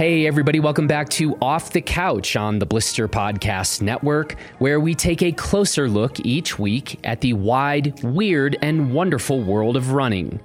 Hey, 0.00 0.26
everybody, 0.26 0.60
welcome 0.60 0.86
back 0.86 1.10
to 1.10 1.36
Off 1.42 1.74
the 1.74 1.82
Couch 1.82 2.34
on 2.34 2.58
the 2.58 2.64
Blister 2.64 3.06
Podcast 3.06 3.82
Network, 3.82 4.34
where 4.58 4.80
we 4.80 4.94
take 4.94 5.20
a 5.20 5.30
closer 5.30 5.90
look 5.90 6.18
each 6.20 6.58
week 6.58 6.98
at 7.04 7.20
the 7.20 7.34
wide, 7.34 8.02
weird, 8.02 8.56
and 8.62 8.94
wonderful 8.94 9.42
world 9.42 9.76
of 9.76 9.92
running. 9.92 10.40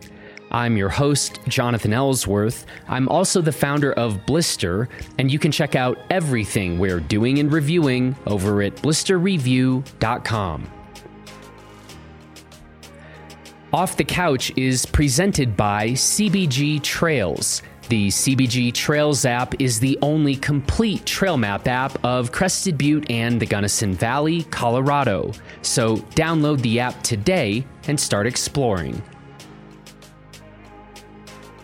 I'm 0.51 0.75
your 0.75 0.89
host, 0.89 1.39
Jonathan 1.47 1.93
Ellsworth. 1.93 2.65
I'm 2.89 3.07
also 3.07 3.39
the 3.39 3.53
founder 3.53 3.93
of 3.93 4.25
Blister, 4.25 4.89
and 5.17 5.31
you 5.31 5.39
can 5.39 5.53
check 5.53 5.73
out 5.73 5.97
everything 6.09 6.77
we're 6.77 6.99
doing 6.99 7.39
and 7.39 7.49
reviewing 7.49 8.17
over 8.27 8.61
at 8.61 8.75
blisterreview.com. 8.75 10.69
Off 13.71 13.95
the 13.95 14.03
Couch 14.03 14.51
is 14.57 14.85
presented 14.85 15.55
by 15.55 15.91
CBG 15.91 16.83
Trails. 16.83 17.61
The 17.87 18.07
CBG 18.07 18.73
Trails 18.73 19.25
app 19.25 19.61
is 19.61 19.79
the 19.79 19.99
only 20.01 20.35
complete 20.35 21.05
trail 21.05 21.37
map 21.37 21.67
app 21.67 22.03
of 22.03 22.31
Crested 22.31 22.79
Butte 22.79 23.11
and 23.11 23.39
the 23.39 23.45
Gunnison 23.45 23.93
Valley, 23.93 24.41
Colorado. 24.45 25.31
So 25.61 25.97
download 26.15 26.61
the 26.61 26.79
app 26.79 27.03
today 27.03 27.63
and 27.87 27.99
start 27.99 28.25
exploring. 28.25 29.03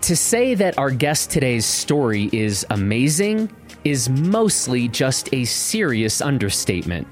To 0.02 0.16
say 0.16 0.54
that 0.54 0.78
our 0.78 0.92
guest 0.92 1.32
today's 1.32 1.66
story 1.66 2.30
is 2.32 2.68
amazing 2.70 3.50
is 3.84 4.08
mostly 4.08 4.88
just 4.88 5.34
a 5.34 5.44
serious 5.46 6.22
understatement. 6.22 7.08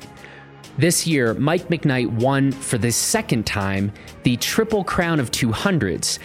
This 0.78 1.06
year, 1.06 1.34
Mike 1.34 1.68
McKnight 1.68 2.08
won 2.08 2.52
for 2.52 2.78
the 2.78 2.92
second 2.92 3.46
time 3.46 3.92
the 4.24 4.38
Triple 4.38 4.84
Crown 4.84 5.20
of 5.20 5.30
200s. 5.30 6.20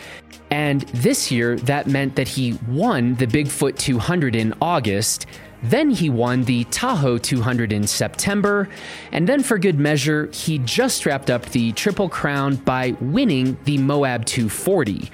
And 0.54 0.82
this 0.82 1.32
year, 1.32 1.56
that 1.56 1.88
meant 1.88 2.14
that 2.14 2.28
he 2.28 2.56
won 2.68 3.16
the 3.16 3.26
Bigfoot 3.26 3.76
200 3.76 4.36
in 4.36 4.54
August. 4.62 5.26
Then 5.64 5.90
he 5.90 6.08
won 6.08 6.44
the 6.44 6.62
Tahoe 6.66 7.18
200 7.18 7.72
in 7.72 7.88
September. 7.88 8.68
And 9.10 9.28
then, 9.28 9.42
for 9.42 9.58
good 9.58 9.80
measure, 9.80 10.30
he 10.32 10.58
just 10.58 11.06
wrapped 11.06 11.28
up 11.28 11.46
the 11.46 11.72
Triple 11.72 12.08
Crown 12.08 12.54
by 12.54 12.92
winning 13.00 13.56
the 13.64 13.78
Moab 13.78 14.26
240. 14.26 15.10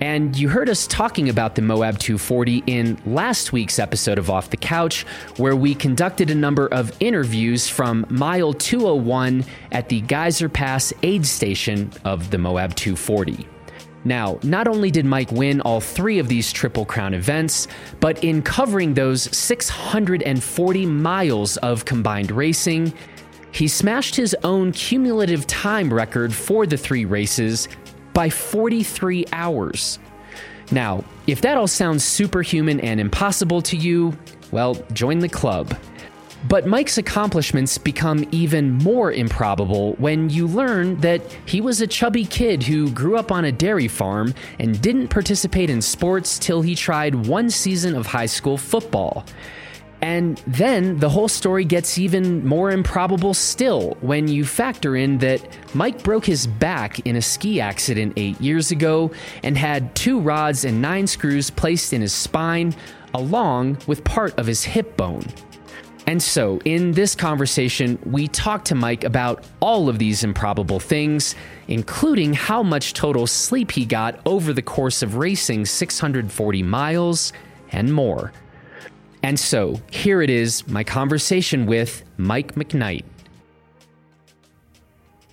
And 0.00 0.36
you 0.36 0.48
heard 0.48 0.68
us 0.68 0.86
talking 0.86 1.28
about 1.28 1.56
the 1.56 1.62
Moab 1.62 1.98
240 1.98 2.62
in 2.68 2.96
last 3.04 3.52
week's 3.52 3.80
episode 3.80 4.16
of 4.16 4.30
Off 4.30 4.50
the 4.50 4.56
Couch, 4.56 5.02
where 5.38 5.56
we 5.56 5.74
conducted 5.74 6.30
a 6.30 6.36
number 6.36 6.68
of 6.68 6.92
interviews 7.00 7.68
from 7.68 8.06
mile 8.10 8.52
201 8.52 9.44
at 9.72 9.88
the 9.88 10.02
Geyser 10.02 10.48
Pass 10.48 10.92
aid 11.02 11.26
station 11.26 11.90
of 12.04 12.30
the 12.30 12.38
Moab 12.38 12.76
240. 12.76 13.48
Now, 14.04 14.38
not 14.42 14.68
only 14.68 14.90
did 14.90 15.06
Mike 15.06 15.32
win 15.32 15.60
all 15.62 15.80
three 15.80 16.18
of 16.18 16.28
these 16.28 16.52
Triple 16.52 16.84
Crown 16.84 17.14
events, 17.14 17.68
but 18.00 18.22
in 18.22 18.42
covering 18.42 18.94
those 18.94 19.22
640 19.36 20.86
miles 20.86 21.56
of 21.58 21.84
combined 21.84 22.30
racing, 22.30 22.92
he 23.52 23.68
smashed 23.68 24.14
his 24.14 24.36
own 24.44 24.72
cumulative 24.72 25.46
time 25.46 25.92
record 25.92 26.34
for 26.34 26.66
the 26.66 26.76
three 26.76 27.04
races 27.04 27.68
by 28.12 28.28
43 28.28 29.24
hours. 29.32 29.98
Now, 30.70 31.04
if 31.26 31.40
that 31.42 31.56
all 31.56 31.66
sounds 31.66 32.04
superhuman 32.04 32.80
and 32.80 33.00
impossible 33.00 33.62
to 33.62 33.76
you, 33.76 34.16
well, 34.50 34.74
join 34.92 35.18
the 35.18 35.28
club. 35.28 35.76
But 36.46 36.66
Mike's 36.66 36.98
accomplishments 36.98 37.78
become 37.78 38.26
even 38.30 38.72
more 38.72 39.10
improbable 39.10 39.94
when 39.94 40.28
you 40.28 40.46
learn 40.46 41.00
that 41.00 41.22
he 41.46 41.62
was 41.62 41.80
a 41.80 41.86
chubby 41.86 42.26
kid 42.26 42.62
who 42.62 42.90
grew 42.90 43.16
up 43.16 43.32
on 43.32 43.46
a 43.46 43.52
dairy 43.52 43.88
farm 43.88 44.34
and 44.58 44.80
didn't 44.80 45.08
participate 45.08 45.70
in 45.70 45.80
sports 45.80 46.38
till 46.38 46.60
he 46.60 46.74
tried 46.74 47.26
one 47.26 47.48
season 47.48 47.96
of 47.96 48.06
high 48.06 48.26
school 48.26 48.58
football. 48.58 49.24
And 50.02 50.36
then 50.46 50.98
the 50.98 51.08
whole 51.08 51.28
story 51.28 51.64
gets 51.64 51.96
even 51.96 52.46
more 52.46 52.70
improbable 52.70 53.32
still 53.32 53.96
when 54.02 54.28
you 54.28 54.44
factor 54.44 54.96
in 54.96 55.16
that 55.18 55.40
Mike 55.72 56.02
broke 56.02 56.26
his 56.26 56.46
back 56.46 56.98
in 57.06 57.16
a 57.16 57.22
ski 57.22 57.58
accident 57.58 58.12
eight 58.18 58.38
years 58.38 58.70
ago 58.70 59.12
and 59.42 59.56
had 59.56 59.94
two 59.94 60.20
rods 60.20 60.66
and 60.66 60.82
nine 60.82 61.06
screws 61.06 61.48
placed 61.48 61.94
in 61.94 62.02
his 62.02 62.12
spine, 62.12 62.74
along 63.14 63.78
with 63.86 64.04
part 64.04 64.38
of 64.38 64.46
his 64.46 64.62
hip 64.62 64.94
bone. 64.98 65.24
And 66.06 66.22
so, 66.22 66.60
in 66.66 66.92
this 66.92 67.14
conversation, 67.14 67.98
we 68.04 68.28
talk 68.28 68.64
to 68.66 68.74
Mike 68.74 69.04
about 69.04 69.44
all 69.60 69.88
of 69.88 69.98
these 69.98 70.22
improbable 70.22 70.78
things, 70.78 71.34
including 71.66 72.34
how 72.34 72.62
much 72.62 72.92
total 72.92 73.26
sleep 73.26 73.70
he 73.70 73.86
got 73.86 74.20
over 74.26 74.52
the 74.52 74.62
course 74.62 75.02
of 75.02 75.16
racing 75.16 75.64
640 75.64 76.62
miles 76.62 77.32
and 77.72 77.92
more. 77.92 78.32
And 79.22 79.40
so 79.40 79.80
here 79.90 80.20
it 80.20 80.28
is 80.28 80.68
my 80.68 80.84
conversation 80.84 81.64
with 81.64 82.04
Mike 82.18 82.54
McKnight. 82.54 83.04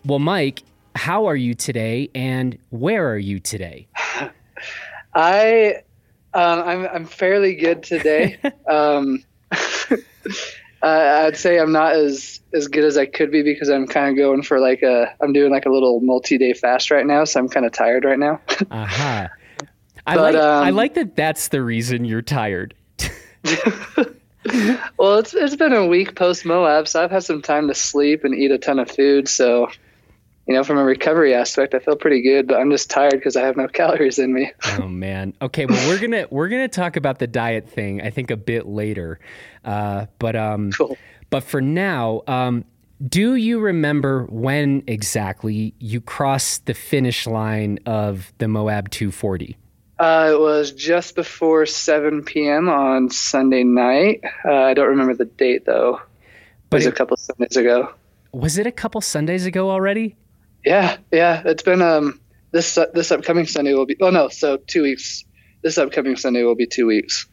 Well, 0.05 0.19
Mike, 0.19 0.63
how 0.95 1.25
are 1.25 1.35
you 1.35 1.53
today 1.53 2.09
and 2.15 2.57
where 2.69 3.11
are 3.11 3.17
you 3.17 3.39
today? 3.39 3.87
I, 5.13 5.83
uh, 6.33 6.63
I'm, 6.65 6.87
I'm 6.87 7.05
fairly 7.05 7.55
good 7.55 7.83
today. 7.83 8.37
um, 8.69 9.23
uh, 10.83 11.25
I'd 11.25 11.37
say 11.37 11.59
I'm 11.59 11.71
not 11.71 11.93
as, 11.93 12.41
as 12.53 12.67
good 12.67 12.83
as 12.83 12.97
I 12.97 13.05
could 13.05 13.31
be 13.31 13.43
because 13.43 13.69
I'm 13.69 13.87
kind 13.87 14.09
of 14.09 14.17
going 14.17 14.43
for 14.43 14.59
like 14.59 14.81
a, 14.81 15.13
I'm 15.21 15.33
doing 15.33 15.51
like 15.51 15.65
a 15.65 15.69
little 15.69 15.99
multi 16.01 16.37
day 16.37 16.53
fast 16.53 16.91
right 16.91 17.05
now. 17.05 17.23
So 17.23 17.39
I'm 17.39 17.49
kind 17.49 17.65
of 17.65 17.71
tired 17.71 18.03
right 18.03 18.19
now. 18.19 18.39
Aha. 18.71 19.27
uh-huh. 19.29 19.67
I 20.07 20.15
but, 20.15 20.33
like, 20.33 20.43
um, 20.43 20.63
I 20.63 20.69
like 20.71 20.95
that 20.95 21.15
that's 21.15 21.49
the 21.49 21.61
reason 21.61 22.05
you're 22.05 22.23
tired 22.23 22.73
well, 24.97 25.19
it's 25.19 25.33
it's 25.35 25.55
been 25.55 25.73
a 25.73 25.85
week 25.85 26.15
post 26.15 26.45
Moab, 26.45 26.87
so 26.87 27.03
I've 27.03 27.11
had 27.11 27.23
some 27.23 27.41
time 27.41 27.67
to 27.67 27.75
sleep 27.75 28.23
and 28.23 28.33
eat 28.33 28.51
a 28.51 28.57
ton 28.57 28.79
of 28.79 28.89
food. 28.89 29.27
So, 29.27 29.69
you 30.47 30.53
know, 30.53 30.63
from 30.63 30.77
a 30.77 30.83
recovery 30.83 31.33
aspect, 31.33 31.73
I 31.75 31.79
feel 31.79 31.95
pretty 31.95 32.21
good. 32.21 32.47
But 32.47 32.59
I'm 32.59 32.71
just 32.71 32.89
tired 32.89 33.13
because 33.13 33.35
I 33.35 33.41
have 33.41 33.57
no 33.57 33.67
calories 33.73 34.19
in 34.19 34.33
me. 34.33 34.51
oh 34.79 34.87
man. 34.87 35.33
Okay. 35.41 35.65
Well, 35.65 35.87
we're 35.87 35.99
gonna 35.99 36.27
we're 36.29 36.49
gonna 36.49 36.67
talk 36.67 36.95
about 36.95 37.19
the 37.19 37.27
diet 37.27 37.69
thing. 37.69 38.01
I 38.01 38.09
think 38.09 38.31
a 38.31 38.37
bit 38.37 38.67
later. 38.67 39.19
Uh, 39.63 40.07
but 40.19 40.35
um, 40.35 40.71
cool. 40.77 40.97
but 41.29 41.43
for 41.43 41.61
now, 41.61 42.21
um, 42.27 42.65
do 43.07 43.35
you 43.35 43.59
remember 43.59 44.25
when 44.29 44.83
exactly 44.87 45.73
you 45.79 46.01
crossed 46.01 46.65
the 46.65 46.73
finish 46.73 47.25
line 47.25 47.79
of 47.85 48.31
the 48.37 48.47
Moab 48.47 48.89
240? 48.91 49.57
Uh, 49.97 50.31
it 50.33 50.39
was 50.39 50.71
just 50.71 51.13
before 51.13 51.65
7 51.65 52.23
p.m. 52.23 52.67
on 52.67 53.09
Sunday 53.11 53.63
night. 53.63 54.21
Uh, 54.43 54.51
I 54.51 54.73
don't 54.73 54.87
remember 54.87 55.13
the 55.13 55.25
date 55.25 55.65
though. 55.65 56.01
But 56.69 56.77
it 56.77 56.79
was 56.79 56.85
it, 56.87 56.89
a 56.89 56.95
couple 56.95 57.17
Sundays 57.17 57.57
ago. 57.57 57.93
Was 58.33 58.57
it 58.57 58.65
a 58.65 58.71
couple 58.71 59.01
Sundays 59.01 59.45
ago 59.45 59.69
already? 59.69 60.15
Yeah, 60.65 60.97
yeah. 61.11 61.41
It's 61.45 61.63
been 61.63 61.81
um 61.81 62.19
this 62.51 62.77
this 62.93 63.11
upcoming 63.11 63.45
Sunday 63.45 63.73
will 63.73 63.85
be. 63.85 63.95
Oh 64.01 64.09
no, 64.09 64.29
so 64.29 64.57
two 64.57 64.83
weeks. 64.83 65.23
This 65.63 65.77
upcoming 65.77 66.15
Sunday 66.15 66.43
will 66.43 66.55
be 66.55 66.65
two 66.65 66.87
weeks. 66.87 67.27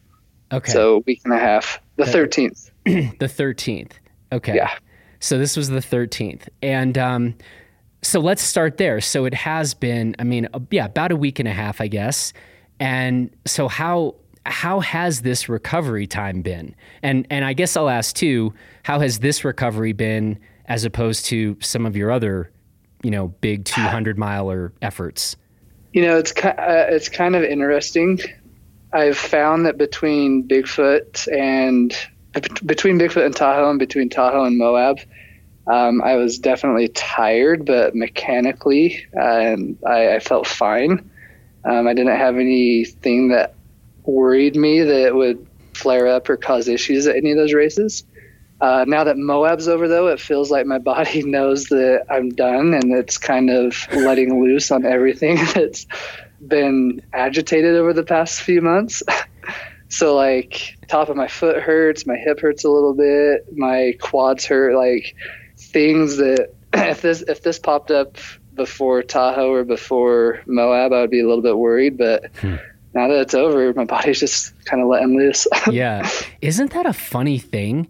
Okay. 0.51 0.71
So 0.71 0.97
a 0.97 0.99
week 0.99 1.21
and 1.25 1.33
a 1.33 1.39
half. 1.39 1.79
The 1.97 2.05
thirteenth. 2.05 2.69
the 2.85 3.27
thirteenth. 3.27 3.99
Okay. 4.31 4.55
Yeah. 4.55 4.71
So 5.19 5.37
this 5.37 5.57
was 5.57 5.69
the 5.69 5.81
thirteenth, 5.81 6.47
and 6.61 6.97
um, 6.97 7.35
so 8.01 8.19
let's 8.19 8.41
start 8.41 8.77
there. 8.77 9.01
So 9.01 9.25
it 9.25 9.33
has 9.33 9.73
been. 9.73 10.15
I 10.19 10.23
mean, 10.23 10.47
yeah, 10.71 10.85
about 10.85 11.11
a 11.11 11.15
week 11.15 11.39
and 11.39 11.47
a 11.47 11.53
half, 11.53 11.81
I 11.81 11.87
guess. 11.87 12.33
And 12.79 13.35
so 13.45 13.67
how 13.67 14.15
how 14.45 14.79
has 14.79 15.21
this 15.21 15.49
recovery 15.49 16.07
time 16.07 16.41
been? 16.41 16.75
And 17.03 17.27
and 17.29 17.45
I 17.45 17.53
guess 17.53 17.75
I'll 17.75 17.89
ask 17.89 18.15
too, 18.15 18.53
how 18.83 18.99
has 18.99 19.19
this 19.19 19.43
recovery 19.43 19.93
been 19.93 20.39
as 20.65 20.85
opposed 20.85 21.25
to 21.25 21.57
some 21.61 21.85
of 21.85 21.97
your 21.97 22.11
other, 22.11 22.51
you 23.03 23.11
know, 23.11 23.27
big 23.27 23.65
200 23.65 24.17
miler 24.17 24.73
efforts? 24.81 25.35
You 25.93 26.03
know, 26.03 26.17
it's 26.17 26.33
uh, 26.43 26.87
it's 26.89 27.09
kind 27.09 27.35
of 27.35 27.43
interesting. 27.43 28.19
I've 28.93 29.17
found 29.17 29.65
that 29.65 29.77
between 29.77 30.47
Bigfoot 30.47 31.27
and 31.31 31.95
between 32.65 32.99
Bigfoot 32.99 33.25
and 33.25 33.35
Tahoe 33.35 33.69
and 33.69 33.79
between 33.79 34.09
Tahoe 34.09 34.45
and 34.45 34.57
Moab, 34.57 34.99
um, 35.67 36.01
I 36.01 36.15
was 36.15 36.39
definitely 36.39 36.87
tired, 36.89 37.65
but 37.65 37.95
mechanically, 37.95 39.05
uh, 39.15 39.55
I, 39.85 40.15
I 40.15 40.19
felt 40.19 40.47
fine. 40.47 41.09
Um, 41.63 41.87
I 41.87 41.93
didn't 41.93 42.17
have 42.17 42.37
anything 42.37 43.29
that 43.29 43.53
worried 44.03 44.55
me 44.55 44.81
that 44.81 45.13
would 45.13 45.45
flare 45.73 46.07
up 46.07 46.29
or 46.29 46.37
cause 46.37 46.67
issues 46.67 47.05
at 47.07 47.15
any 47.15 47.31
of 47.31 47.37
those 47.37 47.53
races. 47.53 48.03
Uh, 48.61 48.83
now 48.87 49.05
that 49.05 49.17
Moab's 49.17 49.67
over, 49.67 49.87
though, 49.87 50.07
it 50.07 50.19
feels 50.19 50.51
like 50.51 50.65
my 50.65 50.79
body 50.79 51.23
knows 51.25 51.65
that 51.65 52.05
I'm 52.09 52.29
done 52.29 52.73
and 52.73 52.91
it's 52.91 53.17
kind 53.17 53.49
of 53.49 53.87
letting 53.93 54.43
loose 54.43 54.71
on 54.71 54.85
everything 54.85 55.37
that's 55.53 55.87
been 56.45 57.01
agitated 57.13 57.75
over 57.75 57.93
the 57.93 58.03
past 58.03 58.41
few 58.41 58.61
months. 58.61 59.01
so, 59.89 60.15
like, 60.15 60.77
top 60.87 61.09
of 61.09 61.15
my 61.15 61.27
foot 61.27 61.61
hurts, 61.61 62.05
my 62.05 62.17
hip 62.17 62.39
hurts 62.39 62.63
a 62.63 62.69
little 62.69 62.93
bit, 62.93 63.45
my 63.57 63.93
quads 64.01 64.45
hurt, 64.45 64.75
like 64.75 65.15
things 65.57 66.17
that 66.17 66.53
if 66.73 67.01
this 67.01 67.21
if 67.27 67.43
this 67.43 67.59
popped 67.59 67.91
up 67.91 68.17
before 68.55 69.01
Tahoe 69.01 69.51
or 69.51 69.63
before 69.63 70.41
Moab, 70.45 70.91
I 70.91 71.01
would 71.01 71.09
be 71.09 71.21
a 71.21 71.27
little 71.27 71.41
bit 71.41 71.57
worried. 71.57 71.97
But 71.97 72.29
hmm. 72.41 72.55
now 72.93 73.07
that 73.07 73.21
it's 73.21 73.33
over, 73.33 73.73
my 73.73 73.85
body's 73.85 74.19
just 74.19 74.53
kind 74.65 74.81
of 74.81 74.89
letting 74.89 75.17
loose. 75.17 75.47
yeah. 75.71 76.09
Isn't 76.41 76.73
that 76.73 76.85
a 76.85 76.93
funny 76.93 77.39
thing? 77.39 77.87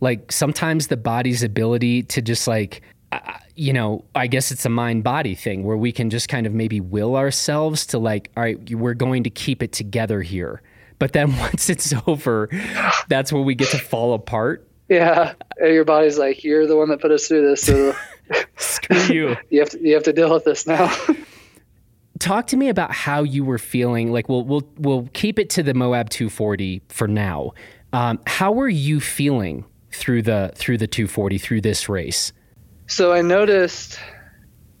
Like 0.00 0.30
sometimes 0.32 0.88
the 0.88 0.96
body's 0.96 1.42
ability 1.42 2.02
to 2.04 2.22
just 2.22 2.46
like, 2.46 2.82
uh, 3.12 3.20
you 3.54 3.72
know, 3.72 4.04
I 4.14 4.26
guess 4.26 4.50
it's 4.50 4.64
a 4.64 4.68
mind 4.68 5.04
body 5.04 5.34
thing 5.34 5.64
where 5.64 5.76
we 5.76 5.92
can 5.92 6.10
just 6.10 6.28
kind 6.28 6.46
of 6.46 6.52
maybe 6.52 6.80
will 6.80 7.16
ourselves 7.16 7.86
to 7.86 7.98
like, 7.98 8.30
all 8.36 8.42
right, 8.42 8.70
we're 8.74 8.94
going 8.94 9.24
to 9.24 9.30
keep 9.30 9.62
it 9.62 9.72
together 9.72 10.22
here. 10.22 10.62
But 10.98 11.12
then 11.12 11.36
once 11.38 11.70
it's 11.70 11.94
over, 12.06 12.48
that's 13.08 13.32
where 13.32 13.42
we 13.42 13.54
get 13.54 13.70
to 13.70 13.78
fall 13.78 14.14
apart. 14.14 14.68
Yeah. 14.88 15.34
And 15.58 15.72
your 15.72 15.84
body's 15.84 16.18
like, 16.18 16.44
you're 16.44 16.66
the 16.66 16.76
one 16.76 16.88
that 16.90 17.00
put 17.00 17.10
us 17.10 17.26
through 17.26 17.48
this. 17.48 17.62
So 17.62 17.94
Screw 18.56 18.98
you. 19.14 19.36
you 19.50 19.60
have 19.60 19.70
to, 19.70 19.80
you 19.80 19.94
have 19.94 20.02
to 20.04 20.12
deal 20.12 20.32
with 20.32 20.44
this 20.44 20.66
now. 20.66 20.94
Talk 22.18 22.46
to 22.48 22.56
me 22.56 22.68
about 22.68 22.92
how 22.92 23.22
you 23.22 23.44
were 23.44 23.58
feeling. 23.58 24.10
Like 24.10 24.28
we'll 24.28 24.44
we'll 24.44 24.66
we'll 24.78 25.08
keep 25.12 25.38
it 25.38 25.50
to 25.50 25.62
the 25.62 25.74
Moab 25.74 26.08
240 26.08 26.80
for 26.88 27.06
now. 27.06 27.52
Um, 27.92 28.18
how 28.26 28.52
were 28.52 28.70
you 28.70 29.00
feeling 29.00 29.64
through 29.96 30.22
the 30.22 30.52
through 30.54 30.78
the 30.78 30.86
240 30.86 31.38
through 31.38 31.60
this 31.62 31.88
race? 31.88 32.32
So 32.86 33.12
I 33.12 33.22
noticed, 33.22 33.98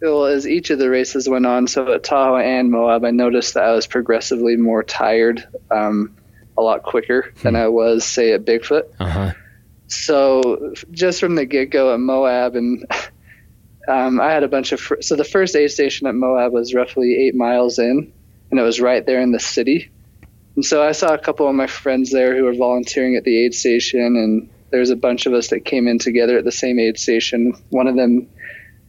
well, 0.00 0.26
as 0.26 0.46
each 0.46 0.70
of 0.70 0.78
the 0.78 0.88
races 0.88 1.28
went 1.28 1.46
on, 1.46 1.66
so 1.66 1.92
at 1.92 2.04
Tahoe 2.04 2.36
and 2.36 2.70
Moab, 2.70 3.04
I 3.04 3.10
noticed 3.10 3.54
that 3.54 3.64
I 3.64 3.72
was 3.72 3.86
progressively 3.86 4.56
more 4.56 4.84
tired, 4.84 5.46
um, 5.70 6.16
a 6.56 6.62
lot 6.62 6.84
quicker 6.84 7.32
than 7.42 7.56
I 7.56 7.68
was, 7.68 8.04
say, 8.04 8.32
at 8.32 8.44
Bigfoot. 8.44 8.84
Uh 9.00 9.08
huh. 9.08 9.32
So 9.88 10.74
just 10.90 11.20
from 11.20 11.34
the 11.34 11.46
get 11.46 11.70
go 11.70 11.92
at 11.92 12.00
Moab, 12.00 12.54
and 12.56 12.84
um, 13.88 14.20
I 14.20 14.30
had 14.30 14.42
a 14.42 14.48
bunch 14.48 14.72
of. 14.72 14.80
Fr- 14.80 15.00
so 15.00 15.16
the 15.16 15.24
first 15.24 15.56
aid 15.56 15.70
station 15.70 16.06
at 16.06 16.14
Moab 16.14 16.52
was 16.52 16.74
roughly 16.74 17.26
eight 17.26 17.34
miles 17.34 17.78
in, 17.78 18.12
and 18.50 18.60
it 18.60 18.62
was 18.62 18.80
right 18.80 19.04
there 19.04 19.20
in 19.20 19.32
the 19.32 19.40
city. 19.40 19.90
And 20.54 20.64
so 20.64 20.82
I 20.82 20.92
saw 20.92 21.12
a 21.12 21.18
couple 21.18 21.48
of 21.48 21.54
my 21.54 21.66
friends 21.66 22.10
there 22.10 22.34
who 22.34 22.44
were 22.44 22.54
volunteering 22.54 23.16
at 23.16 23.24
the 23.24 23.44
aid 23.44 23.54
station, 23.54 24.16
and 24.16 24.48
there's 24.76 24.90
a 24.90 24.96
bunch 24.96 25.24
of 25.24 25.32
us 25.32 25.48
that 25.48 25.60
came 25.60 25.88
in 25.88 25.98
together 25.98 26.36
at 26.36 26.44
the 26.44 26.52
same 26.52 26.78
aid 26.78 26.98
station. 26.98 27.54
One 27.70 27.86
of 27.86 27.96
them, 27.96 28.28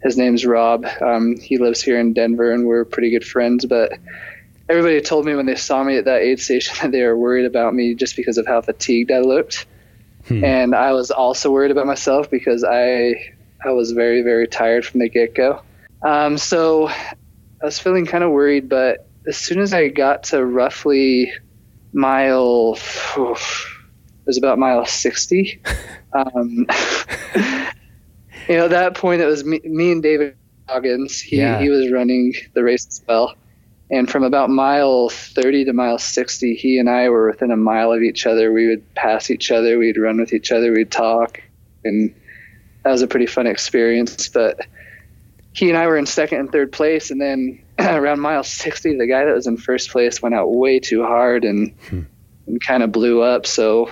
his 0.04 0.18
name's 0.18 0.46
Rob. 0.46 0.86
Um, 1.00 1.38
he 1.38 1.58
lives 1.58 1.82
here 1.82 1.98
in 1.98 2.12
Denver, 2.12 2.52
and 2.52 2.66
we're 2.66 2.84
pretty 2.84 3.10
good 3.10 3.26
friends. 3.26 3.66
But 3.66 3.94
everybody 4.68 5.00
told 5.00 5.26
me 5.26 5.34
when 5.34 5.46
they 5.46 5.56
saw 5.56 5.82
me 5.86 5.96
at 5.96 6.04
that 6.04 6.24
aid 6.24 6.42
station 6.42 6.76
that 6.82 6.92
they 6.92 7.04
were 7.04 7.16
worried 7.16 7.46
about 7.46 7.74
me 7.74 7.96
just 7.96 8.18
because 8.18 8.38
of 8.38 8.46
how 8.46 8.60
fatigued 8.60 9.14
I 9.14 9.20
looked. 9.20 9.66
Hmm. 10.28 10.44
And 10.44 10.76
I 10.76 10.92
was 10.92 11.10
also 11.10 11.52
worried 11.52 11.72
about 11.72 11.88
myself 11.88 12.30
because 12.30 12.66
I 12.66 13.16
I 13.64 13.72
was 13.72 13.92
very 13.94 14.24
very 14.24 14.46
tired 14.46 14.86
from 14.86 15.00
the 15.00 15.08
get 15.08 15.34
go. 15.34 15.62
Um, 16.02 16.38
so 16.38 16.90
I 16.90 17.64
was 17.64 17.80
feeling 17.80 18.06
kind 18.06 18.26
of 18.26 18.32
worried, 18.32 18.68
but 18.68 19.08
as 19.26 19.38
soon 19.38 19.60
as 19.60 19.74
I 19.74 19.88
got 19.88 20.24
to 20.24 20.46
roughly 20.46 21.32
mile, 21.94 22.78
it 22.78 23.77
was 24.28 24.38
about 24.38 24.60
mile 24.60 24.86
sixty. 24.86 25.62
Um, 26.14 26.66
you 28.48 28.56
know, 28.58 28.66
at 28.66 28.70
that 28.72 28.96
point 28.96 29.22
it 29.22 29.26
was 29.26 29.44
me, 29.44 29.60
me 29.64 29.92
and 29.92 30.04
David 30.04 30.36
Goggins. 30.68 31.20
He 31.20 31.38
Yeah. 31.38 31.60
he 31.60 31.70
was 31.70 31.92
running 31.92 32.34
the 32.54 32.64
race 32.64 32.86
as 32.88 33.02
well. 33.08 33.36
And 33.90 34.10
from 34.10 34.24
about 34.24 34.50
mile 34.50 35.08
30 35.10 35.64
to 35.66 35.74
mile 35.74 35.98
60, 35.98 36.56
he 36.56 36.78
and 36.78 36.90
I 36.90 37.08
were 37.08 37.30
within 37.30 37.52
a 37.52 37.56
mile 37.58 37.94
of 37.94 38.02
each 38.02 38.26
other. 38.26 38.52
We 38.52 38.68
would 38.68 38.84
pass 38.96 39.32
each 39.32 39.50
other, 39.50 39.78
we'd 39.78 39.98
run 39.98 40.20
with 40.20 40.34
each 40.34 40.52
other, 40.52 40.74
we'd 40.74 40.92
talk. 40.92 41.42
And 41.86 42.14
that 42.84 42.92
was 42.92 43.02
a 43.02 43.08
pretty 43.08 43.28
fun 43.28 43.48
experience. 43.48 44.28
But 44.28 44.60
he 45.54 45.70
and 45.70 45.78
I 45.78 45.88
were 45.88 45.96
in 45.98 46.06
second 46.06 46.40
and 46.42 46.52
third 46.52 46.74
place. 46.74 47.12
And 47.12 47.22
then 47.22 47.62
around 47.80 48.20
mile 48.20 48.44
60, 48.44 48.98
the 48.98 49.08
guy 49.08 49.24
that 49.24 49.34
was 49.34 49.48
in 49.48 49.56
first 49.56 49.90
place 49.90 50.22
went 50.22 50.36
out 50.36 50.52
way 50.52 50.80
too 50.82 51.04
hard 51.04 51.46
and, 51.46 51.74
and 51.90 52.62
kind 52.62 52.84
of 52.84 52.92
blew 52.92 53.22
up. 53.22 53.46
So 53.46 53.90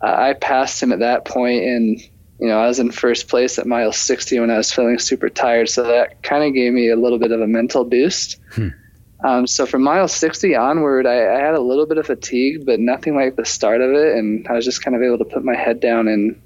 I 0.00 0.34
passed 0.34 0.82
him 0.82 0.92
at 0.92 0.98
that 1.00 1.24
point 1.24 1.64
and 1.64 2.00
you 2.38 2.48
know, 2.48 2.58
I 2.58 2.66
was 2.66 2.78
in 2.78 2.90
first 2.90 3.28
place 3.28 3.58
at 3.58 3.66
mile 3.66 3.92
60 3.92 4.40
when 4.40 4.50
I 4.50 4.58
was 4.58 4.70
feeling 4.70 4.98
super 4.98 5.28
tired. 5.28 5.68
So 5.70 5.84
that 5.84 6.22
kind 6.22 6.44
of 6.44 6.52
gave 6.52 6.72
me 6.72 6.90
a 6.90 6.96
little 6.96 7.18
bit 7.18 7.32
of 7.32 7.40
a 7.40 7.46
mental 7.46 7.84
boost. 7.84 8.38
Um, 9.24 9.46
so 9.46 9.64
from 9.64 9.82
mile 9.82 10.08
60 10.08 10.54
onward, 10.54 11.06
I, 11.06 11.36
I 11.36 11.40
had 11.40 11.54
a 11.54 11.60
little 11.60 11.86
bit 11.86 11.96
of 11.96 12.06
fatigue, 12.06 12.66
but 12.66 12.78
nothing 12.78 13.16
like 13.16 13.36
the 13.36 13.46
start 13.46 13.80
of 13.80 13.90
it. 13.92 14.14
And 14.16 14.46
I 14.48 14.52
was 14.52 14.64
just 14.64 14.84
kind 14.84 14.94
of 14.94 15.02
able 15.02 15.18
to 15.18 15.24
put 15.24 15.44
my 15.44 15.56
head 15.56 15.80
down 15.80 16.08
and, 16.08 16.40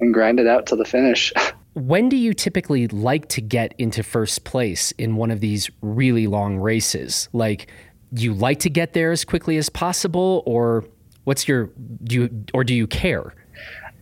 and 0.00 0.14
grind 0.14 0.40
it 0.40 0.46
out 0.46 0.66
to 0.66 0.76
the 0.76 0.84
finish. 0.84 1.32
When 1.74 2.08
do 2.08 2.16
you 2.16 2.32
typically 2.32 2.88
like 2.88 3.28
to 3.28 3.42
get 3.42 3.74
into 3.76 4.02
first 4.02 4.44
place 4.44 4.92
in 4.92 5.16
one 5.16 5.30
of 5.30 5.40
these 5.40 5.68
really 5.82 6.26
long 6.26 6.56
races? 6.56 7.28
Like, 7.34 7.70
you 8.12 8.32
like 8.32 8.60
to 8.60 8.70
get 8.70 8.94
there 8.94 9.12
as 9.12 9.26
quickly 9.26 9.58
as 9.58 9.68
possible, 9.68 10.42
or 10.46 10.86
what's 11.26 11.46
your 11.48 11.70
do 12.04 12.14
you 12.16 12.44
or 12.54 12.62
do 12.64 12.72
you 12.72 12.86
care? 12.86 13.34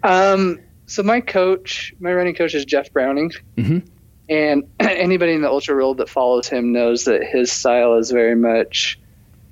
Um, 0.02 0.60
so 0.86 1.02
my 1.02 1.20
coach, 1.20 1.94
my 1.98 2.12
running 2.12 2.34
coach 2.34 2.54
is 2.54 2.64
Jeff 2.66 2.92
Browning, 2.92 3.32
Mhm. 3.56 3.82
and 4.28 4.64
anybody 4.80 5.32
in 5.32 5.40
the 5.42 5.48
ultra 5.48 5.74
world 5.74 5.96
that 5.98 6.08
follows 6.10 6.46
him 6.48 6.72
knows 6.72 7.04
that 7.04 7.24
his 7.24 7.50
style 7.50 7.94
is 7.96 8.10
very 8.10 8.36
much 8.36 8.98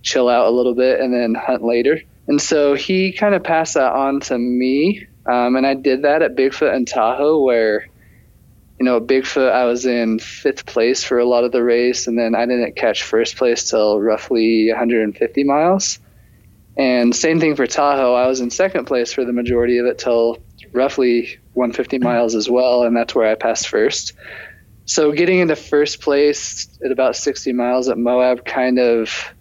chill 0.03 0.29
out 0.29 0.47
a 0.47 0.51
little 0.51 0.75
bit 0.75 1.01
and 1.01 1.13
then 1.15 1.35
hunt 1.35 1.63
later. 1.65 2.01
And 2.29 2.41
so 2.41 2.75
he 2.75 3.11
kind 3.13 3.35
of 3.35 3.43
passed 3.43 3.75
that 3.75 3.93
on 3.93 4.21
to 4.21 4.37
me, 4.39 5.07
um, 5.27 5.57
and 5.57 5.67
I 5.67 5.75
did 5.75 6.03
that 6.03 6.21
at 6.23 6.37
Bigfoot 6.37 6.75
and 6.75 6.87
Tahoe, 6.87 7.43
where 7.43 7.89
you 8.81 8.87
know, 8.87 8.97
at 8.97 9.05
Bigfoot, 9.07 9.53
I 9.53 9.65
was 9.65 9.87
in 9.87 10.19
fifth 10.19 10.67
place 10.67 11.05
for 11.05 11.19
a 11.19 11.25
lot 11.25 11.45
of 11.45 11.53
the 11.53 11.63
race, 11.63 12.09
and 12.09 12.19
then 12.19 12.35
I 12.35 12.47
didn't 12.47 12.75
catch 12.75 13.05
first 13.05 13.37
place 13.37 13.71
till 13.71 14.01
roughly 14.01 14.69
150 14.71 15.45
miles. 15.45 16.01
And 16.77 17.15
same 17.15 17.39
thing 17.39 17.55
for 17.55 17.67
Tahoe. 17.67 18.15
I 18.15 18.27
was 18.27 18.41
in 18.41 18.51
second 18.51 18.87
place 18.87 19.13
for 19.13 19.25
the 19.25 19.33
majority 19.33 19.79
of 19.79 19.87
it 19.87 19.99
till 19.99 20.39
roughly 20.73 21.39
150 21.53 21.99
miles 21.99 22.35
as 22.35 22.49
well, 22.49 22.85
and 22.85 22.97
that's 22.97 23.15
where 23.15 23.31
I 23.31 23.35
passed 23.35 23.69
first. 23.69 24.15
So 24.87 25.13
getting 25.13 25.39
into 25.39 25.55
first 25.55 26.01
place 26.01 26.69
at 26.85 26.91
about 26.91 27.17
60 27.17 27.53
miles 27.53 27.89
at 27.89 27.99
Moab 27.99 28.45
kind 28.45 28.79
of 28.79 29.35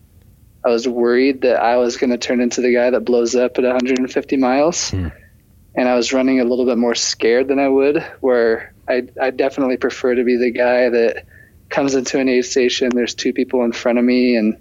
I 0.64 0.70
was 0.70 0.88
worried 0.88 1.42
that 1.42 1.62
I 1.62 1.78
was 1.78 1.98
going 1.98 2.12
to 2.12 2.18
turn 2.18 2.40
into 2.40 2.62
the 2.62 2.74
guy 2.74 2.90
that 2.90 3.02
blows 3.02 3.36
up 3.36 3.58
at 3.58 3.64
150 3.64 4.38
miles. 4.38 4.92
Hmm. 4.92 5.08
And 5.74 5.88
I 5.88 5.96
was 5.96 6.14
running 6.14 6.40
a 6.40 6.44
little 6.44 6.66
bit 6.66 6.78
more 6.78 6.96
scared 6.96 7.48
than 7.48 7.58
I 7.58 7.68
would, 7.68 8.04
where 8.20 8.74
I, 8.88 9.08
I 9.20 9.32
definitely 9.32 9.78
prefer 9.78 10.16
to 10.16 10.24
be 10.24 10.36
the 10.36 10.52
guy 10.52 10.90
that 10.90 11.26
comes 11.70 11.96
into 11.96 12.20
an 12.20 12.28
aid 12.28 12.46
station. 12.46 12.92
There's 12.94 13.16
two 13.16 13.32
people 13.32 13.64
in 13.64 13.72
front 13.72 13.98
of 13.98 14.04
me, 14.04 14.36
and, 14.36 14.61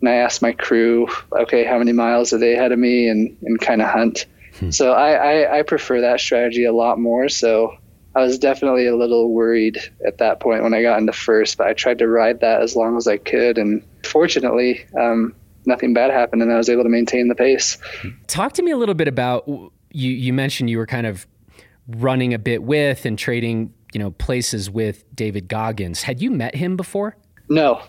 and 0.00 0.08
I 0.08 0.14
ask 0.14 0.42
my 0.42 0.52
crew, 0.52 1.08
okay, 1.32 1.64
how 1.64 1.78
many 1.78 1.92
miles 1.92 2.32
are 2.32 2.38
they 2.38 2.54
ahead 2.54 2.72
of 2.72 2.78
me, 2.78 3.08
and, 3.08 3.36
and 3.42 3.60
kind 3.60 3.82
of 3.82 3.88
hunt. 3.88 4.26
So 4.70 4.92
I, 4.92 5.10
I, 5.10 5.58
I 5.58 5.62
prefer 5.62 6.00
that 6.00 6.18
strategy 6.18 6.64
a 6.64 6.72
lot 6.72 6.98
more. 6.98 7.28
So 7.28 7.76
I 8.14 8.22
was 8.22 8.38
definitely 8.38 8.86
a 8.86 8.96
little 8.96 9.30
worried 9.30 9.78
at 10.06 10.16
that 10.16 10.40
point 10.40 10.62
when 10.62 10.72
I 10.72 10.80
got 10.80 10.98
into 10.98 11.12
first, 11.12 11.58
but 11.58 11.66
I 11.66 11.74
tried 11.74 11.98
to 11.98 12.08
ride 12.08 12.40
that 12.40 12.62
as 12.62 12.74
long 12.74 12.96
as 12.96 13.06
I 13.06 13.18
could. 13.18 13.58
And 13.58 13.82
fortunately, 14.02 14.86
um, 14.98 15.34
nothing 15.66 15.92
bad 15.92 16.10
happened, 16.10 16.40
and 16.40 16.50
I 16.50 16.56
was 16.56 16.70
able 16.70 16.84
to 16.84 16.88
maintain 16.88 17.28
the 17.28 17.34
pace. 17.34 17.76
Talk 18.28 18.54
to 18.54 18.62
me 18.62 18.70
a 18.70 18.78
little 18.78 18.94
bit 18.94 19.08
about 19.08 19.46
you. 19.46 20.10
You 20.10 20.32
mentioned 20.32 20.70
you 20.70 20.78
were 20.78 20.86
kind 20.86 21.06
of 21.06 21.26
running 21.88 22.32
a 22.32 22.38
bit 22.38 22.62
with 22.62 23.04
and 23.04 23.18
trading, 23.18 23.74
you 23.92 23.98
know, 23.98 24.12
places 24.12 24.70
with 24.70 25.04
David 25.14 25.48
Goggins. 25.48 26.02
Had 26.02 26.22
you 26.22 26.30
met 26.30 26.54
him 26.54 26.78
before? 26.78 27.14
No, 27.50 27.82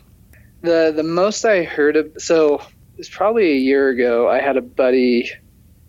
the 0.62 0.94
the 0.96 1.04
most 1.04 1.46
I 1.46 1.64
heard 1.64 1.96
of 1.96 2.12
so 2.18 2.62
it's 2.98 3.10
probably 3.10 3.52
a 3.52 3.58
year 3.58 3.90
ago. 3.90 4.30
I 4.30 4.42
had 4.42 4.58
a 4.58 4.62
buddy 4.62 5.30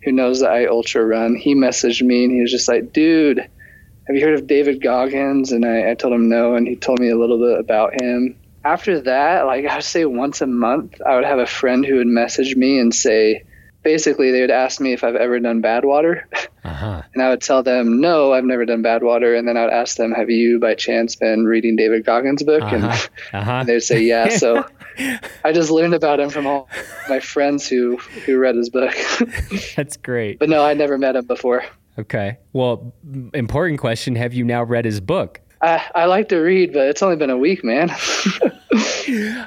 who 0.03 0.11
knows 0.11 0.39
that 0.41 0.51
I 0.51 0.65
ultra 0.65 1.05
run. 1.05 1.35
He 1.35 1.55
messaged 1.55 2.01
me 2.01 2.23
and 2.23 2.33
he 2.33 2.41
was 2.41 2.51
just 2.51 2.67
like, 2.67 2.93
"Dude, 2.93 3.39
have 3.39 4.15
you 4.15 4.23
heard 4.23 4.39
of 4.39 4.47
David 4.47 4.81
Goggins?" 4.81 5.51
And 5.51 5.65
I, 5.65 5.91
I 5.91 5.93
told 5.95 6.13
him 6.13 6.29
no, 6.29 6.55
and 6.55 6.67
he 6.67 6.75
told 6.75 6.99
me 6.99 7.09
a 7.09 7.17
little 7.17 7.39
bit 7.39 7.59
about 7.59 7.99
him. 8.01 8.35
After 8.63 8.99
that, 9.01 9.45
like 9.45 9.65
I 9.65 9.75
would 9.75 9.83
say 9.83 10.05
once 10.05 10.41
a 10.41 10.47
month, 10.47 11.01
I 11.05 11.15
would 11.15 11.25
have 11.25 11.39
a 11.39 11.45
friend 11.45 11.85
who 11.85 11.95
would 11.95 12.07
message 12.07 12.55
me 12.55 12.77
and 12.77 12.93
say, 12.93 13.43
basically, 13.83 14.31
they 14.31 14.41
would 14.41 14.51
ask 14.51 14.81
me 14.81 14.93
if 14.93 15.03
I've 15.03 15.15
ever 15.15 15.39
done 15.39 15.61
Badwater. 15.61 16.23
Uh 16.79 16.93
huh. 16.95 17.01
And 17.13 17.23
I 17.23 17.29
would 17.29 17.41
tell 17.41 17.61
them, 17.63 17.99
no, 17.99 18.33
I've 18.33 18.43
never 18.45 18.65
done 18.65 18.81
Badwater. 18.83 19.37
And 19.37 19.47
then 19.47 19.57
I 19.57 19.63
would 19.65 19.73
ask 19.73 19.97
them, 19.97 20.11
have 20.11 20.29
you 20.29 20.59
by 20.59 20.75
chance 20.75 21.15
been 21.15 21.45
reading 21.45 21.75
David 21.75 22.05
Goggins' 22.05 22.43
book? 22.43 22.61
Uh-huh. 22.61 22.75
And 22.75 22.85
Uh 23.33 23.43
huh. 23.43 23.51
and 23.51 23.67
they'd 23.69 23.79
say 23.81 24.01
yeah. 24.01 24.29
So 24.29 24.63
I 25.43 25.51
just 25.53 25.69
learned 25.71 25.93
about 25.93 26.19
him 26.19 26.29
from 26.29 26.47
all 26.47 26.69
my 27.09 27.19
friends 27.19 27.67
who 27.67 27.97
who 27.97 28.37
read 28.37 28.55
his 28.55 28.69
book. 28.69 28.93
That's 29.75 29.97
great. 29.97 30.39
but 30.39 30.49
no, 30.49 30.63
I 30.63 30.73
never 30.73 30.97
met 30.97 31.15
him 31.15 31.25
before. 31.25 31.63
Okay. 31.97 32.37
Well, 32.53 32.93
important 33.33 33.79
question. 33.79 34.15
Have 34.15 34.33
you 34.33 34.45
now 34.45 34.63
read 34.63 34.85
his 34.85 35.01
book? 35.01 35.41
I, 35.61 35.83
I 35.95 36.05
like 36.05 36.29
to 36.29 36.37
read, 36.37 36.73
but 36.73 36.87
it's 36.87 37.01
only 37.01 37.15
been 37.15 37.29
a 37.29 37.37
week, 37.37 37.63
man. 37.63 37.91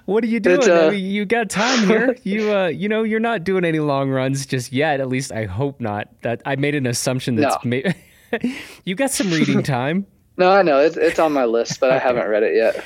What 0.06 0.24
are 0.24 0.26
you 0.26 0.40
doing? 0.40 0.56
It's, 0.58 0.66
I 0.68 0.88
uh, 0.88 0.90
mean, 0.90 1.04
you 1.04 1.24
got 1.24 1.48
time 1.48 1.86
here. 1.86 2.16
You, 2.24 2.52
uh, 2.52 2.66
you 2.66 2.88
know, 2.88 3.04
you're 3.04 3.20
not 3.20 3.44
doing 3.44 3.64
any 3.64 3.78
long 3.78 4.10
runs 4.10 4.46
just 4.46 4.72
yet. 4.72 5.00
At 5.00 5.08
least 5.08 5.30
I 5.32 5.44
hope 5.44 5.80
not. 5.80 6.08
That 6.22 6.42
I 6.44 6.56
made 6.56 6.74
an 6.74 6.86
assumption 6.86 7.36
that's 7.36 7.64
No. 7.64 7.82
ma- 7.82 8.40
you 8.84 8.94
got 8.94 9.10
some 9.10 9.30
reading 9.30 9.62
time. 9.62 10.06
No, 10.36 10.50
I 10.50 10.62
know 10.62 10.78
it's 10.78 10.96
it's 10.96 11.18
on 11.18 11.32
my 11.32 11.44
list, 11.44 11.78
but 11.78 11.90
I 11.90 11.98
haven't 11.98 12.26
read 12.26 12.42
it 12.42 12.56
yet. 12.56 12.84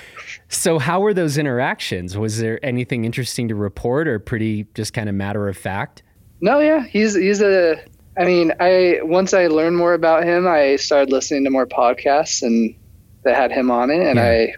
So, 0.48 0.78
how 0.78 1.00
were 1.00 1.14
those 1.14 1.38
interactions? 1.38 2.18
Was 2.18 2.38
there 2.38 2.62
anything 2.64 3.04
interesting 3.04 3.48
to 3.48 3.54
report, 3.54 4.08
or 4.08 4.18
pretty 4.18 4.66
just 4.74 4.92
kind 4.92 5.08
of 5.08 5.14
matter 5.14 5.48
of 5.48 5.56
fact? 5.56 6.02
No, 6.40 6.58
yeah, 6.58 6.84
he's 6.84 7.14
he's 7.14 7.40
a. 7.40 7.82
I 8.18 8.24
mean, 8.24 8.52
I 8.60 8.98
once 9.02 9.32
I 9.32 9.46
learned 9.46 9.76
more 9.76 9.94
about 9.94 10.24
him, 10.24 10.46
I 10.46 10.76
started 10.76 11.10
listening 11.10 11.44
to 11.44 11.50
more 11.50 11.66
podcasts 11.66 12.42
and 12.42 12.74
that 13.26 13.36
had 13.36 13.52
him 13.52 13.70
on 13.70 13.90
it, 13.90 14.00
and 14.00 14.16
yeah. 14.16 14.24
I, 14.24 14.54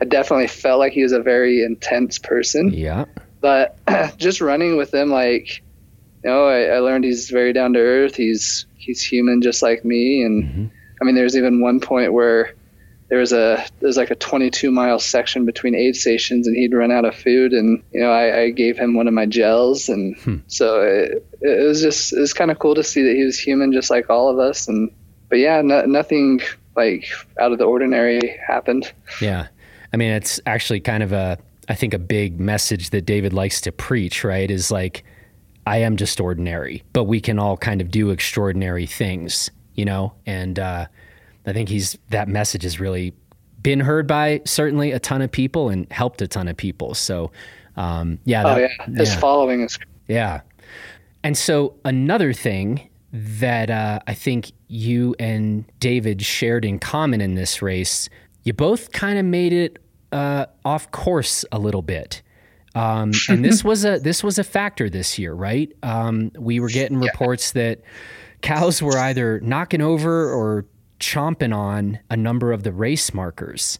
I 0.00 0.04
definitely 0.04 0.46
felt 0.46 0.78
like 0.78 0.92
he 0.92 1.02
was 1.02 1.12
a 1.12 1.20
very 1.20 1.64
intense 1.64 2.18
person. 2.18 2.70
Yeah. 2.72 3.06
But 3.40 3.78
just 4.18 4.40
running 4.40 4.76
with 4.76 4.94
him, 4.94 5.10
like, 5.10 5.62
you 6.22 6.30
know, 6.30 6.46
I, 6.46 6.64
I 6.64 6.78
learned 6.78 7.04
he's 7.04 7.30
very 7.30 7.52
down 7.52 7.72
to 7.72 7.80
earth. 7.80 8.14
He's 8.14 8.66
he's 8.76 9.02
human, 9.02 9.42
just 9.42 9.62
like 9.62 9.84
me, 9.84 10.22
and 10.22 10.44
mm-hmm. 10.44 10.66
I 11.00 11.04
mean, 11.04 11.14
there's 11.14 11.36
even 11.36 11.60
one 11.60 11.80
point 11.80 12.12
where 12.12 12.54
there 13.08 13.18
was 13.18 13.32
a 13.32 13.64
there's 13.80 13.96
like 13.96 14.10
a 14.10 14.14
22 14.14 14.70
mile 14.70 14.98
section 14.98 15.44
between 15.44 15.74
aid 15.74 15.96
stations 15.96 16.46
and 16.46 16.56
he'd 16.56 16.72
run 16.72 16.90
out 16.90 17.04
of 17.04 17.14
food 17.14 17.52
and 17.52 17.82
you 17.92 18.00
know 18.00 18.10
I, 18.10 18.40
I 18.40 18.50
gave 18.50 18.78
him 18.78 18.94
one 18.94 19.06
of 19.06 19.12
my 19.12 19.26
gels 19.26 19.90
and 19.90 20.16
hmm. 20.16 20.36
so 20.46 20.80
it, 20.80 21.26
it, 21.42 21.66
was 21.66 21.82
just 21.82 22.14
it 22.14 22.20
was 22.20 22.32
kind 22.32 22.50
of 22.50 22.58
cool 22.58 22.74
to 22.74 22.82
see 22.82 23.02
that 23.02 23.14
he 23.14 23.22
was 23.22 23.38
human 23.38 23.70
just 23.70 23.90
like 23.90 24.08
all 24.08 24.30
of 24.30 24.38
us 24.38 24.66
and 24.66 24.90
but 25.28 25.40
yeah 25.40 25.60
no, 25.60 25.84
nothing 25.84 26.40
like 26.76 27.06
out 27.40 27.52
of 27.52 27.58
the 27.58 27.64
ordinary 27.64 28.20
happened 28.46 28.92
yeah 29.20 29.48
i 29.92 29.96
mean 29.96 30.10
it's 30.10 30.40
actually 30.46 30.80
kind 30.80 31.02
of 31.02 31.12
a 31.12 31.38
i 31.68 31.74
think 31.74 31.94
a 31.94 31.98
big 31.98 32.40
message 32.40 32.90
that 32.90 33.04
david 33.04 33.32
likes 33.32 33.60
to 33.60 33.72
preach 33.72 34.24
right 34.24 34.50
is 34.50 34.70
like 34.70 35.04
i 35.66 35.78
am 35.78 35.96
just 35.96 36.20
ordinary 36.20 36.82
but 36.92 37.04
we 37.04 37.20
can 37.20 37.38
all 37.38 37.56
kind 37.56 37.80
of 37.80 37.90
do 37.90 38.10
extraordinary 38.10 38.86
things 38.86 39.50
you 39.74 39.84
know 39.84 40.12
and 40.26 40.58
uh 40.58 40.86
I 41.46 41.52
think 41.52 41.68
he's 41.68 41.98
that 42.10 42.28
message 42.28 42.62
has 42.62 42.78
really 42.78 43.14
been 43.62 43.80
heard 43.80 44.06
by 44.06 44.42
certainly 44.44 44.92
a 44.92 44.98
ton 44.98 45.22
of 45.22 45.30
people 45.30 45.68
and 45.68 45.90
helped 45.92 46.22
a 46.22 46.28
ton 46.28 46.48
of 46.48 46.56
people. 46.56 46.94
So, 46.94 47.32
um, 47.76 48.18
yeah, 48.24 48.42
that, 48.42 48.58
oh 48.58 48.60
yeah, 48.60 48.96
his 48.96 49.14
yeah. 49.14 49.20
following 49.20 49.62
is 49.62 49.78
yeah. 50.08 50.42
And 51.24 51.36
so 51.36 51.74
another 51.84 52.32
thing 52.32 52.88
that 53.12 53.70
uh, 53.70 54.00
I 54.06 54.14
think 54.14 54.52
you 54.68 55.14
and 55.18 55.64
David 55.78 56.22
shared 56.22 56.64
in 56.64 56.78
common 56.78 57.20
in 57.20 57.34
this 57.34 57.60
race, 57.60 58.08
you 58.42 58.52
both 58.52 58.92
kind 58.92 59.18
of 59.18 59.24
made 59.24 59.52
it 59.52 59.78
uh, 60.12 60.46
off 60.64 60.90
course 60.90 61.44
a 61.52 61.58
little 61.58 61.82
bit. 61.82 62.22
Um, 62.74 63.12
and 63.28 63.44
this 63.44 63.62
was 63.62 63.84
a 63.84 63.98
this 63.98 64.24
was 64.24 64.38
a 64.38 64.44
factor 64.44 64.88
this 64.88 65.18
year, 65.18 65.34
right? 65.34 65.70
Um, 65.82 66.32
we 66.38 66.58
were 66.58 66.68
getting 66.68 66.98
reports 66.98 67.52
yeah. 67.54 67.62
that 67.62 67.80
cows 68.40 68.82
were 68.82 68.98
either 68.98 69.40
knocking 69.40 69.82
over 69.82 70.32
or 70.32 70.64
chomping 70.98 71.54
on 71.54 71.98
a 72.10 72.16
number 72.16 72.52
of 72.52 72.62
the 72.62 72.72
race 72.72 73.12
markers. 73.12 73.78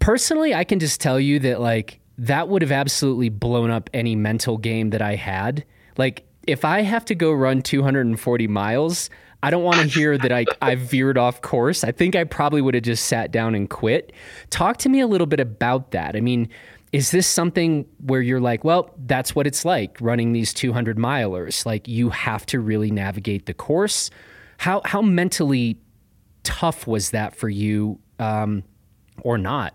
Personally, 0.00 0.54
I 0.54 0.64
can 0.64 0.80
just 0.80 1.00
tell 1.00 1.20
you 1.20 1.38
that 1.40 1.60
like 1.60 2.00
that 2.18 2.48
would 2.48 2.62
have 2.62 2.72
absolutely 2.72 3.28
blown 3.28 3.70
up 3.70 3.90
any 3.94 4.16
mental 4.16 4.58
game 4.58 4.90
that 4.90 5.02
I 5.02 5.14
had. 5.14 5.64
Like 5.96 6.25
if 6.46 6.64
I 6.64 6.82
have 6.82 7.04
to 7.06 7.14
go 7.14 7.32
run 7.32 7.62
240 7.62 8.46
miles, 8.48 9.10
I 9.42 9.50
don't 9.50 9.62
want 9.62 9.80
to 9.80 9.86
hear 9.86 10.16
that 10.18 10.32
I 10.32 10.46
I 10.62 10.74
veered 10.74 11.18
off 11.18 11.40
course. 11.42 11.84
I 11.84 11.92
think 11.92 12.16
I 12.16 12.24
probably 12.24 12.62
would 12.62 12.74
have 12.74 12.82
just 12.82 13.06
sat 13.06 13.30
down 13.30 13.54
and 13.54 13.68
quit. 13.68 14.12
Talk 14.50 14.78
to 14.78 14.88
me 14.88 15.00
a 15.00 15.06
little 15.06 15.26
bit 15.26 15.40
about 15.40 15.90
that. 15.90 16.16
I 16.16 16.20
mean, 16.20 16.48
is 16.92 17.10
this 17.10 17.26
something 17.26 17.86
where 18.04 18.20
you're 18.20 18.40
like, 18.40 18.64
well, 18.64 18.94
that's 19.06 19.34
what 19.34 19.46
it's 19.46 19.64
like 19.64 19.98
running 20.00 20.32
these 20.32 20.54
200 20.54 20.96
milers? 20.96 21.66
Like 21.66 21.86
you 21.86 22.10
have 22.10 22.46
to 22.46 22.60
really 22.60 22.90
navigate 22.90 23.46
the 23.46 23.54
course. 23.54 24.10
How 24.58 24.80
how 24.84 25.02
mentally 25.02 25.78
tough 26.42 26.86
was 26.86 27.10
that 27.10 27.36
for 27.36 27.48
you 27.48 27.98
um, 28.18 28.62
or 29.22 29.36
not? 29.36 29.74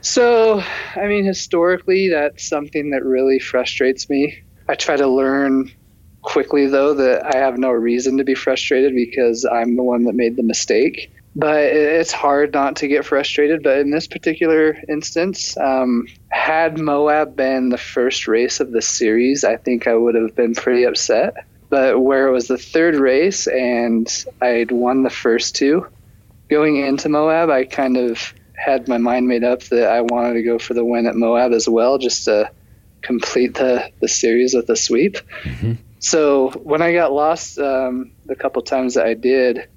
So, 0.00 0.62
I 0.94 1.06
mean, 1.06 1.24
historically, 1.24 2.08
that's 2.08 2.46
something 2.46 2.90
that 2.90 3.04
really 3.04 3.40
frustrates 3.40 4.08
me. 4.08 4.42
I 4.68 4.74
try 4.74 4.96
to 4.96 5.08
learn 5.08 5.72
quickly, 6.28 6.66
though, 6.66 6.92
that 6.92 7.34
I 7.34 7.38
have 7.38 7.56
no 7.56 7.70
reason 7.70 8.18
to 8.18 8.24
be 8.24 8.34
frustrated 8.34 8.94
because 8.94 9.46
I'm 9.46 9.76
the 9.76 9.82
one 9.82 10.04
that 10.04 10.14
made 10.14 10.36
the 10.36 10.42
mistake. 10.42 11.10
But 11.34 11.62
it's 11.62 12.12
hard 12.12 12.52
not 12.52 12.76
to 12.76 12.88
get 12.88 13.06
frustrated. 13.06 13.62
But 13.62 13.78
in 13.78 13.90
this 13.90 14.06
particular 14.06 14.76
instance, 14.90 15.56
um, 15.56 16.06
had 16.28 16.78
Moab 16.78 17.34
been 17.34 17.70
the 17.70 17.78
first 17.78 18.28
race 18.28 18.60
of 18.60 18.72
the 18.72 18.82
series, 18.82 19.42
I 19.42 19.56
think 19.56 19.86
I 19.86 19.94
would 19.94 20.14
have 20.16 20.36
been 20.36 20.54
pretty 20.54 20.84
upset. 20.84 21.32
But 21.70 22.00
where 22.00 22.28
it 22.28 22.32
was 22.32 22.48
the 22.48 22.58
third 22.58 22.96
race 22.96 23.46
and 23.46 24.06
I'd 24.42 24.70
won 24.70 25.04
the 25.04 25.10
first 25.10 25.56
two, 25.56 25.86
going 26.50 26.76
into 26.76 27.08
Moab, 27.08 27.48
I 27.48 27.64
kind 27.64 27.96
of 27.96 28.34
had 28.54 28.86
my 28.86 28.98
mind 28.98 29.28
made 29.28 29.44
up 29.44 29.62
that 29.64 29.90
I 29.90 30.02
wanted 30.02 30.34
to 30.34 30.42
go 30.42 30.58
for 30.58 30.74
the 30.74 30.84
win 30.84 31.06
at 31.06 31.16
Moab 31.16 31.52
as 31.52 31.66
well, 31.68 31.96
just 31.96 32.24
to 32.26 32.50
complete 33.00 33.54
the, 33.54 33.90
the 34.00 34.08
series 34.08 34.52
with 34.52 34.68
a 34.68 34.76
sweep. 34.76 35.16
Mm-hmm. 35.44 35.72
So 36.00 36.50
when 36.50 36.82
I 36.82 36.92
got 36.92 37.12
lost 37.12 37.58
um, 37.58 38.12
the 38.26 38.36
couple 38.36 38.62
times 38.62 38.94
that 38.94 39.06
I 39.06 39.14
did, 39.14 39.68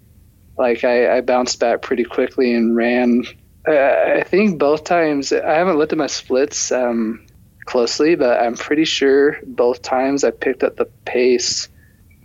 like 0.58 0.84
I, 0.84 1.18
I 1.18 1.22
bounced 1.22 1.60
back 1.60 1.82
pretty 1.82 2.04
quickly 2.04 2.54
and 2.54 2.76
ran. 2.76 3.24
Uh, 3.68 4.18
I 4.18 4.24
think 4.24 4.60
both 4.60 4.84
times 4.84 5.34
I 5.34 5.54
haven't 5.54 5.78
looked 5.78 5.92
at 5.92 5.98
my 5.98 6.08
splits 6.08 6.72
um, 6.72 7.26
closely, 7.66 8.16
but 8.16 8.40
I'm 8.40 8.56
pretty 8.56 8.86
sure 8.86 9.38
both 9.46 9.82
times 9.82 10.24
I 10.24 10.32
picked 10.32 10.64
up 10.64 10.76
the 10.76 10.86
pace. 11.06 11.68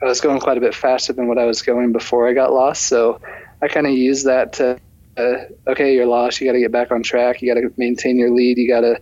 I 0.02 0.06
was 0.06 0.20
going 0.20 0.40
quite 0.40 0.58
a 0.58 0.60
bit 0.60 0.74
faster 0.74 1.12
than 1.12 1.28
what 1.28 1.38
I 1.38 1.44
was 1.44 1.62
going 1.62 1.92
before 1.92 2.28
I 2.28 2.34
got 2.34 2.52
lost. 2.52 2.82
So 2.82 3.20
I 3.62 3.68
kind 3.68 3.86
of 3.86 3.92
use 3.92 4.24
that 4.24 4.52
to, 4.54 4.78
uh, 5.16 5.36
okay, 5.68 5.94
you're 5.94 6.06
lost. 6.06 6.40
You 6.40 6.46
got 6.46 6.52
to 6.52 6.60
get 6.60 6.72
back 6.72 6.90
on 6.90 7.02
track. 7.02 7.40
You 7.40 7.54
got 7.54 7.60
to 7.60 7.72
maintain 7.78 8.18
your 8.18 8.30
lead. 8.30 8.58
You 8.58 8.68
got 8.68 8.80
to 8.80 9.00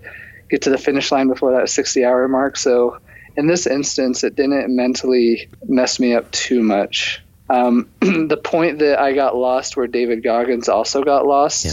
get 0.51 0.63
to 0.63 0.71
the 0.71 0.79
finish 0.79 1.11
line 1.11 1.27
before 1.27 1.53
that 1.53 1.69
60 1.69 2.05
hour 2.05 2.29
mark. 2.29 2.57
So 2.57 3.01
in 3.37 3.47
this 3.47 3.67
instance, 3.67 4.25
it 4.25 4.37
didn't 4.37 4.75
mentally 4.75 5.49
mess 5.67 5.99
me 5.99 6.15
up 6.15 6.31
too 6.31 6.63
much. 6.63 7.23
Um, 7.51 7.89
the 8.01 8.41
point 8.43 8.79
that 8.79 9.01
I 9.01 9.13
got 9.13 9.37
lost 9.37 9.77
where 9.77 9.87
David 9.87 10.23
Goggins 10.23 10.69
also 10.69 11.03
got 11.03 11.27
lost, 11.27 11.65
yeah. 11.65 11.73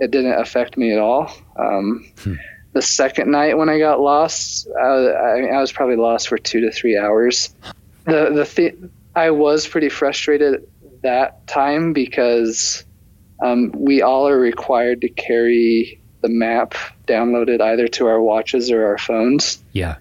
it 0.00 0.10
didn't 0.10 0.40
affect 0.40 0.76
me 0.76 0.92
at 0.92 0.98
all. 0.98 1.32
Um, 1.56 2.10
hmm. 2.18 2.34
The 2.72 2.82
second 2.82 3.30
night 3.30 3.58
when 3.58 3.68
I 3.68 3.78
got 3.78 4.00
lost, 4.00 4.66
I, 4.80 4.86
I, 4.86 5.40
I, 5.56 5.60
was 5.60 5.72
probably 5.72 5.96
lost 5.96 6.28
for 6.28 6.38
two 6.38 6.60
to 6.60 6.70
three 6.70 6.96
hours. 6.96 7.54
The 8.04 8.30
the 8.30 8.44
th- 8.46 8.78
I 9.14 9.30
was 9.30 9.68
pretty 9.68 9.90
frustrated 9.90 10.66
that 11.02 11.46
time 11.46 11.92
because 11.92 12.84
um, 13.42 13.72
we 13.76 14.00
all 14.00 14.26
are 14.26 14.38
required 14.38 15.02
to 15.02 15.10
carry 15.10 16.00
the 16.22 16.28
map 16.28 16.74
downloaded 17.06 17.60
either 17.60 17.88
to 17.88 18.06
our 18.06 18.22
watches 18.22 18.70
or 18.70 18.86
our 18.86 18.96
phones. 18.96 19.62
Yeah. 19.72 19.96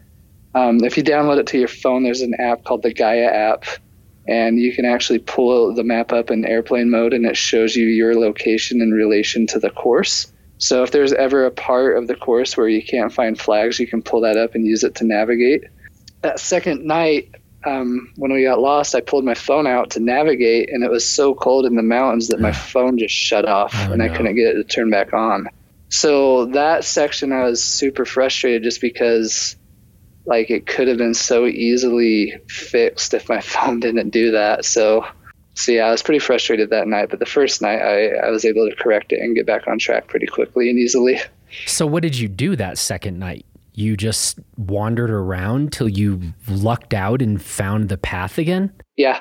Um, 0.53 0.84
if 0.84 0.98
you 0.98 1.03
download 1.03 1.39
it 1.39 1.48
to 1.48 1.60
your 1.60 1.67
phone, 1.67 2.03
there's 2.03 2.22
an 2.22 2.34
app 2.39 2.63
called 2.63 2.84
the 2.84 2.93
Gaia 2.93 3.25
app, 3.25 3.65
and 4.27 4.60
you 4.60 4.74
can 4.74 4.86
actually 4.86 5.20
pull 5.20 5.74
the 5.74 5.84
map 5.84 6.12
up 6.12 6.29
in 6.29 6.46
airplane 6.46 6.89
mode, 6.89 7.13
and 7.13 7.25
it 7.25 7.38
shows 7.38 7.75
you 7.75 7.88
your 7.88 8.15
location 8.15 8.81
in 8.81 8.91
relation 8.91 9.48
to 9.48 9.60
the 9.60 9.70
course. 9.70 10.31
So 10.58 10.84
if 10.84 10.91
there's 10.91 11.13
ever 11.13 11.46
a 11.46 11.51
part 11.51 11.98
of 11.98 12.08
the 12.08 12.15
course 12.15 12.55
where 12.55 12.67
you 12.67 12.84
can't 12.84 13.12
find 13.12 13.39
flags, 13.39 13.79
you 13.79 13.88
can 13.88 14.03
pull 14.03 14.22
that 14.22 14.38
up 14.38 14.53
and 14.53 14.65
use 14.65 14.84
it 14.84 14.96
to 14.96 15.05
navigate. 15.05 15.63
That 16.22 16.39
second 16.39 16.86
night, 16.86 17.34
um, 17.65 18.12
when 18.15 18.31
we 18.31 18.43
got 18.43 18.60
lost, 18.60 18.93
I 18.93 19.01
pulled 19.01 19.25
my 19.25 19.34
phone 19.34 19.67
out 19.67 19.91
to 19.91 20.00
navigate, 20.00 20.72
and 20.72 20.84
it 20.84 20.91
was 20.91 21.08
so 21.08 21.34
cold 21.34 21.65
in 21.65 21.75
the 21.75 21.84
mountains 21.84 22.27
that 22.27 22.39
my 22.39 22.51
phone 22.72 22.98
just 22.98 23.13
shut 23.13 23.48
off, 23.48 23.74
oh, 23.75 23.93
and 23.93 24.00
no. 24.00 24.05
I 24.05 24.10
couldn't 24.10 24.36
get 24.36 24.55
it 24.55 24.55
to 24.55 24.63
turn 24.63 24.89
back 24.89 25.13
on. 25.13 25.48
So 25.89 26.46
that 26.46 26.84
section, 26.86 27.31
I 27.31 27.43
was 27.43 27.62
super 27.63 28.05
frustrated 28.05 28.63
just 28.63 28.81
because, 28.81 29.55
like, 30.25 30.49
it 30.49 30.67
could 30.67 30.87
have 30.87 30.97
been 30.97 31.13
so 31.13 31.45
easily 31.45 32.33
fixed 32.47 33.13
if 33.13 33.29
my 33.29 33.41
phone 33.41 33.79
didn't 33.79 34.09
do 34.09 34.31
that. 34.31 34.65
So, 34.65 35.05
so 35.53 35.71
yeah, 35.71 35.85
I 35.85 35.91
was 35.91 36.01
pretty 36.01 36.19
frustrated 36.19 36.69
that 36.69 36.87
night. 36.87 37.09
But 37.09 37.19
the 37.19 37.25
first 37.25 37.61
night, 37.61 37.81
I, 37.81 38.27
I 38.27 38.29
was 38.29 38.45
able 38.45 38.69
to 38.69 38.75
correct 38.75 39.11
it 39.11 39.19
and 39.19 39.35
get 39.35 39.45
back 39.45 39.67
on 39.67 39.79
track 39.79 40.07
pretty 40.07 40.27
quickly 40.27 40.69
and 40.69 40.79
easily. 40.79 41.19
So, 41.65 41.85
what 41.85 42.03
did 42.03 42.17
you 42.17 42.27
do 42.27 42.55
that 42.55 42.77
second 42.77 43.19
night? 43.19 43.45
you 43.73 43.95
just 43.95 44.39
wandered 44.57 45.09
around 45.09 45.71
till 45.71 45.87
you 45.87 46.33
lucked 46.47 46.93
out 46.93 47.21
and 47.21 47.41
found 47.41 47.89
the 47.89 47.97
path 47.97 48.37
again? 48.37 48.71
Yeah. 48.97 49.19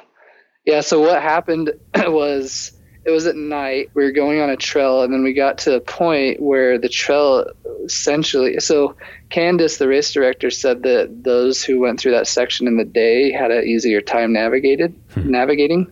Yeah. 0.64 0.80
So 0.80 1.00
what 1.00 1.22
happened 1.22 1.72
was 1.96 2.72
it 3.04 3.10
was 3.10 3.26
at 3.26 3.36
night. 3.36 3.90
We 3.94 4.04
were 4.04 4.12
going 4.12 4.40
on 4.40 4.50
a 4.50 4.56
trail, 4.56 5.02
and 5.02 5.12
then 5.12 5.22
we 5.22 5.32
got 5.32 5.58
to 5.58 5.74
a 5.74 5.80
point 5.80 6.40
where 6.40 6.78
the 6.78 6.88
trail 6.88 7.46
essentially. 7.84 8.58
So 8.60 8.96
Candice, 9.30 9.78
the 9.78 9.88
race 9.88 10.12
director, 10.12 10.50
said 10.50 10.82
that 10.82 11.24
those 11.24 11.62
who 11.62 11.80
went 11.80 12.00
through 12.00 12.12
that 12.12 12.26
section 12.26 12.66
in 12.66 12.76
the 12.76 12.84
day 12.84 13.32
had 13.32 13.50
an 13.50 13.64
easier 13.64 14.00
time 14.00 14.32
navigated 14.32 14.94
hmm. 15.14 15.30
navigating. 15.30 15.90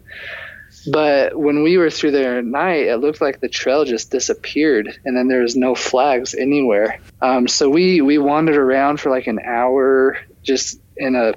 But 0.90 1.38
when 1.38 1.62
we 1.62 1.76
were 1.76 1.90
through 1.90 2.12
there 2.12 2.38
at 2.38 2.44
night, 2.44 2.86
it 2.86 2.98
looked 2.98 3.20
like 3.20 3.40
the 3.40 3.48
trail 3.48 3.84
just 3.84 4.10
disappeared, 4.10 4.98
and 5.04 5.16
then 5.16 5.28
there 5.28 5.42
was 5.42 5.56
no 5.56 5.74
flags 5.74 6.34
anywhere. 6.34 7.00
Um, 7.20 7.48
so 7.48 7.68
we 7.68 8.00
we 8.00 8.18
wandered 8.18 8.56
around 8.56 9.00
for 9.00 9.10
like 9.10 9.26
an 9.26 9.40
hour, 9.44 10.18
just 10.42 10.80
in 10.96 11.14
a 11.14 11.34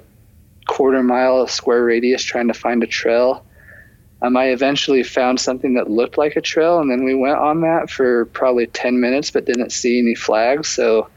quarter 0.66 1.02
mile 1.02 1.46
square 1.46 1.84
radius, 1.84 2.22
trying 2.22 2.48
to 2.48 2.54
find 2.54 2.82
a 2.82 2.86
trail. 2.86 3.44
Um, 4.22 4.36
I 4.36 4.46
eventually 4.46 5.02
found 5.02 5.40
something 5.40 5.74
that 5.74 5.90
looked 5.90 6.16
like 6.16 6.36
a 6.36 6.40
trail, 6.40 6.78
and 6.78 6.90
then 6.90 7.04
we 7.04 7.14
went 7.14 7.38
on 7.38 7.60
that 7.62 7.90
for 7.90 8.26
probably 8.26 8.68
10 8.68 9.00
minutes, 9.00 9.30
but 9.32 9.44
didn't 9.44 9.70
see 9.70 9.98
any 9.98 10.14
flags. 10.14 10.68
So 10.68 11.08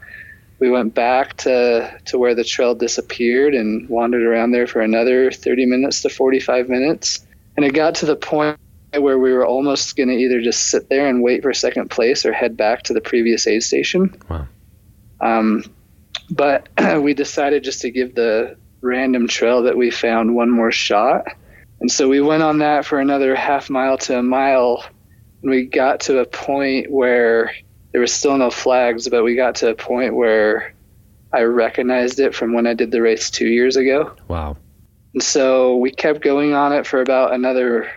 we 0.58 0.70
went 0.70 0.94
back 0.94 1.36
to, 1.38 2.00
to 2.06 2.18
where 2.18 2.34
the 2.34 2.42
trail 2.42 2.74
disappeared 2.74 3.54
and 3.54 3.88
wandered 3.88 4.22
around 4.22 4.50
there 4.50 4.66
for 4.66 4.80
another 4.80 5.30
30 5.30 5.66
minutes 5.66 6.02
to 6.02 6.08
45 6.08 6.68
minutes. 6.68 7.24
And 7.56 7.64
it 7.64 7.74
got 7.74 7.94
to 7.96 8.06
the 8.06 8.16
point 8.16 8.58
where 8.98 9.18
we 9.18 9.32
were 9.32 9.46
almost 9.46 9.96
going 9.96 10.08
to 10.08 10.14
either 10.14 10.40
just 10.40 10.70
sit 10.70 10.88
there 10.88 11.06
and 11.06 11.22
wait 11.22 11.42
for 11.42 11.52
second 11.52 11.90
place 11.90 12.24
or 12.24 12.32
head 12.32 12.56
back 12.56 12.82
to 12.84 12.92
the 12.92 13.00
previous 13.00 13.46
aid 13.46 13.62
station. 13.62 14.20
Wow. 14.28 14.48
Um, 15.20 15.64
but 16.30 16.68
we 17.02 17.14
decided 17.14 17.62
just 17.62 17.82
to 17.82 17.90
give 17.90 18.14
the 18.14 18.56
random 18.80 19.28
trail 19.28 19.62
that 19.62 19.76
we 19.76 19.90
found 19.90 20.34
one 20.34 20.50
more 20.50 20.72
shot. 20.72 21.26
And 21.80 21.90
so 21.90 22.08
we 22.08 22.20
went 22.20 22.42
on 22.42 22.58
that 22.58 22.84
for 22.84 23.00
another 23.00 23.34
half 23.34 23.68
mile 23.68 23.98
to 23.98 24.18
a 24.18 24.22
mile. 24.22 24.84
And 25.42 25.50
we 25.50 25.66
got 25.66 26.00
to 26.00 26.18
a 26.18 26.26
point 26.26 26.90
where 26.90 27.52
there 27.92 28.00
was 28.00 28.12
still 28.12 28.36
no 28.36 28.50
flags, 28.50 29.08
but 29.08 29.24
we 29.24 29.36
got 29.36 29.56
to 29.56 29.70
a 29.70 29.74
point 29.74 30.14
where 30.14 30.74
I 31.32 31.42
recognized 31.42 32.18
it 32.18 32.34
from 32.34 32.52
when 32.52 32.66
I 32.66 32.74
did 32.74 32.90
the 32.90 33.02
race 33.02 33.30
two 33.30 33.48
years 33.48 33.76
ago. 33.76 34.14
Wow. 34.28 34.56
And 35.12 35.22
so 35.22 35.76
we 35.76 35.90
kept 35.90 36.20
going 36.22 36.54
on 36.54 36.72
it 36.72 36.86
for 36.86 37.00
about 37.00 37.34
another 37.34 37.90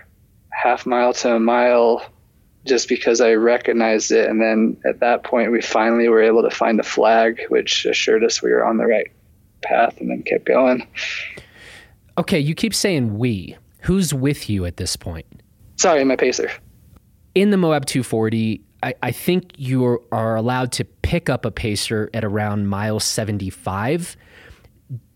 half 0.51 0.85
mile 0.85 1.13
to 1.13 1.35
a 1.35 1.39
mile 1.39 2.05
just 2.65 2.89
because 2.89 3.21
I 3.21 3.33
recognized 3.33 4.11
it. 4.11 4.29
And 4.29 4.41
then 4.41 4.77
at 4.85 4.99
that 4.99 5.23
point, 5.23 5.51
we 5.51 5.61
finally 5.61 6.07
were 6.09 6.21
able 6.21 6.43
to 6.43 6.49
find 6.49 6.77
the 6.77 6.83
flag, 6.83 7.41
which 7.49 7.85
assured 7.85 8.23
us 8.23 8.41
we 8.41 8.51
were 8.51 8.65
on 8.65 8.77
the 8.77 8.85
right 8.85 9.07
path 9.63 9.99
and 9.99 10.09
then 10.09 10.23
kept 10.23 10.45
going. 10.45 10.87
Okay, 12.17 12.39
you 12.39 12.55
keep 12.55 12.73
saying 12.73 13.17
we. 13.17 13.57
Who's 13.81 14.13
with 14.13 14.49
you 14.49 14.65
at 14.65 14.77
this 14.77 14.95
point? 14.95 15.25
Sorry, 15.77 16.03
my 16.03 16.15
pacer. 16.15 16.51
In 17.35 17.51
the 17.51 17.57
Moab 17.57 17.85
240, 17.85 18.61
I, 18.83 18.93
I 19.01 19.11
think 19.11 19.53
you 19.57 19.99
are 20.11 20.35
allowed 20.35 20.71
to 20.73 20.85
pick 20.85 21.29
up 21.29 21.45
a 21.45 21.51
pacer 21.51 22.09
at 22.13 22.23
around 22.23 22.67
mile 22.67 22.99
75. 22.99 24.17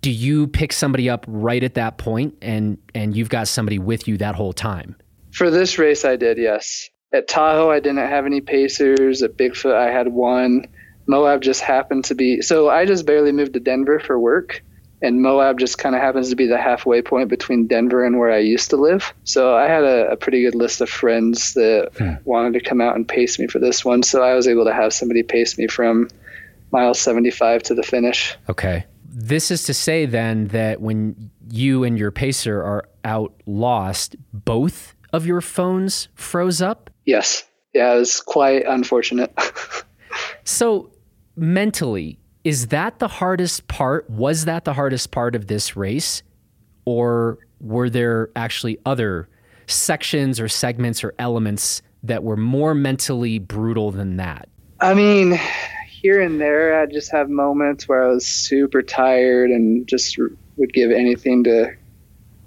Do 0.01 0.11
you 0.11 0.47
pick 0.47 0.73
somebody 0.73 1.09
up 1.09 1.25
right 1.27 1.63
at 1.63 1.73
that 1.75 1.97
point 1.97 2.35
and, 2.41 2.77
and 2.93 3.15
you've 3.15 3.29
got 3.29 3.47
somebody 3.47 3.79
with 3.79 4.07
you 4.07 4.17
that 4.17 4.35
whole 4.35 4.53
time? 4.53 4.95
For 5.31 5.49
this 5.49 5.77
race, 5.77 6.05
I 6.05 6.15
did, 6.15 6.37
yes. 6.37 6.89
At 7.13 7.27
Tahoe, 7.27 7.71
I 7.71 7.79
didn't 7.79 7.97
have 7.97 8.25
any 8.25 8.41
pacers. 8.41 9.21
At 9.21 9.37
Bigfoot, 9.37 9.75
I 9.75 9.91
had 9.91 10.09
one. 10.09 10.67
Moab 11.07 11.41
just 11.41 11.61
happened 11.61 12.05
to 12.05 12.15
be 12.15 12.41
so 12.41 12.69
I 12.69 12.85
just 12.85 13.05
barely 13.05 13.31
moved 13.31 13.53
to 13.53 13.59
Denver 13.59 13.99
for 13.99 14.19
work, 14.19 14.63
and 15.03 15.21
Moab 15.21 15.59
just 15.59 15.77
kind 15.77 15.95
of 15.95 16.01
happens 16.01 16.29
to 16.29 16.35
be 16.35 16.47
the 16.47 16.57
halfway 16.57 17.01
point 17.01 17.27
between 17.27 17.67
Denver 17.67 18.05
and 18.05 18.17
where 18.17 18.31
I 18.31 18.37
used 18.37 18.69
to 18.69 18.77
live. 18.77 19.13
So 19.25 19.53
I 19.53 19.67
had 19.67 19.83
a, 19.83 20.11
a 20.11 20.15
pretty 20.15 20.41
good 20.41 20.55
list 20.55 20.79
of 20.79 20.89
friends 20.89 21.53
that 21.55 21.91
hmm. 21.97 22.13
wanted 22.23 22.53
to 22.53 22.61
come 22.61 22.79
out 22.79 22.95
and 22.95 23.05
pace 23.05 23.37
me 23.37 23.47
for 23.47 23.59
this 23.59 23.83
one. 23.83 24.01
So 24.01 24.23
I 24.23 24.33
was 24.33 24.47
able 24.47 24.63
to 24.63 24.73
have 24.73 24.93
somebody 24.93 25.21
pace 25.21 25.57
me 25.57 25.67
from 25.67 26.07
mile 26.71 26.93
75 26.93 27.63
to 27.63 27.75
the 27.75 27.83
finish. 27.83 28.35
Okay. 28.49 28.85
This 29.05 29.51
is 29.51 29.65
to 29.65 29.73
say 29.73 30.05
then 30.05 30.47
that 30.47 30.79
when 30.79 31.29
you 31.49 31.83
and 31.83 31.99
your 31.99 32.09
pacer 32.09 32.63
are 32.63 32.87
out 33.03 33.33
lost, 33.45 34.15
both 34.31 34.95
of 35.11 35.25
your 35.25 35.41
phones 35.41 36.07
froze 36.15 36.61
up? 36.61 36.89
Yes. 37.05 37.43
Yeah, 37.73 37.93
it 37.93 37.99
was 37.99 38.21
quite 38.21 38.65
unfortunate. 38.65 39.37
so 40.45 40.91
mentally, 41.35 42.19
is 42.43 42.67
that 42.67 42.99
the 42.99 43.07
hardest 43.07 43.67
part? 43.67 44.09
Was 44.09 44.45
that 44.45 44.65
the 44.65 44.73
hardest 44.73 45.11
part 45.11 45.35
of 45.35 45.47
this 45.47 45.75
race? 45.75 46.23
Or 46.85 47.37
were 47.59 47.89
there 47.89 48.29
actually 48.35 48.77
other 48.85 49.29
sections 49.67 50.39
or 50.39 50.49
segments 50.49 51.03
or 51.03 51.13
elements 51.19 51.81
that 52.03 52.23
were 52.23 52.35
more 52.35 52.73
mentally 52.73 53.39
brutal 53.39 53.91
than 53.91 54.17
that? 54.17 54.49
I 54.81 54.93
mean, 54.93 55.39
here 55.89 56.21
and 56.21 56.41
there, 56.41 56.81
I 56.81 56.85
just 56.85 57.11
have 57.11 57.29
moments 57.29 57.87
where 57.87 58.03
I 58.03 58.09
was 58.09 58.27
super 58.27 58.81
tired 58.81 59.49
and 59.49 59.87
just 59.87 60.17
would 60.57 60.73
give 60.73 60.91
anything 60.91 61.45
to 61.45 61.73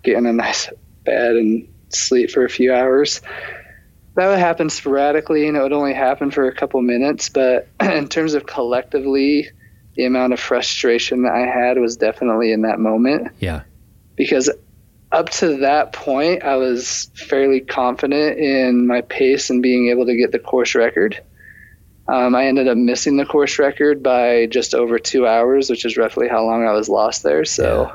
get 0.03 0.19
in 0.19 0.27
a 0.27 0.33
nice 0.33 0.69
bed 1.05 1.37
and 1.37 1.67
sleep 1.89 2.31
for 2.31 2.45
a 2.45 2.51
few 2.51 2.75
hours 2.75 3.23
that 4.17 4.29
would 4.29 4.39
happen 4.39 4.71
sporadically 4.71 5.47
and 5.47 5.57
it 5.57 5.63
would 5.63 5.73
only 5.73 5.95
happen 5.95 6.31
for 6.31 6.49
a 6.49 6.55
couple 6.55 6.81
minutes 6.83 7.29
but 7.29 7.69
in 7.81 8.09
terms 8.09 8.35
of 8.35 8.47
collectively 8.47 9.49
the 9.97 10.05
amount 10.05 10.33
of 10.33 10.41
frustration 10.41 11.23
that 11.23 11.33
i 11.33 11.47
had 11.47 11.79
was 11.79 11.97
definitely 11.97 12.53
in 12.53 12.63
that 12.63 12.79
moment. 12.79 13.29
Yeah. 13.39 13.63
Because 14.15 14.51
up 15.13 15.31
to 15.31 15.59
that 15.59 15.93
point 15.93 16.43
i 16.43 16.57
was 16.57 17.11
fairly 17.15 17.61
confident 17.61 18.39
in 18.39 18.87
my 18.87 19.01
pace 19.03 19.51
and 19.51 19.63
being 19.63 19.89
able 19.89 20.07
to 20.07 20.17
get 20.17 20.33
the 20.33 20.39
course 20.39 20.75
record. 20.75 21.23
Um, 22.09 22.35
i 22.35 22.47
ended 22.47 22.69
up 22.69 22.77
missing 22.77 23.17
the 23.17 23.27
course 23.27 23.59
record 23.59 24.03
by 24.03 24.47
just 24.47 24.75
over 24.75 24.99
two 24.99 25.27
hours 25.27 25.71
which 25.71 25.85
is 25.85 25.97
roughly 25.97 26.29
how 26.29 26.45
long 26.45 26.67
i 26.67 26.73
was 26.73 26.89
lost 26.89 27.23
there. 27.23 27.45
So 27.45 27.93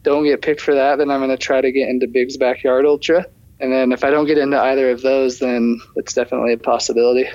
don't 0.04 0.24
get 0.24 0.42
picked 0.42 0.62
for 0.62 0.74
that, 0.74 0.98
then 0.98 1.10
I'm 1.10 1.20
going 1.20 1.30
to 1.30 1.38
try 1.38 1.62
to 1.62 1.72
get 1.72 1.90
into 1.90 2.08
Big's 2.08 2.38
Backyard 2.38 2.86
Ultra. 2.86 3.26
And 3.60 3.74
then 3.74 3.92
if 3.92 4.04
I 4.04 4.10
don't 4.10 4.26
get 4.26 4.38
into 4.38 4.58
either 4.58 4.90
of 4.90 5.02
those, 5.02 5.40
then 5.40 5.80
it's 5.96 6.14
definitely 6.14 6.54
a 6.54 6.58
possibility. 6.58 7.30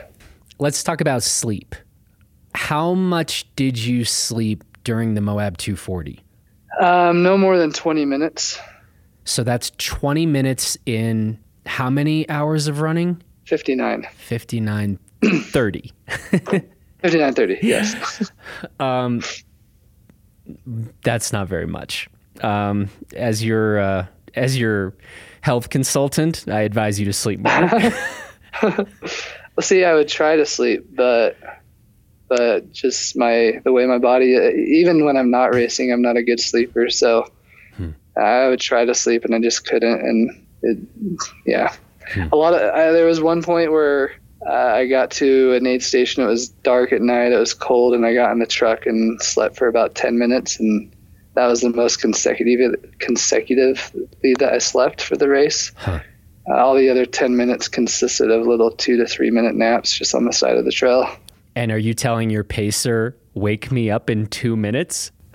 Let's 0.59 0.83
talk 0.83 1.01
about 1.01 1.23
sleep 1.23 1.75
how 2.55 2.95
much 2.95 3.47
did 3.57 3.79
you 3.79 4.05
sleep 4.05 4.64
during 4.85 5.14
the 5.14 5.21
Moab 5.21 5.59
240? 5.59 6.23
Um, 6.80 7.22
no 7.22 7.37
more 7.37 7.58
than 7.58 7.72
20 7.72 8.04
minutes. 8.04 8.58
So 9.24 9.42
that's 9.42 9.70
20 9.78 10.26
minutes 10.26 10.76
in 10.87 11.38
how 11.66 11.90
many 11.90 12.28
hours 12.28 12.66
of 12.66 12.80
running? 12.80 13.22
59. 13.44 14.06
59 14.16 14.98
30. 15.22 15.92
59 17.02 17.34
30, 17.34 17.58
yes. 17.62 18.30
um, 18.80 19.22
that's 21.02 21.32
not 21.32 21.48
very 21.48 21.66
much. 21.66 22.08
Um, 22.40 22.90
as 23.14 23.44
your 23.44 23.78
uh, 23.78 24.06
as 24.34 24.58
your 24.58 24.94
health 25.40 25.70
consultant, 25.70 26.44
I 26.48 26.62
advise 26.62 26.98
you 26.98 27.06
to 27.06 27.12
sleep 27.12 27.40
more. 27.40 27.70
well, 28.62 28.87
see, 29.60 29.84
I 29.84 29.94
would 29.94 30.08
try 30.08 30.37
to 30.37 30.46
sleep, 30.46 30.87
but 30.94 31.37
but 32.37 32.73
just 32.73 33.16
my 33.16 33.61
the 33.64 33.73
way 33.73 33.87
my 33.87 33.99
body 33.99 34.37
even 34.79 35.05
when 35.05 35.16
i'm 35.16 35.31
not 35.31 35.55
racing 35.55 35.92
i'm 35.92 36.03
not 36.03 36.16
a 36.16 36.23
good 36.23 36.40
sleeper. 36.40 36.90
So 36.90 37.31
hmm. 37.77 37.90
i 38.16 38.49
would 38.49 38.61
try 38.61 38.85
to 38.85 38.94
sleep 38.94 39.25
and 39.25 39.35
i 39.35 39.38
just 39.38 39.66
couldn't. 39.66 40.01
And 40.01 40.47
it, 40.62 40.79
yeah. 41.47 41.75
Hmm. 42.12 42.29
a 42.33 42.37
lot 42.37 42.55
of 42.55 42.61
I, 42.75 42.90
there 42.90 43.07
was 43.07 43.20
one 43.20 43.42
point 43.42 43.70
where 43.70 44.12
uh, 44.47 44.53
i 44.53 44.87
got 44.87 45.11
to 45.12 45.53
an 45.55 45.66
aid 45.66 45.83
station. 45.83 46.23
It 46.23 46.27
was 46.27 46.49
dark 46.49 46.92
at 46.92 47.01
night. 47.01 47.33
It 47.33 47.38
was 47.38 47.55
cold 47.55 47.94
and 47.94 48.05
i 48.05 48.14
got 48.14 48.33
in 48.33 48.40
the 48.40 48.47
truck 48.47 48.87
and 48.87 49.20
slept 49.23 49.57
for 49.57 49.68
about 49.68 49.94
10 49.94 50.18
minutes. 50.18 50.59
And 50.59 50.92
that 51.35 51.47
was 51.47 51.61
the 51.61 51.70
most 51.70 52.01
consecutive 52.01 52.75
consecutively 52.99 54.35
that 54.38 54.53
i 54.53 54.59
slept 54.59 55.03
for 55.03 55.16
the 55.16 55.29
race. 55.29 55.73
Huh. 55.77 56.01
uh, 56.51 56.57
all 56.57 56.75
the 56.75 56.90
other 56.90 57.07
10 57.07 57.37
minutes 57.37 57.68
consisted 57.68 58.31
of 58.31 58.47
little 58.47 58.73
two 58.73 58.97
to 58.97 59.07
three 59.07 59.31
minute 59.31 59.55
naps 59.55 59.97
just 59.97 60.14
on 60.14 60.25
the 60.25 60.33
side 60.33 60.57
of 60.57 60.64
the 60.64 60.73
trail 60.73 61.09
and 61.57 61.71
are 61.71 61.79
you 61.79 61.95
telling 61.95 62.31
your 62.31 62.45
pacer, 62.45 63.17
wake 63.35 63.71
me 63.71 63.90
up 63.90 64.11
in 64.11 64.27
two 64.27 64.57
minutes? 64.57 65.12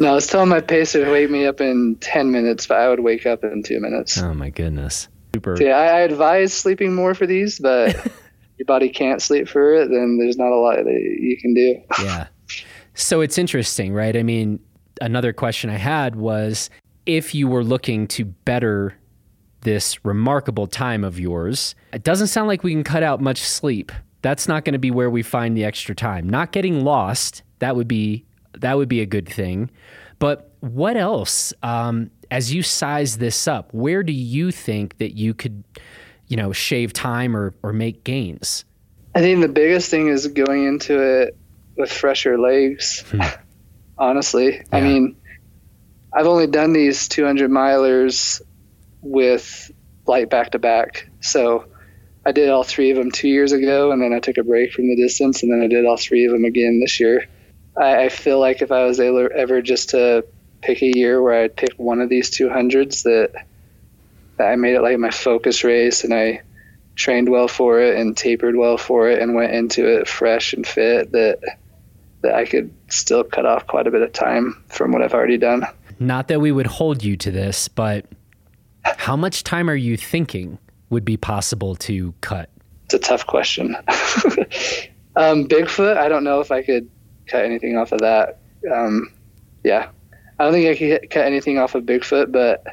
no, 0.00 0.10
I 0.10 0.14
was 0.14 0.26
telling 0.26 0.48
my 0.48 0.60
pacer 0.60 1.04
to 1.04 1.10
wake 1.10 1.30
me 1.30 1.46
up 1.46 1.60
in 1.60 1.96
10 2.00 2.30
minutes, 2.30 2.66
but 2.66 2.78
I 2.78 2.88
would 2.88 3.00
wake 3.00 3.26
up 3.26 3.44
in 3.44 3.62
two 3.62 3.80
minutes. 3.80 4.18
Oh, 4.18 4.34
my 4.34 4.50
goodness. 4.50 5.08
Super. 5.34 5.56
So 5.56 5.64
yeah, 5.64 5.76
I, 5.76 5.86
I 5.86 6.00
advise 6.00 6.52
sleeping 6.52 6.94
more 6.94 7.14
for 7.14 7.26
these, 7.26 7.58
but 7.58 7.94
your 8.58 8.66
body 8.66 8.88
can't 8.88 9.20
sleep 9.20 9.48
for 9.48 9.74
it, 9.74 9.88
then 9.90 10.18
there's 10.18 10.36
not 10.36 10.50
a 10.50 10.56
lot 10.56 10.76
that 10.76 11.18
you 11.20 11.36
can 11.40 11.54
do. 11.54 11.80
yeah. 12.04 12.28
So 12.94 13.20
it's 13.20 13.38
interesting, 13.38 13.92
right? 13.92 14.16
I 14.16 14.22
mean, 14.22 14.60
another 15.00 15.32
question 15.32 15.70
I 15.70 15.76
had 15.76 16.16
was 16.16 16.70
if 17.04 17.34
you 17.34 17.48
were 17.48 17.62
looking 17.62 18.08
to 18.08 18.24
better 18.24 18.94
this 19.60 20.04
remarkable 20.04 20.66
time 20.66 21.04
of 21.04 21.18
yours, 21.18 21.74
it 21.92 22.02
doesn't 22.02 22.28
sound 22.28 22.48
like 22.48 22.62
we 22.62 22.72
can 22.72 22.84
cut 22.84 23.02
out 23.02 23.20
much 23.20 23.40
sleep. 23.40 23.92
That's 24.26 24.48
not 24.48 24.64
going 24.64 24.72
to 24.72 24.80
be 24.80 24.90
where 24.90 25.08
we 25.08 25.22
find 25.22 25.56
the 25.56 25.64
extra 25.64 25.94
time. 25.94 26.28
Not 26.28 26.50
getting 26.50 26.82
lost, 26.82 27.44
that 27.60 27.76
would 27.76 27.86
be 27.86 28.24
that 28.54 28.76
would 28.76 28.88
be 28.88 29.00
a 29.00 29.06
good 29.06 29.28
thing. 29.28 29.70
But 30.18 30.50
what 30.58 30.96
else? 30.96 31.54
Um, 31.62 32.10
as 32.28 32.52
you 32.52 32.64
size 32.64 33.18
this 33.18 33.46
up, 33.46 33.72
where 33.72 34.02
do 34.02 34.12
you 34.12 34.50
think 34.50 34.98
that 34.98 35.16
you 35.16 35.32
could, 35.32 35.62
you 36.26 36.36
know, 36.36 36.50
shave 36.52 36.92
time 36.92 37.36
or 37.36 37.54
or 37.62 37.72
make 37.72 38.02
gains? 38.02 38.64
I 39.14 39.20
think 39.20 39.42
the 39.42 39.48
biggest 39.48 39.92
thing 39.92 40.08
is 40.08 40.26
going 40.26 40.64
into 40.64 41.00
it 41.00 41.36
with 41.76 41.92
fresher 41.92 42.36
legs. 42.36 43.04
Hmm. 43.08 43.20
Honestly, 43.98 44.56
yeah. 44.56 44.62
I 44.72 44.80
mean, 44.80 45.14
I've 46.12 46.26
only 46.26 46.48
done 46.48 46.72
these 46.72 47.06
200 47.06 47.48
milers 47.48 48.42
with 49.02 49.70
light 50.08 50.30
back 50.30 50.50
to 50.50 50.58
back. 50.58 51.08
So 51.20 51.66
I 52.26 52.32
did 52.32 52.50
all 52.50 52.64
three 52.64 52.90
of 52.90 52.96
them 52.96 53.12
two 53.12 53.28
years 53.28 53.52
ago, 53.52 53.92
and 53.92 54.02
then 54.02 54.12
I 54.12 54.18
took 54.18 54.36
a 54.36 54.42
break 54.42 54.72
from 54.72 54.88
the 54.88 54.96
distance, 54.96 55.44
and 55.44 55.52
then 55.52 55.62
I 55.62 55.68
did 55.68 55.86
all 55.86 55.96
three 55.96 56.26
of 56.26 56.32
them 56.32 56.44
again 56.44 56.80
this 56.80 56.98
year. 56.98 57.28
I, 57.76 58.06
I 58.06 58.08
feel 58.08 58.40
like 58.40 58.62
if 58.62 58.72
I 58.72 58.84
was 58.84 58.98
able, 58.98 59.28
ever 59.32 59.62
just 59.62 59.90
to 59.90 60.26
pick 60.60 60.82
a 60.82 60.90
year 60.92 61.22
where 61.22 61.40
I'd 61.40 61.54
pick 61.54 61.74
one 61.76 62.00
of 62.00 62.08
these 62.08 62.28
200s 62.32 63.04
that, 63.04 63.46
that 64.38 64.44
I 64.44 64.56
made 64.56 64.74
it 64.74 64.82
like 64.82 64.98
my 64.98 65.10
focus 65.10 65.62
race 65.62 66.02
and 66.02 66.12
I 66.12 66.42
trained 66.96 67.28
well 67.28 67.46
for 67.46 67.80
it 67.80 67.96
and 67.96 68.16
tapered 68.16 68.56
well 68.56 68.76
for 68.76 69.08
it 69.08 69.22
and 69.22 69.36
went 69.36 69.54
into 69.54 69.86
it 69.86 70.08
fresh 70.08 70.52
and 70.52 70.66
fit 70.66 71.12
that 71.12 71.38
that 72.22 72.34
I 72.34 72.46
could 72.46 72.72
still 72.88 73.22
cut 73.22 73.44
off 73.44 73.66
quite 73.66 73.86
a 73.86 73.90
bit 73.90 74.00
of 74.00 74.12
time 74.12 74.64
from 74.68 74.90
what 74.90 75.02
I've 75.02 75.12
already 75.12 75.36
done. 75.36 75.64
Not 76.00 76.28
that 76.28 76.40
we 76.40 76.50
would 76.50 76.66
hold 76.66 77.04
you 77.04 77.16
to 77.18 77.30
this, 77.30 77.68
but 77.68 78.06
how 78.82 79.14
much 79.14 79.44
time 79.44 79.68
are 79.68 79.76
you 79.76 79.98
thinking 79.98 80.58
would 80.90 81.04
be 81.04 81.16
possible 81.16 81.74
to 81.76 82.14
cut? 82.20 82.50
It's 82.84 82.94
a 82.94 82.98
tough 82.98 83.26
question. 83.26 83.74
um, 85.16 85.48
Bigfoot, 85.48 85.96
I 85.96 86.08
don't 86.08 86.24
know 86.24 86.40
if 86.40 86.52
I 86.52 86.62
could 86.62 86.88
cut 87.26 87.44
anything 87.44 87.76
off 87.76 87.92
of 87.92 88.00
that. 88.00 88.38
Um, 88.72 89.12
yeah, 89.64 89.88
I 90.38 90.44
don't 90.44 90.52
think 90.52 90.68
I 90.68 90.76
could 90.76 91.10
cut 91.10 91.26
anything 91.26 91.58
off 91.58 91.74
of 91.74 91.84
Bigfoot, 91.84 92.30
but 92.30 92.64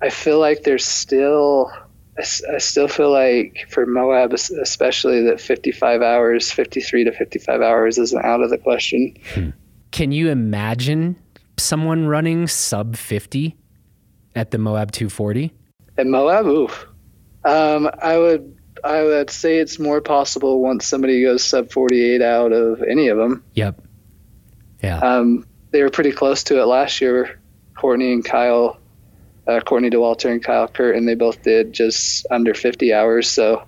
I 0.00 0.10
feel 0.10 0.38
like 0.38 0.62
there's 0.64 0.84
still. 0.84 1.72
I, 2.16 2.58
still 2.58 2.86
feel 2.86 3.10
like 3.10 3.66
for 3.68 3.86
Moab, 3.86 4.32
especially 4.32 5.24
that 5.24 5.40
55 5.40 6.00
hours, 6.00 6.48
53 6.52 7.02
to 7.02 7.10
55 7.10 7.60
hours 7.60 7.98
isn't 7.98 8.24
out 8.24 8.40
of 8.40 8.50
the 8.50 8.58
question. 8.58 9.16
Hmm. 9.34 9.50
Can 9.90 10.12
you 10.12 10.28
imagine 10.28 11.16
someone 11.58 12.06
running 12.06 12.46
sub 12.46 12.94
50 12.94 13.56
at 14.36 14.52
the 14.52 14.58
Moab 14.58 14.92
240? 14.92 15.52
At 15.98 16.06
Moab, 16.06 16.46
oof. 16.46 16.86
Um, 17.44 17.90
I 18.00 18.16
would 18.16 18.56
I 18.82 19.02
would 19.02 19.30
say 19.30 19.58
it's 19.58 19.78
more 19.78 20.00
possible 20.00 20.60
once 20.60 20.86
somebody 20.86 21.22
goes 21.22 21.42
sub 21.42 21.70
48 21.70 22.20
out 22.20 22.52
of 22.52 22.82
any 22.82 23.08
of 23.08 23.16
them. 23.16 23.42
Yep. 23.54 23.80
Yeah. 24.82 24.98
Um, 24.98 25.46
they 25.70 25.82
were 25.82 25.90
pretty 25.90 26.12
close 26.12 26.44
to 26.44 26.60
it 26.60 26.66
last 26.66 27.00
year. 27.00 27.40
Courtney 27.76 28.12
and 28.12 28.24
Kyle, 28.24 28.78
uh, 29.46 29.60
Courtney 29.60 29.90
Dauwalter 29.90 30.30
and 30.30 30.44
Kyle 30.44 30.68
Curtin, 30.68 30.98
and 30.98 31.08
they 31.08 31.14
both 31.14 31.42
did 31.42 31.72
just 31.72 32.26
under 32.30 32.52
50 32.52 32.92
hours. 32.92 33.30
So 33.30 33.66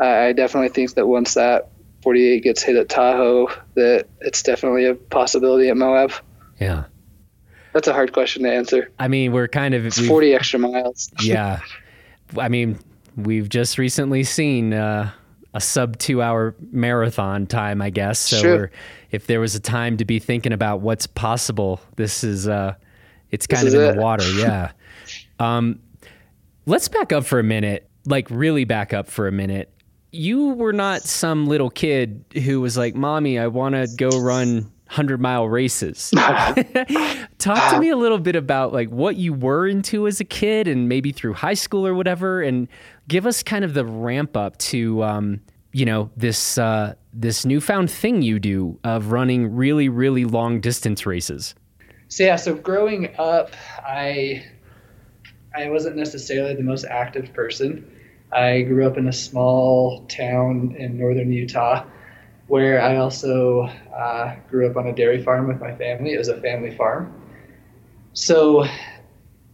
I, 0.00 0.26
I 0.26 0.32
definitely 0.32 0.70
think 0.70 0.94
that 0.94 1.06
once 1.06 1.34
that 1.34 1.68
48 2.02 2.42
gets 2.42 2.62
hit 2.62 2.76
at 2.76 2.88
Tahoe, 2.88 3.48
that 3.74 4.06
it's 4.20 4.42
definitely 4.42 4.86
a 4.86 4.94
possibility 4.94 5.68
at 5.68 5.76
Moab. 5.76 6.12
Yeah. 6.58 6.84
That's 7.74 7.88
a 7.88 7.92
hard 7.92 8.12
question 8.12 8.44
to 8.44 8.52
answer. 8.52 8.90
I 8.98 9.08
mean, 9.08 9.32
we're 9.32 9.48
kind 9.48 9.74
of 9.74 9.84
it's 9.84 9.98
40 9.98 10.34
extra 10.34 10.58
miles. 10.58 11.10
yeah. 11.22 11.60
I 12.38 12.48
mean, 12.48 12.78
we've 13.16 13.48
just 13.48 13.78
recently 13.78 14.24
seen 14.24 14.72
uh, 14.72 15.10
a 15.52 15.60
sub 15.60 15.98
two 15.98 16.20
hour 16.22 16.54
marathon 16.72 17.46
time, 17.46 17.80
I 17.80 17.90
guess. 17.90 18.18
So 18.18 18.40
sure. 18.40 18.70
if 19.10 19.26
there 19.26 19.40
was 19.40 19.54
a 19.54 19.60
time 19.60 19.96
to 19.98 20.04
be 20.04 20.18
thinking 20.18 20.52
about 20.52 20.80
what's 20.80 21.06
possible, 21.06 21.80
this 21.96 22.24
is 22.24 22.48
uh, 22.48 22.74
it's 23.30 23.46
kind 23.46 23.66
this 23.66 23.74
of 23.74 23.80
in 23.80 23.90
it. 23.90 23.94
the 23.94 24.00
water. 24.00 24.24
Yeah. 24.34 24.72
um, 25.38 25.80
let's 26.66 26.88
back 26.88 27.12
up 27.12 27.24
for 27.24 27.38
a 27.38 27.44
minute, 27.44 27.88
like 28.04 28.28
really 28.30 28.64
back 28.64 28.92
up 28.92 29.08
for 29.08 29.28
a 29.28 29.32
minute. 29.32 29.70
You 30.10 30.50
were 30.50 30.72
not 30.72 31.02
some 31.02 31.46
little 31.46 31.70
kid 31.70 32.24
who 32.44 32.60
was 32.60 32.76
like, 32.76 32.94
"Mommy, 32.94 33.38
I 33.38 33.48
want 33.48 33.74
to 33.74 33.88
go 33.96 34.20
run 34.20 34.70
100 34.94 35.20
mile 35.20 35.48
races. 35.48 36.10
Talk 37.38 37.72
to 37.72 37.78
me 37.80 37.88
a 37.88 37.96
little 37.96 38.20
bit 38.20 38.36
about 38.36 38.72
like 38.72 38.88
what 38.90 39.16
you 39.16 39.32
were 39.32 39.66
into 39.66 40.06
as 40.06 40.20
a 40.20 40.24
kid 40.24 40.68
and 40.68 40.88
maybe 40.88 41.10
through 41.10 41.34
high 41.34 41.54
school 41.54 41.84
or 41.84 41.94
whatever 41.94 42.40
and 42.40 42.68
give 43.08 43.26
us 43.26 43.42
kind 43.42 43.64
of 43.64 43.74
the 43.74 43.84
ramp 43.84 44.36
up 44.36 44.56
to 44.58 45.02
um, 45.02 45.40
you 45.72 45.84
know 45.84 46.10
this 46.16 46.58
uh, 46.58 46.94
this 47.12 47.44
newfound 47.44 47.90
thing 47.90 48.22
you 48.22 48.38
do 48.38 48.78
of 48.84 49.10
running 49.10 49.52
really 49.52 49.88
really 49.88 50.24
long 50.24 50.60
distance 50.60 51.04
races. 51.04 51.56
So 52.06 52.22
yeah, 52.22 52.36
so 52.36 52.54
growing 52.54 53.16
up 53.18 53.50
I 53.84 54.46
I 55.56 55.70
wasn't 55.70 55.96
necessarily 55.96 56.54
the 56.54 56.62
most 56.62 56.84
active 56.84 57.32
person. 57.32 57.90
I 58.30 58.62
grew 58.62 58.86
up 58.86 58.96
in 58.96 59.08
a 59.08 59.12
small 59.12 60.06
town 60.06 60.76
in 60.78 60.98
northern 60.98 61.32
Utah 61.32 61.84
where 62.46 62.80
I 62.82 62.96
also 62.96 63.62
uh, 63.62 64.36
grew 64.50 64.68
up 64.68 64.76
on 64.76 64.88
a 64.88 64.92
dairy 64.94 65.22
farm 65.22 65.48
with 65.48 65.60
my 65.60 65.74
family. 65.74 66.12
It 66.12 66.18
was 66.18 66.28
a 66.28 66.40
family 66.40 66.76
farm. 66.76 67.22
So 68.12 68.66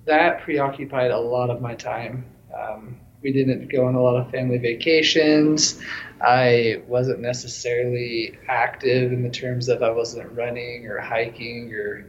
that 0.07 0.43
preoccupied 0.43 1.11
a 1.11 1.19
lot 1.19 1.51
of 1.51 1.61
my 1.61 1.75
time. 1.75 2.25
Um, 2.57 2.97
we 3.23 3.33
didn't 3.33 3.71
go 3.71 3.87
on 3.87 3.95
a 3.95 4.01
lot 4.01 4.17
of 4.17 4.31
family 4.31 4.59
vacations. 4.59 5.81
I 6.21 6.83
wasn't 6.87 7.21
necessarily 7.21 8.39
active 8.49 9.13
in 9.13 9.23
the 9.23 9.31
terms 9.31 9.69
of 9.69 9.83
I 9.83 9.91
wasn't 9.91 10.33
running 10.33 10.87
or 10.87 10.99
hiking 10.99 11.73
or 11.73 12.07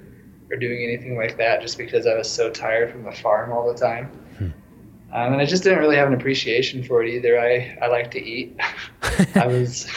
or 0.50 0.58
doing 0.58 0.84
anything 0.84 1.16
like 1.16 1.38
that 1.38 1.62
just 1.62 1.78
because 1.78 2.06
I 2.06 2.16
was 2.18 2.30
so 2.30 2.50
tired 2.50 2.92
from 2.92 3.04
the 3.04 3.12
farm 3.12 3.54
all 3.54 3.72
the 3.72 3.80
time. 3.80 4.08
Hmm. 4.38 4.46
Um, 5.14 5.34
and 5.34 5.42
I 5.42 5.46
just 5.46 5.64
didn't 5.64 5.80
really 5.80 5.96
have 5.96 6.08
an 6.08 6.14
appreciation 6.14 6.84
for 6.84 7.02
it 7.04 7.10
either. 7.10 7.40
I, 7.40 7.78
I 7.82 7.88
like 7.88 8.12
to 8.12 8.22
eat. 8.22 8.60
I 9.36 9.48
was 9.48 9.90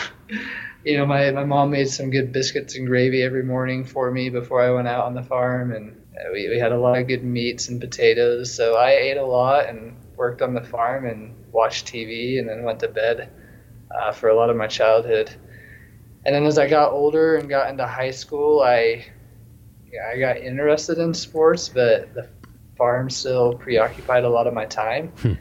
you 0.85 0.99
know, 0.99 1.07
my, 1.07 1.31
my 1.31 1.44
mom 1.44 1.70
made 1.70 1.88
some 1.88 2.11
good 2.11 2.33
biscuits 2.33 2.77
and 2.77 2.87
gravy 2.87 3.23
every 3.23 3.42
morning 3.42 3.85
for 3.85 4.11
me 4.11 4.29
before 4.29 4.61
I 4.61 4.70
went 4.70 4.88
out 4.88 5.05
on 5.05 5.14
the 5.14 5.23
farm, 5.23 5.73
and 5.73 6.01
we, 6.33 6.49
we 6.49 6.59
had 6.59 6.73
a 6.73 6.79
lot 6.79 6.99
of 6.99 7.09
good 7.09 7.25
meats 7.25 7.68
and 7.68 7.81
potatoes. 7.81 8.55
So 8.55 8.77
I 8.77 8.90
ate 8.90 9.16
a 9.16 9.25
lot 9.25 9.68
and 9.68 9.97
worked 10.16 10.42
on 10.42 10.55
the 10.55 10.62
farm 10.62 11.07
and 11.07 11.35
watched 11.53 11.87
TV, 11.87 12.38
and 12.38 12.49
then 12.49 12.64
went 12.64 12.81
to 12.81 12.88
bed 12.88 13.31
uh, 13.94 14.12
for 14.12 14.29
a 14.29 14.37
lot 14.37 14.51
of 14.51 14.57
my 14.57 14.66
childhood. 14.66 15.35
And 16.27 16.35
then 16.35 16.44
as 16.44 16.59
I 16.59 16.68
got 16.68 16.92
older 16.92 17.37
and 17.37 17.49
got 17.49 17.70
into 17.70 17.87
high 17.87 18.11
school, 18.11 18.61
I 18.61 19.07
yeah, 19.92 20.11
I 20.12 20.18
got 20.18 20.38
interested 20.38 20.99
in 20.99 21.14
sports, 21.14 21.68
but 21.68 22.12
the 22.14 22.29
farm 22.77 23.11
still 23.11 23.55
preoccupied 23.55 24.25
a 24.25 24.29
lot 24.29 24.47
of 24.47 24.55
my 24.55 24.66
time. 24.66 25.09
Hmm. 25.18 25.35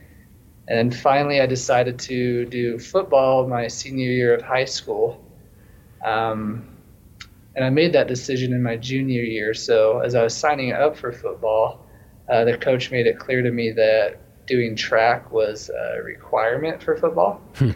And 0.67 0.91
then 0.91 0.91
finally, 0.91 1.41
I 1.41 1.45
decided 1.45 1.99
to 1.99 2.45
do 2.45 2.79
football 2.79 3.47
my 3.47 3.67
senior 3.67 4.10
year 4.10 4.34
of 4.34 4.41
high 4.41 4.65
school. 4.65 5.22
Um, 6.03 6.67
and 7.55 7.63
I 7.63 7.69
made 7.69 7.93
that 7.93 8.07
decision 8.07 8.53
in 8.53 8.63
my 8.63 8.77
junior 8.77 9.21
year. 9.21 9.53
So 9.53 9.99
as 9.99 10.15
I 10.15 10.23
was 10.23 10.35
signing 10.35 10.73
up 10.73 10.97
for 10.97 11.11
football, 11.11 11.85
uh, 12.29 12.45
the 12.45 12.57
coach 12.57 12.91
made 12.91 13.05
it 13.05 13.19
clear 13.19 13.41
to 13.41 13.51
me 13.51 13.71
that 13.71 14.17
doing 14.47 14.75
track 14.75 15.31
was 15.31 15.69
a 15.69 16.01
requirement 16.01 16.81
for 16.81 16.95
football. 16.97 17.41
Hmm. 17.55 17.71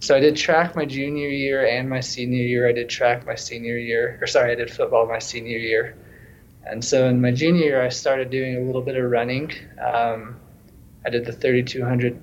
So 0.00 0.16
I 0.16 0.20
did 0.20 0.36
track 0.36 0.74
my 0.74 0.86
junior 0.86 1.28
year 1.28 1.66
and 1.66 1.88
my 1.88 2.00
senior 2.00 2.42
year. 2.42 2.66
I 2.66 2.72
did 2.72 2.88
track 2.88 3.26
my 3.26 3.34
senior 3.34 3.76
year, 3.76 4.18
or 4.20 4.26
sorry, 4.26 4.52
I 4.52 4.54
did 4.54 4.70
football 4.70 5.06
my 5.06 5.18
senior 5.18 5.58
year. 5.58 5.94
And 6.64 6.82
so 6.82 7.06
in 7.06 7.20
my 7.20 7.32
junior 7.32 7.64
year, 7.64 7.82
I 7.82 7.90
started 7.90 8.30
doing 8.30 8.56
a 8.56 8.60
little 8.60 8.80
bit 8.80 8.96
of 8.96 9.10
running. 9.10 9.52
Um, 9.78 10.40
I 11.04 11.10
did 11.10 11.26
the 11.26 11.32
3,200 11.32 12.18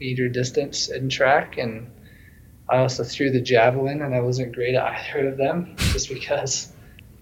meter 0.00 0.28
distance 0.28 0.88
in 0.88 1.08
track, 1.08 1.58
and 1.58 1.90
I 2.68 2.78
also 2.78 3.04
threw 3.04 3.30
the 3.30 3.40
javelin, 3.40 4.02
and 4.02 4.14
I 4.14 4.20
wasn't 4.20 4.54
great 4.54 4.74
at 4.74 4.84
either 4.84 5.28
of 5.28 5.36
them, 5.36 5.76
just 5.76 6.08
because 6.08 6.72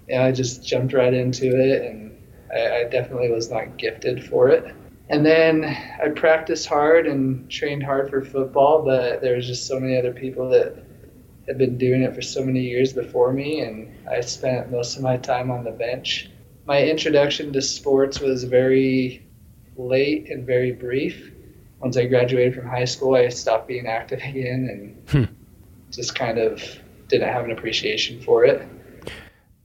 you 0.09 0.17
know, 0.17 0.25
I 0.25 0.33
just 0.33 0.67
jumped 0.67 0.95
right 0.95 1.13
into 1.13 1.47
it, 1.47 1.83
and 1.83 2.17
I, 2.53 2.81
I 2.81 2.85
definitely 2.85 3.31
was 3.31 3.51
not 3.51 3.77
gifted 3.77 4.25
for 4.25 4.49
it. 4.49 4.75
And 5.11 5.25
then 5.25 5.65
I 6.03 6.09
practiced 6.09 6.67
hard 6.67 7.07
and 7.07 7.51
trained 7.51 7.83
hard 7.83 8.09
for 8.09 8.25
football, 8.25 8.83
but 8.83 9.21
there 9.21 9.37
was 9.37 9.47
just 9.47 9.67
so 9.67 9.79
many 9.79 9.99
other 9.99 10.15
people 10.15 10.49
that 10.49 10.83
had 11.47 11.59
been 11.59 11.77
doing 11.77 12.03
it 12.03 12.15
for 12.15 12.23
so 12.23 12.43
many 12.43 12.61
years 12.61 12.95
before 12.95 13.33
me, 13.33 13.61
and 13.61 14.09
I 14.09 14.23
spent 14.23 14.71
most 14.71 14.97
of 14.97 15.03
my 15.03 15.19
time 15.19 15.51
on 15.51 15.63
the 15.63 15.73
bench. 15.73 16.31
My 16.65 16.83
introduction 16.83 17.53
to 17.53 17.61
sports 17.61 18.21
was 18.21 18.45
very 18.45 19.27
late 19.77 20.31
and 20.31 20.47
very 20.47 20.73
brief 20.73 21.33
once 21.85 21.99
I 21.99 22.07
graduated 22.07 22.55
from 22.55 22.67
high 22.67 22.87
school, 22.87 23.15
I 23.15 23.29
stopped 23.29 23.69
being 23.69 23.87
active 23.87 24.21
again 24.25 24.69
and 24.71 25.27
hmm. 25.27 25.34
Just 25.97 26.15
kind 26.15 26.39
of 26.39 26.63
didn't 27.09 27.29
have 27.29 27.45
an 27.45 27.51
appreciation 27.51 28.21
for 28.21 28.45
it. 28.45 28.67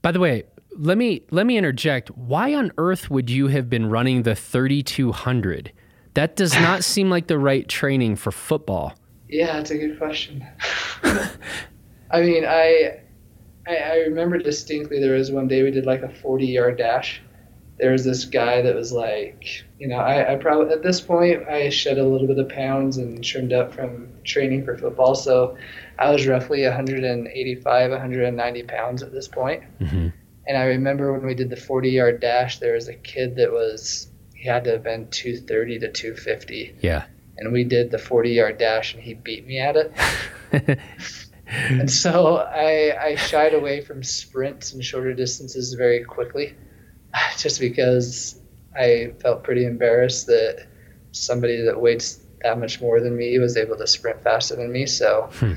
By 0.02 0.12
the 0.12 0.20
way, 0.20 0.44
let 0.76 0.98
me 0.98 1.22
let 1.30 1.46
me 1.46 1.56
interject. 1.58 2.10
Why 2.10 2.54
on 2.54 2.72
earth 2.78 3.10
would 3.10 3.28
you 3.30 3.48
have 3.48 3.68
been 3.68 3.86
running 3.86 4.22
the 4.22 4.34
3200? 4.34 5.72
That 6.14 6.36
does 6.36 6.54
not 6.54 6.84
seem 6.92 7.10
like 7.10 7.26
the 7.26 7.38
right 7.38 7.68
training 7.68 8.16
for 8.16 8.30
football. 8.30 8.94
Yeah, 9.28 9.58
it's 9.58 9.70
a 9.70 9.78
good 9.78 9.98
question. 9.98 10.44
I 11.02 12.20
mean, 12.22 12.44
I, 12.44 13.00
I, 13.68 13.76
I 13.76 13.94
remember 13.98 14.38
distinctly 14.38 15.00
there 15.00 15.14
was 15.14 15.30
one 15.30 15.46
day 15.46 15.62
we 15.62 15.70
did 15.70 15.86
like 15.86 16.02
a 16.02 16.08
40 16.08 16.46
yard 16.46 16.78
dash. 16.78 17.22
There 17.80 17.92
was 17.92 18.04
this 18.04 18.26
guy 18.26 18.62
that 18.62 18.74
was 18.74 18.92
like, 18.92 19.64
you 19.78 19.88
know, 19.88 19.96
I, 19.96 20.34
I 20.34 20.36
probably 20.36 20.72
at 20.72 20.82
this 20.82 21.00
point 21.00 21.48
I 21.48 21.70
shed 21.70 21.98
a 21.98 22.04
little 22.04 22.26
bit 22.26 22.38
of 22.38 22.48
pounds 22.50 22.98
and 22.98 23.24
trimmed 23.24 23.52
up 23.52 23.72
from 23.72 24.08
training 24.22 24.64
for 24.64 24.76
football, 24.76 25.14
so 25.14 25.56
I 25.98 26.10
was 26.10 26.26
roughly 26.26 26.64
185, 26.64 27.90
190 27.90 28.62
pounds 28.64 29.02
at 29.02 29.12
this 29.12 29.28
point. 29.28 29.62
Mm-hmm. 29.80 30.08
And 30.46 30.58
I 30.58 30.64
remember 30.64 31.12
when 31.12 31.26
we 31.26 31.34
did 31.34 31.50
the 31.50 31.56
40 31.56 31.90
yard 31.90 32.20
dash, 32.20 32.58
there 32.58 32.74
was 32.74 32.88
a 32.88 32.94
kid 32.94 33.36
that 33.36 33.52
was, 33.52 34.08
he 34.34 34.48
had 34.48 34.64
to 34.64 34.70
have 34.72 34.82
been 34.82 35.08
230 35.10 35.78
to 35.80 35.92
250. 35.92 36.76
Yeah. 36.80 37.04
And 37.36 37.52
we 37.52 37.64
did 37.64 37.90
the 37.90 37.98
40 37.98 38.30
yard 38.30 38.58
dash 38.58 38.94
and 38.94 39.02
he 39.02 39.14
beat 39.14 39.46
me 39.46 39.60
at 39.60 39.76
it. 39.76 39.92
and 41.46 41.90
so 41.90 42.36
I, 42.38 42.96
I 43.00 43.14
shied 43.14 43.54
away 43.54 43.80
from 43.82 44.02
sprints 44.02 44.72
and 44.72 44.84
shorter 44.84 45.14
distances 45.14 45.74
very 45.74 46.04
quickly 46.04 46.54
just 47.38 47.60
because 47.60 48.40
I 48.76 49.12
felt 49.20 49.42
pretty 49.42 49.64
embarrassed 49.66 50.26
that 50.26 50.66
somebody 51.12 51.62
that 51.62 51.80
weighed 51.80 52.04
that 52.42 52.58
much 52.58 52.80
more 52.80 53.00
than 53.00 53.16
me 53.16 53.38
was 53.38 53.56
able 53.56 53.76
to 53.76 53.86
sprint 53.86 54.22
faster 54.22 54.56
than 54.56 54.72
me. 54.72 54.86
So 54.86 55.28
hmm. 55.32 55.54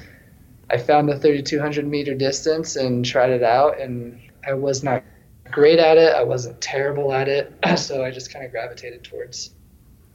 I 0.69 0.77
found 0.77 1.07
the 1.09 1.17
3,200 1.19 1.85
meter 1.85 2.15
distance 2.15 2.75
and 2.75 3.05
tried 3.05 3.29
it 3.29 3.43
out, 3.43 3.79
and 3.79 4.19
I 4.45 4.53
was 4.53 4.83
not 4.83 5.03
great 5.51 5.79
at 5.79 5.97
it. 5.97 6.13
I 6.15 6.23
wasn't 6.23 6.59
terrible 6.61 7.13
at 7.13 7.27
it, 7.27 7.53
so 7.77 8.03
I 8.03 8.11
just 8.11 8.33
kind 8.33 8.45
of 8.45 8.51
gravitated 8.51 9.03
towards 9.03 9.53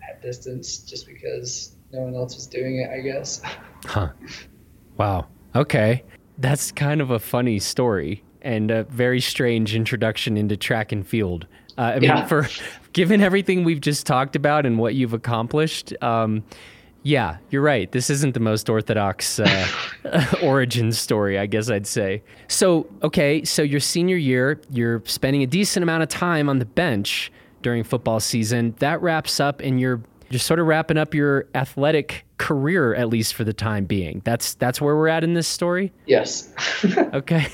that 0.01 0.21
distance 0.21 0.79
just 0.79 1.07
because 1.07 1.77
no 1.93 2.01
one 2.01 2.15
else 2.15 2.35
was 2.35 2.47
doing 2.47 2.81
it, 2.81 2.91
I 2.91 3.01
guess. 3.01 3.41
Huh. 3.85 4.09
Wow. 4.97 5.29
Okay. 5.55 6.03
That's 6.37 6.73
kind 6.73 7.01
of 7.01 7.13
a 7.13 7.21
funny 7.21 7.61
story 7.61 8.25
and 8.43 8.71
a 8.71 8.85
very 8.85 9.21
strange 9.21 9.75
introduction 9.75 10.37
into 10.37 10.57
track 10.57 10.93
and 10.93 11.07
field. 11.07 11.47
Uh, 11.77 11.81
I 11.81 11.99
mean, 12.01 12.11
yeah. 12.11 12.27
for 12.27 12.49
given 12.93 13.21
everything 13.21 13.65
we've 13.65 13.81
just 13.81 14.07
talked 14.07 14.37
about 14.37 14.67
and 14.67 14.79
what 14.79 14.95
you've 14.95 15.15
accomplished, 15.15 15.95
um, 16.03 16.43
yeah, 17.03 17.39
you're 17.51 17.63
right. 17.63 17.91
This 17.93 18.11
isn't 18.11 18.35
the 18.35 18.41
most 18.41 18.69
orthodox 18.69 19.39
uh, 19.39 19.69
origin 20.43 20.93
story, 20.93 21.39
I 21.39 21.47
guess 21.47 21.71
I'd 21.71 21.87
say. 21.87 22.23
So, 22.49 22.87
okay, 23.03 23.45
so 23.45 23.63
your 23.63 23.81
senior 23.81 24.17
year, 24.17 24.61
you're 24.71 25.03
spending 25.07 25.43
a 25.43 25.47
decent 25.47 25.83
amount 25.83 26.03
of 26.03 26.09
time 26.09 26.49
on 26.49 26.59
the 26.59 26.67
bench 26.67 27.33
during 27.63 27.85
football 27.85 28.21
season. 28.21 28.75
That 28.81 29.01
wraps 29.01 29.41
up, 29.41 29.61
and 29.61 29.81
you're 29.81 30.03
just 30.31 30.47
sort 30.47 30.61
of 30.61 30.67
wrapping 30.67 30.99
up 30.99 31.15
your 31.15 31.47
athletic 31.55 32.25
career, 32.39 32.95
at 32.95 33.09
least 33.09 33.35
for 33.35 33.45
the 33.45 33.53
time 33.53 33.85
being. 33.85 34.23
That's 34.25 34.55
that's 34.55 34.81
where 34.81 34.97
we're 34.97 35.09
at 35.09 35.25
in 35.25 35.35
this 35.35 35.49
story. 35.49 35.93
Yes. 36.07 36.53
okay, 37.13 37.47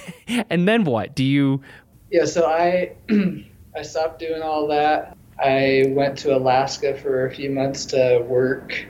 and 0.50 0.68
then 0.68 0.84
what? 0.84 1.14
Do 1.14 1.24
you? 1.24 1.62
Yeah, 2.10 2.26
so 2.26 2.46
I 2.46 2.92
I 3.76 3.82
stopped 3.82 4.20
doing 4.20 4.42
all 4.42 4.68
that. 4.68 5.16
I 5.42 5.86
went 5.88 6.16
to 6.18 6.36
Alaska 6.36 6.96
for 6.96 7.26
a 7.26 7.34
few 7.34 7.50
months 7.50 7.86
to 7.86 8.24
work 8.28 8.86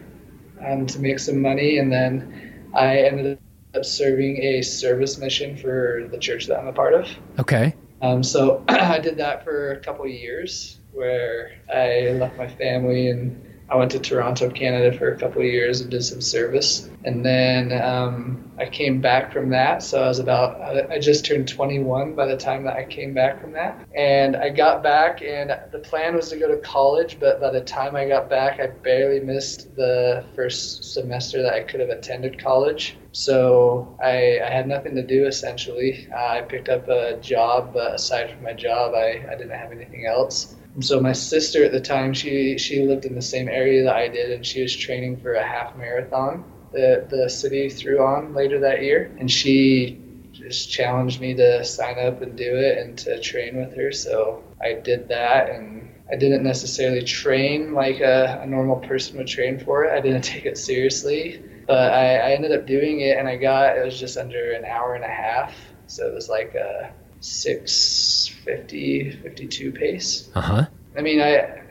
um, 0.66 0.86
to 0.86 0.98
make 0.98 1.18
some 1.18 1.40
money, 1.40 1.78
and 1.78 1.90
then 1.90 2.70
I 2.74 2.98
ended 2.98 3.38
up 3.74 3.84
serving 3.84 4.42
a 4.42 4.62
service 4.62 5.18
mission 5.18 5.56
for 5.56 6.06
the 6.10 6.18
church 6.18 6.46
that 6.46 6.58
I'm 6.58 6.66
a 6.66 6.72
part 6.72 6.94
of. 6.94 7.08
Okay. 7.38 7.74
Um, 8.02 8.22
so 8.22 8.62
I 8.68 8.98
did 8.98 9.16
that 9.16 9.44
for 9.44 9.72
a 9.72 9.80
couple 9.80 10.06
years, 10.06 10.78
where 10.92 11.52
I 11.72 12.10
left 12.18 12.36
my 12.36 12.48
family 12.48 13.08
and 13.08 13.53
I 13.74 13.76
went 13.76 13.90
to 13.90 13.98
Toronto, 13.98 14.48
Canada 14.50 14.96
for 14.96 15.12
a 15.12 15.18
couple 15.18 15.40
of 15.40 15.48
years 15.48 15.80
and 15.80 15.90
did 15.90 16.04
some 16.04 16.20
service. 16.20 16.88
And 17.02 17.26
then 17.26 17.72
um, 17.82 18.48
I 18.56 18.66
came 18.66 19.00
back 19.00 19.32
from 19.32 19.50
that. 19.50 19.82
So 19.82 20.00
I 20.00 20.06
was 20.06 20.20
about, 20.20 20.60
I 20.92 21.00
just 21.00 21.24
turned 21.24 21.48
21 21.48 22.14
by 22.14 22.26
the 22.26 22.36
time 22.36 22.62
that 22.66 22.76
I 22.76 22.84
came 22.84 23.14
back 23.14 23.40
from 23.40 23.50
that. 23.54 23.84
And 23.96 24.36
I 24.36 24.50
got 24.50 24.84
back, 24.84 25.22
and 25.22 25.58
the 25.72 25.80
plan 25.80 26.14
was 26.14 26.28
to 26.28 26.36
go 26.36 26.46
to 26.46 26.56
college, 26.58 27.18
but 27.18 27.40
by 27.40 27.50
the 27.50 27.62
time 27.62 27.96
I 27.96 28.06
got 28.06 28.30
back, 28.30 28.60
I 28.60 28.68
barely 28.68 29.18
missed 29.18 29.74
the 29.74 30.24
first 30.36 30.94
semester 30.94 31.42
that 31.42 31.54
I 31.54 31.64
could 31.64 31.80
have 31.80 31.90
attended 31.90 32.40
college. 32.40 32.96
So 33.10 33.98
I, 34.00 34.38
I 34.38 34.50
had 34.50 34.68
nothing 34.68 34.94
to 34.94 35.02
do 35.02 35.26
essentially. 35.26 36.06
Uh, 36.14 36.26
I 36.26 36.42
picked 36.42 36.68
up 36.68 36.86
a 36.88 37.16
job, 37.16 37.72
but 37.74 37.94
aside 37.94 38.30
from 38.30 38.44
my 38.44 38.52
job, 38.52 38.94
I, 38.94 39.26
I 39.28 39.34
didn't 39.34 39.50
have 39.50 39.72
anything 39.72 40.06
else 40.06 40.54
so 40.80 41.00
my 41.00 41.12
sister 41.12 41.64
at 41.64 41.72
the 41.72 41.80
time, 41.80 42.12
she 42.12 42.58
she 42.58 42.82
lived 42.82 43.04
in 43.04 43.14
the 43.14 43.22
same 43.22 43.48
area 43.48 43.84
that 43.84 43.94
I 43.94 44.08
did, 44.08 44.32
and 44.32 44.44
she 44.44 44.62
was 44.62 44.74
training 44.74 45.18
for 45.18 45.34
a 45.34 45.42
half 45.42 45.76
marathon 45.76 46.44
that 46.72 47.08
the 47.08 47.30
city 47.30 47.68
threw 47.68 48.04
on 48.04 48.34
later 48.34 48.58
that 48.60 48.82
year, 48.82 49.14
and 49.18 49.30
she 49.30 50.00
just 50.32 50.70
challenged 50.70 51.20
me 51.20 51.32
to 51.34 51.64
sign 51.64 51.98
up 51.98 52.20
and 52.22 52.36
do 52.36 52.56
it 52.56 52.78
and 52.78 52.98
to 52.98 53.20
train 53.20 53.56
with 53.56 53.76
her. 53.76 53.92
So 53.92 54.42
I 54.60 54.72
did 54.72 55.08
that, 55.08 55.50
and 55.50 55.88
I 56.10 56.16
didn't 56.16 56.42
necessarily 56.42 57.02
train 57.04 57.72
like 57.72 58.00
a, 58.00 58.40
a 58.42 58.46
normal 58.46 58.76
person 58.76 59.18
would 59.18 59.28
train 59.28 59.60
for 59.60 59.84
it. 59.84 59.96
I 59.96 60.00
didn't 60.00 60.22
take 60.34 60.44
it 60.44 60.58
seriously, 60.58 61.40
but 61.68 61.92
I, 61.92 62.16
I 62.16 62.30
ended 62.32 62.50
up 62.50 62.66
doing 62.66 63.00
it, 63.00 63.16
and 63.16 63.28
I 63.28 63.36
got 63.36 63.78
it 63.78 63.84
was 63.84 63.98
just 63.98 64.16
under 64.16 64.52
an 64.52 64.64
hour 64.64 64.94
and 64.94 65.04
a 65.04 65.08
half. 65.08 65.54
So 65.86 66.08
it 66.08 66.14
was 66.14 66.28
like 66.28 66.54
a 66.54 66.92
650, 67.24 69.12
52 69.22 69.72
pace. 69.72 70.30
Uh 70.34 70.40
huh. 70.40 70.66
I 70.96 71.00
mean, 71.00 71.20
I 71.20 71.62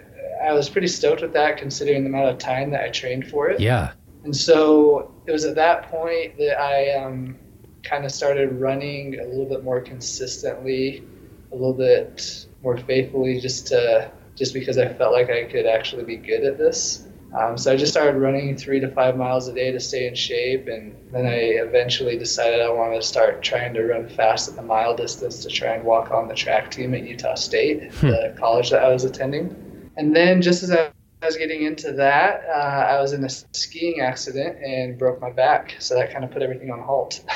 I 0.43 0.51
was 0.53 0.67
pretty 0.67 0.87
stoked 0.87 1.21
with 1.21 1.33
that 1.33 1.57
considering 1.57 2.03
the 2.03 2.09
amount 2.09 2.29
of 2.29 2.39
time 2.39 2.71
that 2.71 2.81
I 2.81 2.89
trained 2.89 3.27
for 3.27 3.49
it. 3.49 3.59
Yeah. 3.59 3.91
And 4.23 4.35
so 4.35 5.13
it 5.27 5.31
was 5.31 5.45
at 5.45 5.53
that 5.55 5.89
point 5.91 6.37
that 6.37 6.59
I 6.59 6.95
um, 6.95 7.37
kind 7.83 8.03
of 8.03 8.11
started 8.11 8.59
running 8.59 9.19
a 9.19 9.25
little 9.25 9.45
bit 9.45 9.63
more 9.63 9.79
consistently, 9.79 11.03
a 11.51 11.55
little 11.55 11.73
bit 11.73 12.47
more 12.63 12.77
faithfully, 12.77 13.39
just 13.39 13.67
to 13.67 14.11
just 14.35 14.55
because 14.55 14.79
I 14.79 14.91
felt 14.91 15.13
like 15.13 15.29
I 15.29 15.43
could 15.43 15.67
actually 15.67 16.03
be 16.03 16.15
good 16.17 16.43
at 16.43 16.57
this. 16.57 17.05
Um, 17.39 17.57
so 17.57 17.71
I 17.73 17.77
just 17.77 17.91
started 17.91 18.19
running 18.19 18.55
three 18.55 18.79
to 18.79 18.91
five 18.91 19.17
miles 19.17 19.47
a 19.47 19.53
day 19.53 19.71
to 19.71 19.79
stay 19.79 20.07
in 20.07 20.13
shape, 20.13 20.67
and 20.67 20.95
then 21.11 21.25
I 21.25 21.39
eventually 21.65 22.17
decided 22.17 22.61
I 22.61 22.69
wanted 22.69 22.95
to 22.95 23.01
start 23.01 23.41
trying 23.41 23.73
to 23.73 23.83
run 23.83 24.07
fast 24.07 24.49
at 24.49 24.55
the 24.55 24.61
mile 24.61 24.95
distance 24.95 25.41
to 25.43 25.49
try 25.49 25.73
and 25.73 25.83
walk 25.83 26.11
on 26.11 26.27
the 26.27 26.35
track 26.35 26.69
team 26.69 26.93
at 26.93 27.03
Utah 27.03 27.35
State, 27.35 27.91
hmm. 27.95 28.07
the 28.07 28.35
college 28.37 28.69
that 28.69 28.83
I 28.83 28.89
was 28.89 29.03
attending. 29.03 29.91
And 29.97 30.15
then 30.15 30.41
just 30.41 30.61
as 30.61 30.71
I 30.71 30.91
was 31.23 31.35
getting 31.35 31.63
into 31.63 31.91
that, 31.93 32.43
uh, 32.47 32.51
I 32.51 33.01
was 33.01 33.13
in 33.13 33.23
a 33.23 33.29
skiing 33.29 34.01
accident 34.01 34.63
and 34.63 34.97
broke 34.97 35.19
my 35.19 35.31
back, 35.31 35.75
so 35.79 35.95
that 35.95 36.11
kind 36.11 36.23
of 36.23 36.31
put 36.31 36.43
everything 36.43 36.71
on 36.71 36.81
halt. 36.81 37.23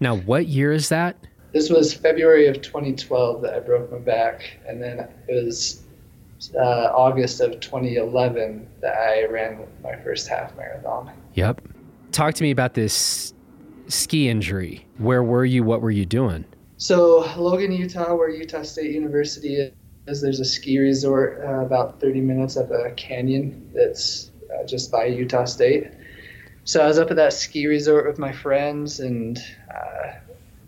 Now, 0.00 0.16
what 0.16 0.48
year 0.48 0.72
is 0.72 0.88
that? 0.88 1.16
This 1.52 1.70
was 1.70 1.94
February 1.94 2.48
of 2.48 2.60
2012 2.60 3.40
that 3.42 3.54
I 3.54 3.60
broke 3.60 3.90
my 3.92 3.98
back, 3.98 4.58
and 4.66 4.82
then 4.82 5.08
it 5.28 5.44
was 5.44 5.83
uh, 6.54 6.92
August 6.94 7.40
of 7.40 7.60
2011 7.60 8.66
that 8.80 8.94
I 8.94 9.26
ran 9.26 9.66
my 9.82 9.96
first 9.96 10.28
half 10.28 10.56
marathon. 10.56 11.10
Yep. 11.34 11.60
Talk 12.12 12.34
to 12.34 12.42
me 12.42 12.50
about 12.50 12.74
this 12.74 13.34
ski 13.88 14.28
injury. 14.28 14.86
Where 14.98 15.22
were 15.22 15.44
you? 15.44 15.64
What 15.64 15.80
were 15.82 15.90
you 15.90 16.06
doing? 16.06 16.44
So, 16.76 17.30
Logan, 17.36 17.72
Utah, 17.72 18.14
where 18.14 18.28
Utah 18.28 18.62
State 18.62 18.92
University 18.92 19.70
is, 20.06 20.20
there's 20.20 20.40
a 20.40 20.44
ski 20.44 20.78
resort 20.78 21.40
uh, 21.44 21.60
about 21.60 22.00
30 22.00 22.20
minutes 22.20 22.56
up 22.56 22.70
a 22.70 22.90
canyon 22.92 23.70
that's 23.74 24.30
uh, 24.52 24.64
just 24.66 24.92
by 24.92 25.06
Utah 25.06 25.44
State. 25.44 25.90
So, 26.64 26.82
I 26.82 26.86
was 26.86 26.98
up 26.98 27.10
at 27.10 27.16
that 27.16 27.32
ski 27.32 27.66
resort 27.66 28.06
with 28.06 28.18
my 28.18 28.32
friends, 28.32 29.00
and 29.00 29.38
uh, 29.74 30.12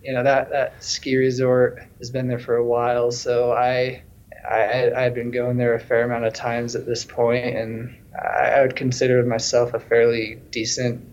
you 0.06 0.12
know 0.12 0.22
that 0.22 0.50
that 0.50 0.82
ski 0.82 1.16
resort 1.16 1.82
has 1.98 2.10
been 2.10 2.28
there 2.28 2.38
for 2.38 2.56
a 2.56 2.64
while. 2.64 3.10
So 3.10 3.52
I 3.52 4.04
I, 4.48 4.92
I 4.94 5.02
had 5.02 5.14
been 5.14 5.30
going 5.30 5.56
there 5.56 5.74
a 5.74 5.80
fair 5.80 6.04
amount 6.04 6.24
of 6.24 6.32
times 6.32 6.74
at 6.76 6.86
this 6.86 7.04
point, 7.04 7.56
and 7.56 7.96
I, 8.14 8.50
I 8.50 8.62
would 8.62 8.76
consider 8.76 9.22
myself 9.24 9.74
a 9.74 9.80
fairly 9.80 10.38
decent 10.50 11.04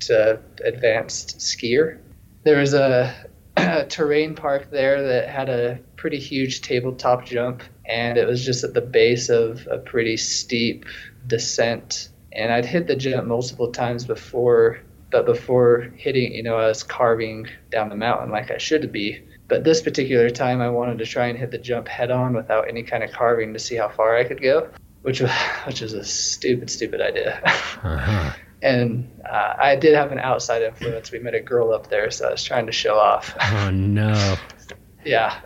to 0.00 0.40
advanced 0.64 1.38
skier. 1.38 1.98
There 2.44 2.58
was 2.58 2.74
a, 2.74 3.14
a 3.56 3.84
terrain 3.88 4.34
park 4.34 4.70
there 4.70 5.02
that 5.02 5.28
had 5.28 5.48
a 5.48 5.78
pretty 5.96 6.18
huge 6.18 6.62
tabletop 6.62 7.26
jump, 7.26 7.62
and 7.84 8.16
it 8.16 8.26
was 8.26 8.44
just 8.44 8.64
at 8.64 8.72
the 8.72 8.80
base 8.80 9.28
of 9.28 9.66
a 9.70 9.78
pretty 9.78 10.16
steep 10.16 10.86
descent. 11.26 12.08
And 12.32 12.52
I'd 12.52 12.64
hit 12.64 12.86
the 12.86 12.96
jump 12.96 13.26
multiple 13.26 13.72
times 13.72 14.06
before, 14.06 14.80
but 15.10 15.26
before 15.26 15.92
hitting, 15.96 16.32
you 16.32 16.42
know, 16.42 16.56
I 16.56 16.68
was 16.68 16.82
carving 16.82 17.48
down 17.70 17.88
the 17.90 17.96
mountain 17.96 18.30
like 18.30 18.50
I 18.50 18.58
should 18.58 18.90
be 18.92 19.22
but 19.50 19.64
this 19.64 19.82
particular 19.82 20.30
time, 20.30 20.60
I 20.60 20.70
wanted 20.70 20.98
to 20.98 21.04
try 21.04 21.26
and 21.26 21.36
hit 21.36 21.50
the 21.50 21.58
jump 21.58 21.88
head 21.88 22.10
on 22.10 22.32
without 22.32 22.68
any 22.68 22.84
kind 22.84 23.02
of 23.02 23.10
carving 23.10 23.52
to 23.52 23.58
see 23.58 23.74
how 23.74 23.88
far 23.88 24.16
I 24.16 24.24
could 24.24 24.40
go. 24.40 24.70
which 25.02 25.20
was 25.20 25.30
which 25.66 25.82
is 25.82 25.92
a 25.92 26.04
stupid, 26.04 26.70
stupid 26.70 27.02
idea. 27.02 27.40
Uh-huh. 27.82 28.32
and 28.62 29.10
uh, 29.28 29.54
I 29.58 29.76
did 29.76 29.94
have 29.94 30.12
an 30.12 30.20
outside 30.20 30.62
influence. 30.62 31.10
We 31.10 31.18
met 31.18 31.34
a 31.34 31.40
girl 31.40 31.74
up 31.74 31.90
there, 31.90 32.10
so 32.10 32.28
I 32.28 32.30
was 32.30 32.44
trying 32.44 32.66
to 32.66 32.72
show 32.72 32.94
off. 32.94 33.34
Oh 33.40 33.70
no! 33.70 34.36
yeah. 35.04 35.40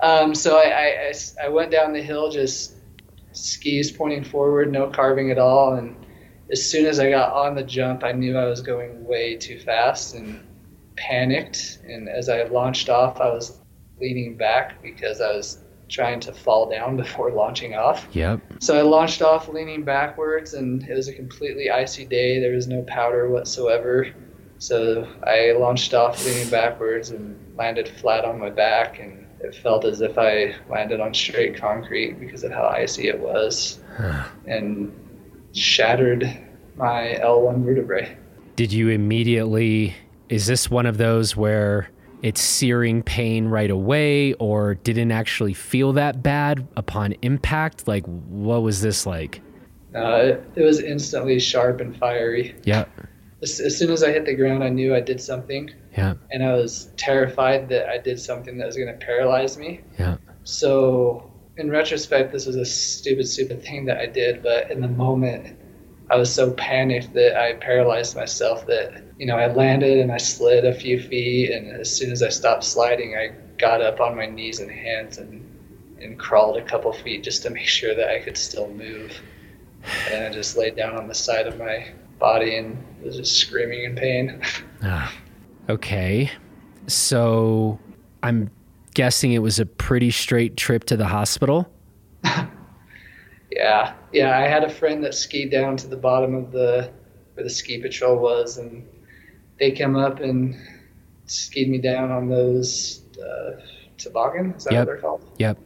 um, 0.00 0.34
so 0.34 0.58
I, 0.58 1.10
I, 1.10 1.12
I 1.44 1.48
went 1.48 1.70
down 1.70 1.92
the 1.92 2.02
hill, 2.02 2.30
just 2.30 2.74
skis 3.32 3.92
pointing 3.92 4.24
forward, 4.24 4.72
no 4.72 4.90
carving 4.90 5.30
at 5.30 5.38
all, 5.38 5.74
and 5.74 5.94
as 6.50 6.68
soon 6.68 6.86
as 6.86 6.98
I 6.98 7.10
got 7.10 7.32
on 7.32 7.54
the 7.54 7.62
jump, 7.62 8.02
I 8.02 8.12
knew 8.12 8.36
I 8.36 8.46
was 8.46 8.60
going 8.60 9.04
way 9.04 9.36
too 9.36 9.60
fast 9.60 10.14
and 10.14 10.47
panicked. 10.98 11.78
And 11.86 12.08
as 12.08 12.28
I 12.28 12.42
launched 12.44 12.88
off, 12.88 13.20
I 13.20 13.28
was 13.28 13.60
leaning 14.00 14.36
back 14.36 14.82
because 14.82 15.20
I 15.20 15.34
was 15.34 15.64
trying 15.88 16.20
to 16.20 16.32
fall 16.32 16.68
down 16.68 16.96
before 17.04 17.30
launching 17.30 17.74
off. 17.74 18.06
Yep. 18.12 18.40
So 18.60 18.78
I 18.78 18.82
launched 18.82 19.22
off 19.22 19.48
leaning 19.48 19.84
backwards, 19.84 20.54
and 20.54 20.82
it 20.82 20.94
was 20.94 21.08
a 21.08 21.14
completely 21.14 21.70
icy 21.70 22.04
day. 22.04 22.40
There 22.40 22.54
was 22.54 22.68
no 22.68 22.82
powder 22.82 23.28
whatsoever. 23.28 24.12
So 24.58 25.08
I 25.24 25.52
launched 25.52 25.94
off 25.94 26.24
leaning 26.26 26.50
backwards 26.50 27.10
and 27.10 27.38
landed 27.56 27.88
flat 27.88 28.24
on 28.24 28.40
my 28.40 28.50
back, 28.50 28.98
and 28.98 29.26
it 29.40 29.54
felt 29.54 29.84
as 29.84 30.00
if 30.00 30.18
I 30.18 30.56
landed 30.68 31.00
on 31.00 31.14
straight 31.14 31.56
concrete 31.56 32.18
because 32.18 32.42
of 32.42 32.50
how 32.50 32.66
icy 32.66 33.08
it 33.08 33.18
was, 33.18 33.78
and 34.46 34.92
shattered 35.54 36.24
my 36.76 37.18
L1 37.20 37.64
vertebrae. 37.64 38.16
Did 38.56 38.72
you 38.72 38.88
immediately? 38.88 39.94
Is 40.28 40.46
this 40.46 40.70
one 40.70 40.86
of 40.86 40.98
those 40.98 41.36
where 41.36 41.90
it's 42.22 42.40
searing 42.40 43.02
pain 43.02 43.46
right 43.46 43.70
away 43.70 44.34
or 44.34 44.74
didn't 44.74 45.12
actually 45.12 45.54
feel 45.54 45.92
that 45.94 46.22
bad 46.22 46.66
upon 46.76 47.12
impact? 47.22 47.88
Like, 47.88 48.04
what 48.06 48.62
was 48.62 48.82
this 48.82 49.06
like? 49.06 49.40
Uh, 49.94 50.36
it, 50.54 50.62
was 50.62 50.80
instantly 50.80 51.40
sharp 51.40 51.80
and 51.80 51.96
fiery. 51.96 52.54
Yeah. 52.64 52.84
As, 53.42 53.58
as, 53.60 53.78
soon 53.78 53.90
as 53.90 54.02
I 54.02 54.12
hit 54.12 54.26
the 54.26 54.34
ground, 54.34 54.62
I 54.62 54.68
knew 54.68 54.94
I 54.94 55.00
did 55.00 55.20
something. 55.20 55.70
Yeah. 55.96 56.14
And 56.30 56.44
I 56.44 56.52
was 56.54 56.90
terrified 56.96 57.68
that 57.70 57.88
I 57.88 57.98
did 57.98 58.20
something 58.20 58.58
that 58.58 58.66
was 58.66 58.76
going 58.76 58.88
to 58.88 59.04
paralyze 59.04 59.56
me. 59.56 59.80
Yeah. 59.98 60.18
So, 60.44 61.30
in 61.56 61.70
retrospect, 61.70 62.32
this 62.32 62.46
was 62.46 62.56
a 62.56 62.64
stupid, 62.64 63.26
stupid 63.26 63.62
thing 63.62 63.86
that 63.86 63.98
I 63.98 64.06
did. 64.06 64.42
But 64.42 64.70
in 64.70 64.80
the 64.80 64.88
moment, 64.88 65.58
I 66.10 66.16
was 66.16 66.32
so 66.32 66.52
panicked 66.52 67.14
that 67.14 67.36
I 67.36 67.54
paralyzed 67.54 68.14
myself 68.14 68.66
that, 68.66 69.02
you 69.18 69.26
know, 69.26 69.36
I 69.36 69.52
landed 69.52 69.98
and 69.98 70.12
I 70.12 70.18
slid 70.18 70.64
a 70.64 70.72
few 70.72 71.00
feet. 71.00 71.50
And 71.50 71.68
as 71.68 71.94
soon 71.94 72.12
as 72.12 72.22
I 72.22 72.28
stopped 72.28 72.64
sliding, 72.64 73.16
I 73.16 73.32
got 73.58 73.80
up 73.80 74.00
on 74.00 74.16
my 74.16 74.26
knees 74.26 74.60
and 74.60 74.70
hands 74.70 75.18
and, 75.18 75.44
and 76.00 76.18
crawled 76.18 76.56
a 76.56 76.64
couple 76.64 76.92
feet 76.92 77.24
just 77.24 77.42
to 77.42 77.50
make 77.58 77.66
sure 77.66 77.94
that 77.94 78.08
I 78.08 78.20
could 78.20 78.36
still 78.36 78.68
move. 78.68 79.20
And 80.10 80.24
I 80.24 80.30
just 80.32 80.56
laid 80.56 80.76
down 80.76 80.96
on 80.96 81.08
the 81.08 81.14
side 81.14 81.46
of 81.46 81.58
my 81.58 81.88
body 82.18 82.56
and 82.56 82.82
was 83.02 83.16
just 83.16 83.36
screaming 83.36 83.84
in 83.84 83.96
pain. 83.96 84.42
ah, 84.82 85.12
okay. 85.68 86.30
So 86.86 87.78
I'm 88.22 88.50
guessing 88.94 89.32
it 89.32 89.38
was 89.38 89.58
a 89.60 89.66
pretty 89.66 90.10
straight 90.10 90.56
trip 90.56 90.84
to 90.84 90.96
the 90.96 91.06
hospital. 91.06 91.70
Yeah, 93.50 93.94
yeah. 94.12 94.38
I 94.38 94.42
had 94.42 94.62
a 94.62 94.68
friend 94.68 95.02
that 95.04 95.14
skied 95.14 95.50
down 95.50 95.76
to 95.78 95.86
the 95.86 95.96
bottom 95.96 96.34
of 96.34 96.52
the 96.52 96.90
where 97.34 97.44
the 97.44 97.50
ski 97.50 97.80
patrol 97.80 98.18
was, 98.18 98.58
and 98.58 98.86
they 99.58 99.72
came 99.72 99.96
up 99.96 100.20
and 100.20 100.56
skied 101.26 101.68
me 101.68 101.78
down 101.78 102.10
on 102.10 102.28
those 102.28 103.02
uh, 103.18 103.60
toboggan. 103.96 104.54
Is 104.54 104.64
that 104.64 104.72
yep. 104.72 104.80
what 104.80 104.86
they're 104.86 105.00
called? 105.00 105.24
Yep. 105.38 105.58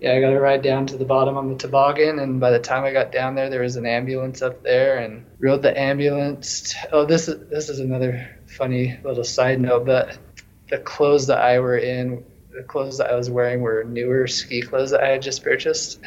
Yeah, 0.00 0.14
I 0.14 0.20
got 0.20 0.30
to 0.30 0.40
ride 0.40 0.62
down 0.62 0.86
to 0.88 0.96
the 0.96 1.04
bottom 1.04 1.36
on 1.36 1.48
the 1.48 1.56
toboggan, 1.56 2.18
and 2.18 2.40
by 2.40 2.50
the 2.50 2.58
time 2.58 2.84
I 2.84 2.92
got 2.92 3.12
down 3.12 3.36
there, 3.36 3.48
there 3.48 3.62
was 3.62 3.76
an 3.76 3.86
ambulance 3.86 4.42
up 4.42 4.62
there, 4.64 4.98
and 4.98 5.24
rode 5.38 5.62
the 5.62 5.78
ambulance. 5.78 6.72
T- 6.72 6.88
oh, 6.90 7.04
this 7.04 7.28
is 7.28 7.48
this 7.48 7.68
is 7.68 7.78
another 7.78 8.36
funny 8.46 8.98
little 9.04 9.22
side 9.22 9.60
note, 9.60 9.86
but 9.86 10.18
the 10.68 10.78
clothes 10.78 11.28
that 11.28 11.38
I 11.38 11.60
were 11.60 11.78
in, 11.78 12.24
the 12.50 12.64
clothes 12.64 12.98
that 12.98 13.10
I 13.10 13.14
was 13.14 13.30
wearing 13.30 13.60
were 13.60 13.84
newer 13.84 14.26
ski 14.26 14.60
clothes 14.60 14.90
that 14.90 15.04
I 15.04 15.08
had 15.10 15.22
just 15.22 15.44
purchased 15.44 16.00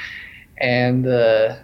and 0.58 1.04
the 1.04 1.63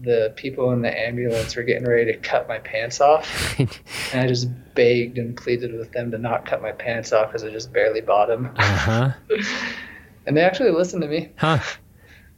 the 0.00 0.32
people 0.36 0.72
in 0.72 0.82
the 0.82 0.96
ambulance 0.96 1.56
were 1.56 1.62
getting 1.62 1.86
ready 1.86 2.12
to 2.12 2.18
cut 2.18 2.48
my 2.48 2.58
pants 2.58 3.00
off, 3.00 3.58
and 3.58 3.70
I 4.12 4.26
just 4.26 4.48
begged 4.74 5.18
and 5.18 5.36
pleaded 5.36 5.76
with 5.76 5.92
them 5.92 6.10
to 6.12 6.18
not 6.18 6.46
cut 6.46 6.62
my 6.62 6.72
pants 6.72 7.12
off 7.12 7.28
because 7.28 7.44
I 7.44 7.50
just 7.50 7.72
barely 7.72 8.00
bought 8.00 8.28
them. 8.28 8.50
Uh-huh. 8.56 9.12
and 10.26 10.36
they 10.36 10.42
actually 10.42 10.70
listened 10.70 11.02
to 11.02 11.08
me. 11.08 11.32
Huh. 11.36 11.58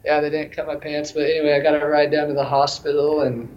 Yeah, 0.05 0.20
they 0.20 0.31
didn't 0.31 0.53
cut 0.53 0.66
my 0.66 0.77
pants, 0.77 1.12
but 1.12 1.25
anyway, 1.25 1.55
I 1.55 1.61
got 1.61 1.79
to 1.79 1.87
ride 1.87 2.11
down 2.11 2.29
to 2.29 2.35
the 2.35 2.44
hospital, 2.44 3.23
and 3.23 3.49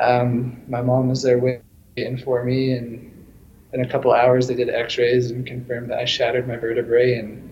um, 0.00 0.62
my 0.68 0.82
mom 0.82 1.08
was 1.08 1.22
there 1.22 1.38
waiting 1.38 2.18
for 2.18 2.44
me, 2.44 2.72
and 2.72 3.26
in 3.72 3.84
a 3.84 3.88
couple 3.88 4.12
hours 4.12 4.46
they 4.46 4.54
did 4.54 4.68
X-rays 4.68 5.30
and 5.30 5.46
confirmed 5.46 5.90
that 5.90 5.98
I 5.98 6.04
shattered 6.04 6.46
my 6.46 6.56
vertebrae, 6.56 7.14
and 7.14 7.49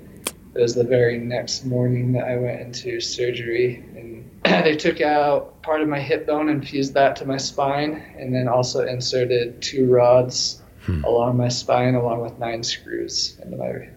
it 0.55 0.61
was 0.61 0.75
the 0.75 0.85
very 0.85 1.19
next 1.19 1.65
morning 1.65 2.13
that 2.13 2.25
I 2.25 2.37
went 2.37 2.61
into 2.61 3.01
surgery, 3.01 3.77
and 3.97 4.31
they 4.65 4.77
took 4.77 5.01
out 5.01 5.63
part 5.63 5.81
of 5.81 5.89
my 5.89 6.01
hip 6.01 6.27
bone 6.27 6.49
and 6.49 6.67
fused 6.67 6.95
that 6.95 7.17
to 7.17 7.27
my 7.27 7.37
spine, 7.37 8.03
and 8.17 8.35
then 8.35 8.49
also 8.49 8.87
inserted 8.87 9.61
two 9.63 9.87
rods 9.87 10.63
hmm. 10.83 11.05
along 11.05 11.37
my 11.37 11.49
spine, 11.49 11.95
along 11.95 12.21
with 12.23 12.39
nine 12.39 12.63
screws 12.63 13.39
into 13.43 13.57
my 13.57 13.89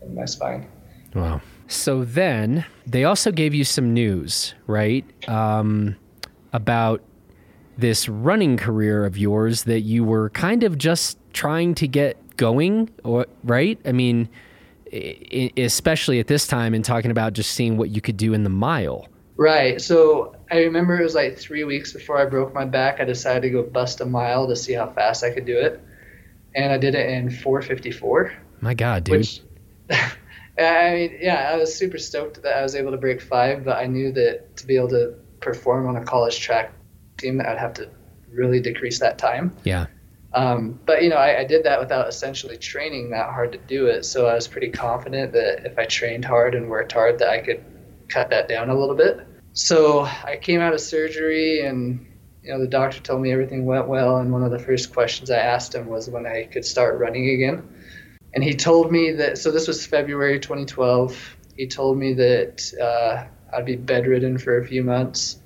into 0.00 0.14
my 0.14 0.24
spine. 0.24 0.68
Wow. 1.14 1.40
So 1.66 2.04
then 2.04 2.64
they 2.86 3.04
also 3.04 3.30
gave 3.30 3.54
you 3.54 3.64
some 3.64 3.94
news, 3.94 4.54
right? 4.66 5.04
Um, 5.28 5.96
about 6.52 7.02
this 7.78 8.08
running 8.08 8.56
career 8.56 9.04
of 9.04 9.16
yours 9.16 9.64
that 9.64 9.80
you 9.80 10.04
were 10.04 10.30
kind 10.30 10.62
of 10.64 10.76
just 10.76 11.18
trying 11.32 11.74
to 11.76 11.88
get 11.88 12.36
going, 12.36 12.90
or 13.04 13.26
right? 13.44 13.78
I 13.84 13.92
mean, 13.92 14.28
especially 14.92 16.18
at 16.18 16.26
this 16.26 16.46
time, 16.46 16.74
and 16.74 16.84
talking 16.84 17.10
about 17.10 17.32
just 17.32 17.52
seeing 17.52 17.76
what 17.76 17.90
you 17.90 18.00
could 18.00 18.16
do 18.16 18.32
in 18.32 18.42
the 18.42 18.50
mile. 18.50 19.08
Right. 19.36 19.80
So 19.80 20.36
I 20.50 20.58
remember 20.58 21.00
it 21.00 21.02
was 21.02 21.14
like 21.14 21.38
three 21.38 21.64
weeks 21.64 21.92
before 21.92 22.18
I 22.18 22.26
broke 22.26 22.52
my 22.52 22.66
back. 22.66 23.00
I 23.00 23.04
decided 23.04 23.42
to 23.42 23.50
go 23.50 23.62
bust 23.62 24.00
a 24.00 24.04
mile 24.04 24.46
to 24.48 24.54
see 24.54 24.74
how 24.74 24.90
fast 24.90 25.24
I 25.24 25.30
could 25.30 25.46
do 25.46 25.58
it, 25.58 25.80
and 26.54 26.72
I 26.72 26.78
did 26.78 26.94
it 26.94 27.08
in 27.08 27.30
4:54. 27.30 28.32
My 28.60 28.74
God, 28.74 29.04
dude. 29.04 29.18
Which, 29.18 29.40
I 29.90 30.90
mean, 30.92 31.18
yeah, 31.20 31.50
I 31.52 31.56
was 31.56 31.74
super 31.74 31.96
stoked 31.96 32.42
that 32.42 32.56
I 32.56 32.62
was 32.62 32.74
able 32.74 32.90
to 32.90 32.98
break 32.98 33.22
five, 33.22 33.64
but 33.64 33.78
I 33.78 33.86
knew 33.86 34.12
that 34.12 34.56
to 34.58 34.66
be 34.66 34.76
able 34.76 34.88
to 34.88 35.14
perform 35.40 35.88
on 35.88 35.96
a 35.96 36.04
college 36.04 36.38
track 36.38 36.74
team, 37.16 37.38
that 37.38 37.46
I'd 37.48 37.58
have 37.58 37.72
to 37.74 37.88
really 38.30 38.60
decrease 38.60 38.98
that 39.00 39.18
time. 39.18 39.56
Yeah. 39.64 39.86
Um, 40.32 40.78
but 40.86 41.02
you 41.02 41.08
know, 41.08 41.16
I, 41.16 41.40
I, 41.40 41.44
did 41.44 41.64
that 41.64 41.80
without 41.80 42.08
essentially 42.08 42.56
training 42.56 43.10
that 43.10 43.30
hard 43.30 43.50
to 43.50 43.58
do 43.58 43.86
it. 43.86 44.04
So 44.04 44.26
I 44.26 44.34
was 44.34 44.46
pretty 44.46 44.70
confident 44.70 45.32
that 45.32 45.66
if 45.66 45.76
I 45.76 45.86
trained 45.86 46.24
hard 46.24 46.54
and 46.54 46.70
worked 46.70 46.92
hard, 46.92 47.18
that 47.18 47.30
I 47.30 47.40
could 47.40 47.64
cut 48.08 48.30
that 48.30 48.46
down 48.48 48.70
a 48.70 48.78
little 48.78 48.94
bit. 48.94 49.26
So 49.54 50.02
I 50.02 50.38
came 50.40 50.60
out 50.60 50.72
of 50.72 50.80
surgery 50.80 51.66
and 51.66 52.06
you 52.42 52.52
know 52.52 52.60
the 52.60 52.68
doctor 52.68 53.00
told 53.00 53.22
me 53.22 53.32
everything 53.32 53.66
went 53.66 53.88
well 53.88 54.18
and 54.18 54.32
one 54.32 54.44
of 54.44 54.52
the 54.52 54.58
first 54.58 54.92
questions 54.92 55.30
I 55.30 55.38
asked 55.38 55.74
him 55.74 55.86
was 55.86 56.08
when 56.08 56.26
I 56.26 56.44
could 56.44 56.64
start 56.64 57.00
running 57.00 57.30
again. 57.30 57.68
And 58.32 58.44
he 58.44 58.54
told 58.54 58.92
me 58.92 59.10
that 59.12 59.38
so 59.38 59.50
this 59.50 59.66
was 59.66 59.84
February 59.84 60.38
2012. 60.38 61.36
He 61.56 61.66
told 61.66 61.98
me 61.98 62.14
that 62.14 62.72
uh, 62.80 63.26
I'd 63.52 63.66
be 63.66 63.74
bedridden 63.74 64.38
for 64.38 64.58
a 64.58 64.64
few 64.64 64.84
months, 64.84 65.39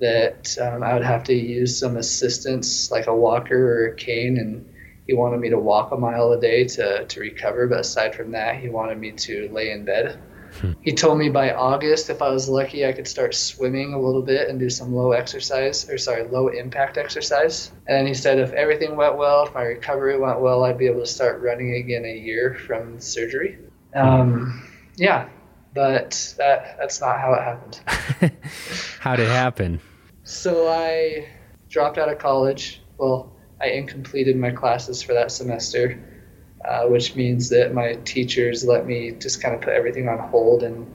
that 0.00 0.56
um, 0.60 0.82
I 0.82 0.94
would 0.94 1.04
have 1.04 1.24
to 1.24 1.34
use 1.34 1.78
some 1.78 1.96
assistance 1.96 2.90
like 2.90 3.06
a 3.06 3.14
walker 3.14 3.56
or 3.56 3.86
a 3.88 3.96
cane, 3.96 4.38
and 4.38 4.66
he 5.06 5.14
wanted 5.14 5.40
me 5.40 5.50
to 5.50 5.58
walk 5.58 5.92
a 5.92 5.96
mile 5.96 6.32
a 6.32 6.40
day 6.40 6.64
to, 6.64 7.04
to 7.04 7.20
recover. 7.20 7.66
But 7.66 7.80
aside 7.80 8.14
from 8.14 8.32
that, 8.32 8.56
he 8.56 8.68
wanted 8.68 8.98
me 8.98 9.12
to 9.12 9.48
lay 9.52 9.70
in 9.70 9.84
bed. 9.84 10.18
Hmm. 10.60 10.72
He 10.82 10.92
told 10.92 11.18
me 11.18 11.28
by 11.28 11.52
August, 11.52 12.10
if 12.10 12.22
I 12.22 12.30
was 12.30 12.48
lucky, 12.48 12.84
I 12.84 12.92
could 12.92 13.06
start 13.06 13.34
swimming 13.34 13.94
a 13.94 14.00
little 14.00 14.22
bit 14.22 14.48
and 14.48 14.58
do 14.58 14.68
some 14.68 14.92
low 14.92 15.12
exercise, 15.12 15.88
or 15.88 15.96
sorry, 15.96 16.24
low 16.24 16.48
impact 16.48 16.98
exercise. 16.98 17.70
And 17.86 17.98
then 17.98 18.06
he 18.06 18.14
said 18.14 18.38
if 18.38 18.52
everything 18.52 18.96
went 18.96 19.16
well, 19.16 19.46
if 19.46 19.54
my 19.54 19.62
recovery 19.62 20.18
went 20.18 20.40
well, 20.40 20.64
I'd 20.64 20.78
be 20.78 20.86
able 20.86 21.00
to 21.00 21.06
start 21.06 21.40
running 21.40 21.74
again 21.74 22.04
a 22.04 22.16
year 22.16 22.54
from 22.66 23.00
surgery. 23.00 23.58
Um, 23.94 24.68
yeah, 24.96 25.28
but 25.74 26.34
that 26.38 26.76
that's 26.78 27.00
not 27.00 27.20
how 27.20 27.34
it 27.34 27.42
happened. 27.42 28.32
how 29.00 29.16
did 29.16 29.26
it 29.26 29.32
happen? 29.32 29.80
So 30.30 30.68
I 30.68 31.28
dropped 31.68 31.98
out 31.98 32.08
of 32.08 32.18
college. 32.18 32.80
Well, 32.98 33.32
I 33.60 33.70
incompleted 33.70 34.36
my 34.36 34.50
classes 34.50 35.02
for 35.02 35.12
that 35.12 35.32
semester 35.32 36.00
uh, 36.64 36.84
which 36.84 37.16
means 37.16 37.48
that 37.48 37.72
my 37.74 37.94
teachers 38.04 38.64
let 38.64 38.86
me 38.86 39.12
just 39.12 39.42
kind 39.42 39.54
of 39.54 39.60
put 39.60 39.72
everything 39.72 40.08
on 40.08 40.18
hold 40.18 40.62
and 40.62 40.86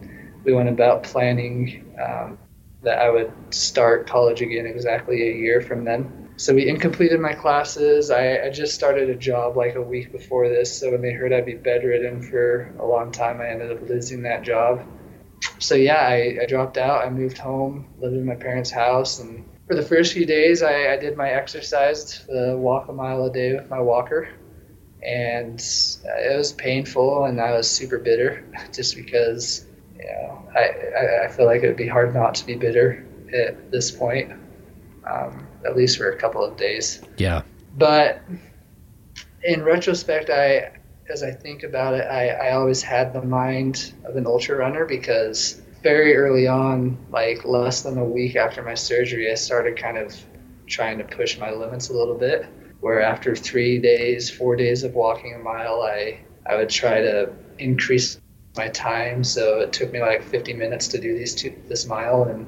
we 0.44 0.54
went 0.54 0.70
about 0.70 1.04
planning 1.04 1.92
um, 2.00 2.38
that 2.84 3.00
I 3.00 3.10
would 3.10 3.34
start 3.50 4.08
college 4.08 4.42
again 4.42 4.68
exactly 4.68 5.28
a 5.28 5.34
year 5.34 5.62
from 5.62 5.84
then. 5.84 6.30
So 6.38 6.54
we 6.54 6.68
incompleted 6.68 7.20
my 7.20 7.34
classes. 7.34 8.12
I, 8.12 8.44
I 8.44 8.50
just 8.50 8.76
started 8.76 9.10
a 9.10 9.16
job 9.16 9.58
like 9.58 9.76
a 9.76 9.82
week 9.82 10.12
before 10.12 10.50
this. 10.50 10.80
So 10.80 10.92
when 10.92 11.02
they 11.02 11.14
heard 11.14 11.34
I'd 11.34 11.46
be 11.46 11.56
bedridden 11.56 12.22
for 12.22 12.72
a 12.80 12.86
long 12.86 13.12
time, 13.12 13.42
I 13.42 13.48
ended 13.48 13.72
up 13.72 13.90
losing 13.90 14.22
that 14.24 14.44
job. 14.44 14.86
So 15.60 15.76
yeah, 15.76 16.08
I, 16.08 16.38
I 16.42 16.46
dropped 16.48 16.78
out. 16.78 17.06
I 17.06 17.10
moved 17.10 17.38
home, 17.38 17.88
lived 18.00 18.16
in 18.16 18.26
my 18.26 18.36
parents' 18.36 18.72
house, 18.72 19.20
and 19.20 19.46
for 19.68 19.76
the 19.76 19.82
first 19.82 20.14
few 20.14 20.26
days, 20.26 20.62
I, 20.62 20.94
I 20.94 20.98
did 20.98 21.18
my 21.18 21.30
exercise, 21.30 22.26
the 22.28 22.56
walk 22.58 22.88
a 22.88 22.94
mile 22.94 23.26
a 23.26 23.32
day 23.32 23.54
with 23.56 23.70
my 23.70 23.80
walker, 23.80 24.30
and 25.04 25.60
it 25.60 26.38
was 26.38 26.54
painful, 26.54 27.26
and 27.26 27.40
I 27.40 27.52
was 27.52 27.70
super 27.70 27.98
bitter, 27.98 28.46
just 28.74 28.96
because 28.96 29.66
you 29.98 30.06
know 30.06 30.48
I, 30.56 31.26
I 31.26 31.28
feel 31.30 31.46
like 31.46 31.64
it 31.64 31.68
would 31.68 31.78
be 31.78 31.88
hard 31.88 32.14
not 32.14 32.36
to 32.36 32.46
be 32.46 32.56
bitter 32.56 33.06
at 33.34 33.72
this 33.72 33.92
point, 33.92 34.32
um, 35.10 35.48
at 35.66 35.76
least 35.76 35.98
for 35.98 36.12
a 36.12 36.18
couple 36.18 36.44
of 36.44 36.58
days. 36.58 37.02
Yeah. 37.18 37.42
But 37.78 38.22
in 39.44 39.64
retrospect, 39.64 40.30
I 40.30 40.72
as 41.10 41.24
I 41.24 41.32
think 41.32 41.64
about 41.64 41.94
it, 41.94 42.08
I, 42.10 42.30
I 42.30 42.52
always 42.54 42.82
had 42.82 43.14
the 43.14 43.22
mind 43.22 43.94
of 44.06 44.16
an 44.16 44.26
ultra 44.26 44.58
runner 44.58 44.86
because 44.86 45.62
very 45.84 46.16
early 46.16 46.48
on, 46.48 46.98
like 47.12 47.46
less 47.46 47.84
than 47.84 47.98
a 47.98 48.04
week 48.04 48.36
after 48.36 48.64
my 48.64 48.74
surgery, 48.74 49.32
I 49.32 49.36
started 49.36 49.78
kind 49.78 49.98
of 49.98 50.16
trying 50.68 50.98
to 50.98 51.04
push 51.04 51.38
my 51.38 51.52
limits 51.52 51.90
a 51.90 51.94
little 51.94 52.16
bit. 52.16 52.48
Where 52.80 53.02
after 53.02 53.36
three 53.36 53.80
days, 53.80 54.30
four 54.30 54.56
days 54.56 54.84
of 54.84 54.94
walking 54.96 55.36
a 55.36 55.40
mile, 55.40 55.82
I, 55.82 56.20
I 56.46 56.56
would 56.56 56.70
try 56.70 57.02
to 57.02 57.32
increase 57.60 58.20
my 58.58 58.70
time. 58.70 59.24
So 59.24 59.60
it 59.60 59.74
took 59.74 59.92
me 59.92 60.02
like 60.02 60.24
50 60.24 60.54
minutes 60.54 60.88
to 60.90 61.00
do 61.00 61.16
these 61.16 61.36
two, 61.36 61.56
this 61.68 61.88
mile, 61.88 62.24
and 62.24 62.46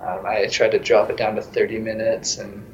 um, 0.00 0.26
I 0.26 0.46
tried 0.46 0.72
to 0.72 0.78
drop 0.78 1.10
it 1.10 1.16
down 1.16 1.36
to 1.36 1.42
30 1.42 1.78
minutes. 1.78 2.38
And 2.38 2.64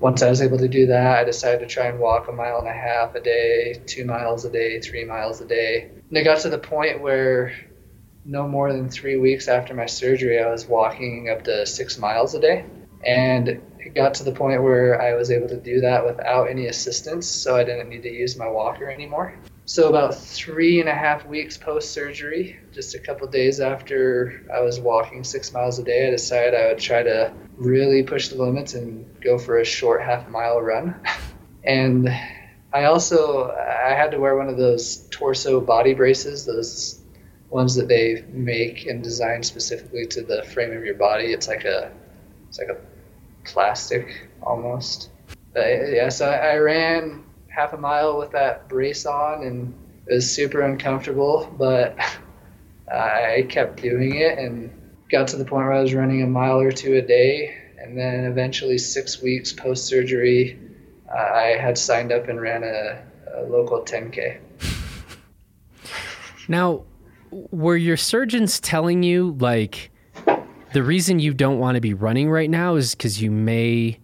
once 0.00 0.22
I 0.22 0.30
was 0.30 0.40
able 0.40 0.58
to 0.58 0.68
do 0.68 0.86
that, 0.86 1.18
I 1.18 1.24
decided 1.24 1.60
to 1.60 1.66
try 1.66 1.86
and 1.86 1.98
walk 1.98 2.28
a 2.28 2.32
mile 2.32 2.58
and 2.58 2.68
a 2.68 2.72
half 2.72 3.14
a 3.14 3.20
day, 3.20 3.80
two 3.86 4.04
miles 4.04 4.44
a 4.44 4.50
day, 4.50 4.80
three 4.80 5.04
miles 5.04 5.40
a 5.40 5.46
day. 5.46 5.90
And 6.08 6.16
it 6.16 6.24
got 6.24 6.40
to 6.40 6.50
the 6.50 6.58
point 6.58 7.00
where 7.00 7.52
no 8.24 8.46
more 8.46 8.72
than 8.72 8.88
three 8.88 9.16
weeks 9.16 9.48
after 9.48 9.74
my 9.74 9.86
surgery, 9.86 10.40
I 10.40 10.50
was 10.50 10.66
walking 10.66 11.30
up 11.30 11.44
to 11.44 11.66
six 11.66 11.98
miles 11.98 12.34
a 12.34 12.40
day. 12.40 12.64
And 13.04 13.48
it 13.48 13.94
got 13.94 14.14
to 14.14 14.24
the 14.24 14.32
point 14.32 14.62
where 14.62 15.00
I 15.00 15.14
was 15.14 15.30
able 15.30 15.48
to 15.48 15.56
do 15.56 15.80
that 15.80 16.04
without 16.04 16.50
any 16.50 16.66
assistance, 16.66 17.26
so 17.26 17.56
I 17.56 17.64
didn't 17.64 17.88
need 17.88 18.02
to 18.02 18.12
use 18.12 18.36
my 18.36 18.48
walker 18.48 18.90
anymore. 18.90 19.34
So, 19.68 19.90
about 19.90 20.14
three 20.14 20.80
and 20.80 20.88
a 20.88 20.94
half 20.94 21.26
weeks 21.26 21.58
post 21.58 21.90
surgery, 21.92 22.58
just 22.72 22.94
a 22.94 22.98
couple 22.98 23.26
days 23.26 23.60
after 23.60 24.42
I 24.50 24.62
was 24.62 24.80
walking 24.80 25.22
six 25.22 25.52
miles 25.52 25.78
a 25.78 25.82
day, 25.84 26.08
I 26.08 26.10
decided 26.10 26.54
I 26.54 26.68
would 26.68 26.78
try 26.78 27.02
to 27.02 27.34
really 27.58 28.02
push 28.02 28.28
the 28.28 28.42
limits 28.42 28.72
and 28.72 29.04
go 29.20 29.36
for 29.36 29.58
a 29.58 29.66
short 29.66 30.00
half 30.00 30.26
mile 30.30 30.58
run. 30.62 30.98
and 31.64 32.08
I 32.72 32.84
also 32.84 33.50
I 33.50 33.90
had 33.90 34.10
to 34.12 34.18
wear 34.18 34.38
one 34.38 34.48
of 34.48 34.56
those 34.56 35.06
torso 35.10 35.60
body 35.60 35.92
braces, 35.92 36.46
those 36.46 37.02
ones 37.50 37.74
that 37.74 37.88
they 37.88 38.24
make 38.30 38.86
and 38.86 39.04
design 39.04 39.42
specifically 39.42 40.06
to 40.06 40.22
the 40.22 40.44
frame 40.44 40.74
of 40.74 40.82
your 40.82 40.94
body. 40.94 41.26
It's 41.26 41.46
like 41.46 41.66
a 41.66 41.92
it's 42.48 42.58
like 42.58 42.70
a 42.70 42.78
plastic 43.44 44.30
almost. 44.42 45.10
But 45.52 45.66
yeah, 45.92 46.08
so 46.08 46.26
I, 46.26 46.52
I 46.52 46.56
ran 46.56 47.26
half 47.48 47.72
a 47.72 47.76
mile 47.76 48.18
with 48.18 48.30
that 48.32 48.68
brace 48.68 49.06
on, 49.06 49.42
and 49.42 49.74
it 50.06 50.14
was 50.14 50.30
super 50.30 50.62
uncomfortable, 50.62 51.54
but 51.58 51.96
I 52.92 53.46
kept 53.48 53.82
doing 53.82 54.16
it 54.16 54.38
and 54.38 54.70
got 55.10 55.28
to 55.28 55.36
the 55.36 55.44
point 55.44 55.66
where 55.66 55.74
I 55.74 55.82
was 55.82 55.94
running 55.94 56.22
a 56.22 56.26
mile 56.26 56.60
or 56.60 56.72
two 56.72 56.94
a 56.94 57.02
day. 57.02 57.54
And 57.80 57.96
then 57.96 58.24
eventually, 58.24 58.76
six 58.78 59.22
weeks 59.22 59.52
post 59.52 59.86
surgery, 59.86 60.58
uh, 61.08 61.16
I 61.16 61.56
had 61.60 61.78
signed 61.78 62.12
up 62.12 62.28
and 62.28 62.40
ran 62.40 62.64
a, 62.64 63.02
a 63.34 63.42
local 63.42 63.84
10K. 63.84 64.40
Now, 66.50 66.84
were 67.30 67.76
your 67.76 67.98
surgeons 67.98 68.58
telling 68.58 69.02
you 69.02 69.36
like 69.38 69.90
the 70.72 70.82
reason 70.82 71.18
you 71.18 71.34
don't 71.34 71.58
want 71.58 71.74
to 71.74 71.80
be 71.82 71.92
running 71.92 72.30
right 72.30 72.48
now 72.48 72.76
is 72.76 72.94
because 72.94 73.20
you 73.20 73.30
may 73.30 73.98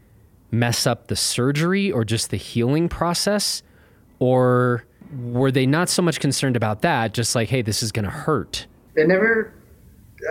mess 0.59 0.87
up 0.87 1.09
the 1.09 1.17
surgery 1.17 1.91
or 1.91 2.05
just 2.05 2.31
the 2.31 2.37
healing 2.37 2.89
process? 2.89 3.63
Or 4.19 4.85
were 5.13 5.51
they 5.51 5.67
not 5.67 5.89
so 5.89 6.03
much 6.03 6.21
concerned 6.21 6.57
about 6.57 6.83
that 6.83 7.15
just 7.15 7.35
like 7.35 7.49
hey 7.49 7.63
this 7.63 7.83
is 7.83 7.93
going 7.93 8.05
to 8.05 8.11
hurt? 8.11 8.67
They 8.95 9.07
never 9.07 9.53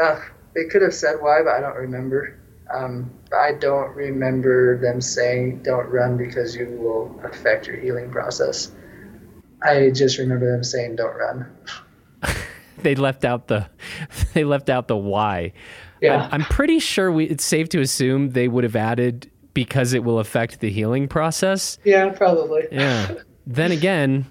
uh, 0.02 0.20
they 0.56 0.66
could 0.66 0.82
have 0.82 0.94
said 0.94 1.18
why 1.20 1.42
but 1.44 1.54
i 1.54 1.60
don't 1.60 1.76
remember. 1.76 2.40
Um, 2.74 3.12
i 3.38 3.52
don't 3.52 3.94
remember 3.96 4.80
them 4.80 5.00
saying 5.00 5.62
don't 5.64 5.88
run 5.90 6.18
because 6.18 6.56
you 6.56 6.66
will 6.80 7.20
affect 7.24 7.68
your 7.68 7.78
healing 7.78 8.12
process. 8.12 8.72
I 9.62 9.92
just 9.92 10.18
remember 10.18 10.52
them 10.52 10.64
saying 10.64 10.96
don't 10.96 11.16
run. 11.16 11.58
They 12.82 12.96
left 12.96 13.24
out 13.24 13.48
the 13.48 13.70
they 14.34 14.44
left 14.44 14.70
out 14.70 14.88
the 14.88 14.98
why. 14.98 15.54
Yeah. 16.02 16.28
I'm, 16.32 16.42
I'm 16.42 16.48
pretty 16.48 16.80
sure 16.80 17.12
we, 17.12 17.26
it's 17.26 17.46
safe 17.46 17.70
to 17.70 17.80
assume 17.80 18.32
they 18.32 18.48
would 18.48 18.64
have 18.64 18.76
added 18.76 19.30
because 19.54 19.94
it 19.94 20.04
will 20.04 20.20
affect 20.20 20.60
the 20.60 20.70
healing 20.70 21.08
process. 21.08 21.78
Yeah, 21.84 22.10
probably. 22.10 22.64
Yeah. 22.72 23.16
then 23.46 23.72
again, 23.72 24.26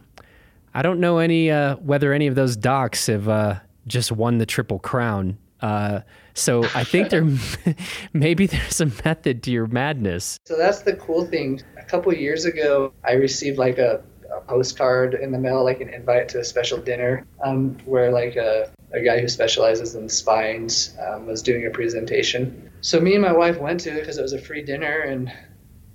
I 0.75 0.83
don't 0.83 1.01
know 1.01 1.19
any 1.19 1.51
uh, 1.51 1.77
whether 1.77 2.13
any 2.13 2.27
of 2.27 2.35
those 2.35 2.57
docs 2.57 3.07
have 3.07 3.29
uh, 3.29 3.57
just 3.87 4.13
won 4.13 4.39
the 4.39 4.47
triple 4.47 4.79
crown. 4.79 5.39
Uh, 5.61 6.01
so 6.35 6.65
I 6.75 6.83
think 6.85 7.11
there 7.11 7.25
maybe 8.13 8.47
there's 8.47 8.81
a 8.81 8.87
method 8.87 9.43
to 9.45 9.51
your 9.51 9.67
madness. 9.67 10.39
So 10.45 10.57
that's 10.57 10.81
the 10.83 10.95
cool 10.95 11.27
thing. 11.27 11.61
A 11.79 11.85
couple 11.85 12.13
years 12.15 12.45
ago, 12.45 12.93
I 13.05 13.13
received 13.13 13.59
like 13.59 13.79
a 13.79 14.03
a 14.37 14.41
postcard 14.41 15.15
in 15.15 15.33
the 15.33 15.39
mail, 15.39 15.65
like 15.65 15.81
an 15.81 15.89
invite 15.89 16.29
to 16.31 16.41
a 16.41 16.45
special 16.45 16.79
dinner, 16.79 17.27
um, 17.45 17.77
where 17.85 18.11
like 18.11 18.37
a, 18.37 18.71
a 18.93 19.01
guy 19.01 19.21
who 19.21 19.29
specializes 19.29 19.95
in 19.95 20.09
spines 20.09 20.95
um, 21.07 21.27
was 21.27 21.43
doing 21.43 21.67
a 21.67 21.71
presentation. 21.71 22.71
So 22.81 23.01
me 23.01 23.15
and 23.15 23.23
my 23.23 23.33
wife 23.33 23.59
went 23.59 23.81
to 23.81 23.91
it 23.91 24.01
because 24.01 24.19
it 24.19 24.23
was 24.23 24.33
a 24.33 24.41
free 24.41 24.63
dinner, 24.63 25.01
and 25.01 25.33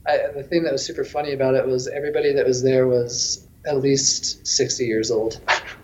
I, 0.07 0.31
the 0.33 0.43
thing 0.43 0.63
that 0.63 0.71
was 0.71 0.85
super 0.85 1.03
funny 1.03 1.33
about 1.33 1.55
it 1.55 1.65
was 1.65 1.87
everybody 1.87 2.33
that 2.33 2.45
was 2.45 2.63
there 2.63 2.87
was 2.87 3.47
at 3.65 3.77
least 3.77 4.47
60 4.47 4.85
years 4.85 5.11
old. 5.11 5.41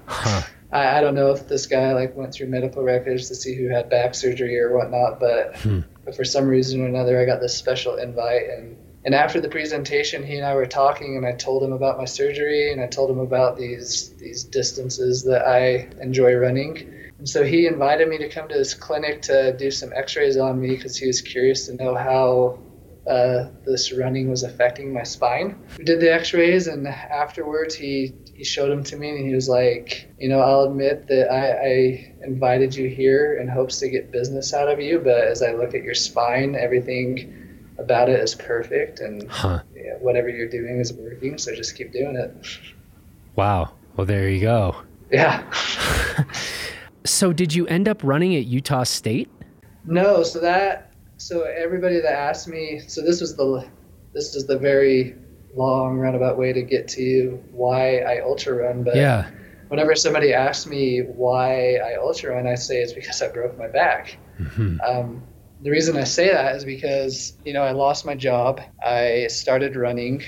Huh. 0.07 0.41
I, 0.71 0.97
I, 0.97 1.01
don't 1.01 1.15
know 1.15 1.31
if 1.31 1.47
this 1.47 1.67
guy 1.67 1.93
like 1.93 2.15
went 2.15 2.33
through 2.33 2.47
medical 2.47 2.81
records 2.81 3.27
to 3.27 3.35
see 3.35 3.55
who 3.55 3.67
had 3.67 3.89
back 3.89 4.15
surgery 4.15 4.57
or 4.57 4.75
whatnot, 4.75 5.19
but, 5.19 5.57
hmm. 5.57 5.81
but 6.05 6.15
for 6.15 6.23
some 6.23 6.47
reason 6.47 6.81
or 6.81 6.87
another, 6.87 7.19
I 7.19 7.25
got 7.25 7.41
this 7.41 7.55
special 7.55 7.97
invite 7.97 8.49
and 8.49 8.77
and 9.05 9.13
after 9.13 9.41
the 9.41 9.49
presentation, 9.49 10.23
he 10.23 10.37
and 10.37 10.45
I 10.45 10.55
were 10.55 10.65
talking, 10.65 11.17
and 11.17 11.25
I 11.25 11.33
told 11.33 11.63
him 11.63 11.73
about 11.73 11.97
my 11.97 12.05
surgery, 12.05 12.71
and 12.71 12.81
I 12.81 12.87
told 12.87 13.09
him 13.09 13.19
about 13.19 13.57
these 13.57 14.13
these 14.17 14.43
distances 14.43 15.23
that 15.23 15.45
I 15.47 15.89
enjoy 16.01 16.35
running. 16.35 16.93
And 17.17 17.27
so 17.27 17.43
he 17.43 17.67
invited 17.67 18.07
me 18.07 18.17
to 18.17 18.29
come 18.29 18.47
to 18.49 18.55
his 18.55 18.73
clinic 18.73 19.21
to 19.23 19.55
do 19.57 19.71
some 19.71 19.91
X-rays 19.93 20.37
on 20.37 20.59
me 20.59 20.75
because 20.75 20.97
he 20.97 21.07
was 21.07 21.21
curious 21.21 21.67
to 21.67 21.75
know 21.75 21.95
how 21.95 22.59
uh, 23.09 23.49
this 23.65 23.93
running 23.93 24.29
was 24.29 24.43
affecting 24.43 24.93
my 24.93 25.03
spine. 25.03 25.61
We 25.77 25.83
did 25.83 25.99
the 25.99 26.13
X-rays, 26.13 26.67
and 26.67 26.87
afterwards 26.87 27.75
he 27.75 28.13
he 28.33 28.43
showed 28.43 28.69
them 28.69 28.83
to 28.85 28.95
me, 28.95 29.09
and 29.09 29.27
he 29.27 29.35
was 29.35 29.49
like, 29.49 30.09
you 30.17 30.29
know, 30.29 30.39
I'll 30.39 30.63
admit 30.63 31.07
that 31.07 31.31
I, 31.31 31.51
I 31.51 32.15
invited 32.23 32.73
you 32.73 32.89
here 32.89 33.37
in 33.39 33.47
hopes 33.47 33.79
to 33.79 33.89
get 33.89 34.11
business 34.11 34.53
out 34.53 34.69
of 34.69 34.79
you, 34.79 34.99
but 34.99 35.25
as 35.25 35.43
I 35.43 35.51
look 35.51 35.75
at 35.75 35.83
your 35.83 35.93
spine, 35.93 36.55
everything 36.55 37.42
about 37.77 38.09
it 38.09 38.19
is 38.19 38.35
perfect 38.35 38.99
and 38.99 39.29
huh. 39.29 39.61
yeah, 39.75 39.93
whatever 39.99 40.29
you're 40.29 40.49
doing 40.49 40.79
is 40.79 40.93
working 40.93 41.37
so 41.37 41.55
just 41.55 41.75
keep 41.75 41.91
doing 41.91 42.15
it. 42.15 42.33
Wow. 43.35 43.73
Well 43.95 44.05
there 44.05 44.29
you 44.29 44.41
go. 44.41 44.75
Yeah. 45.11 45.43
So 47.05 47.33
did 47.33 47.53
you 47.53 47.67
end 47.67 47.87
up 47.87 48.01
running 48.03 48.35
at 48.35 48.45
utah 48.45 48.83
state? 48.83 49.29
No 49.85 50.23
so 50.23 50.39
that 50.39 50.93
so 51.17 51.41
everybody 51.43 51.99
that 51.99 52.13
asked 52.13 52.47
me 52.47 52.81
so 52.87 53.01
this 53.01 53.19
was 53.21 53.35
the 53.35 53.67
this 54.13 54.35
is 54.35 54.47
the 54.47 54.57
very 54.57 55.15
long 55.55 55.97
roundabout 55.97 56.37
way 56.37 56.53
to 56.53 56.61
get 56.61 56.87
to 56.87 57.41
why 57.51 57.99
i 57.99 58.19
ultra 58.21 58.55
run 58.55 58.83
but 58.83 58.95
yeah. 58.95 59.29
whenever 59.67 59.93
somebody 59.93 60.33
asks 60.33 60.65
me 60.65 61.01
why 61.01 61.75
i 61.75 61.95
ultra 61.95 62.33
run 62.33 62.47
i 62.47 62.55
say 62.55 62.81
it's 62.81 62.93
because 62.93 63.21
i 63.21 63.27
broke 63.27 63.57
my 63.57 63.67
back. 63.67 64.17
Mm-hmm. 64.39 64.81
um, 64.81 65.21
the 65.63 65.71
reason 65.71 65.95
I 65.95 66.03
say 66.03 66.29
that 66.29 66.57
is 66.57 66.65
because, 66.65 67.33
you 67.45 67.53
know, 67.53 67.63
I 67.63 67.71
lost 67.71 68.05
my 68.05 68.15
job. 68.15 68.61
I 68.85 69.27
started 69.29 69.75
running. 69.77 70.23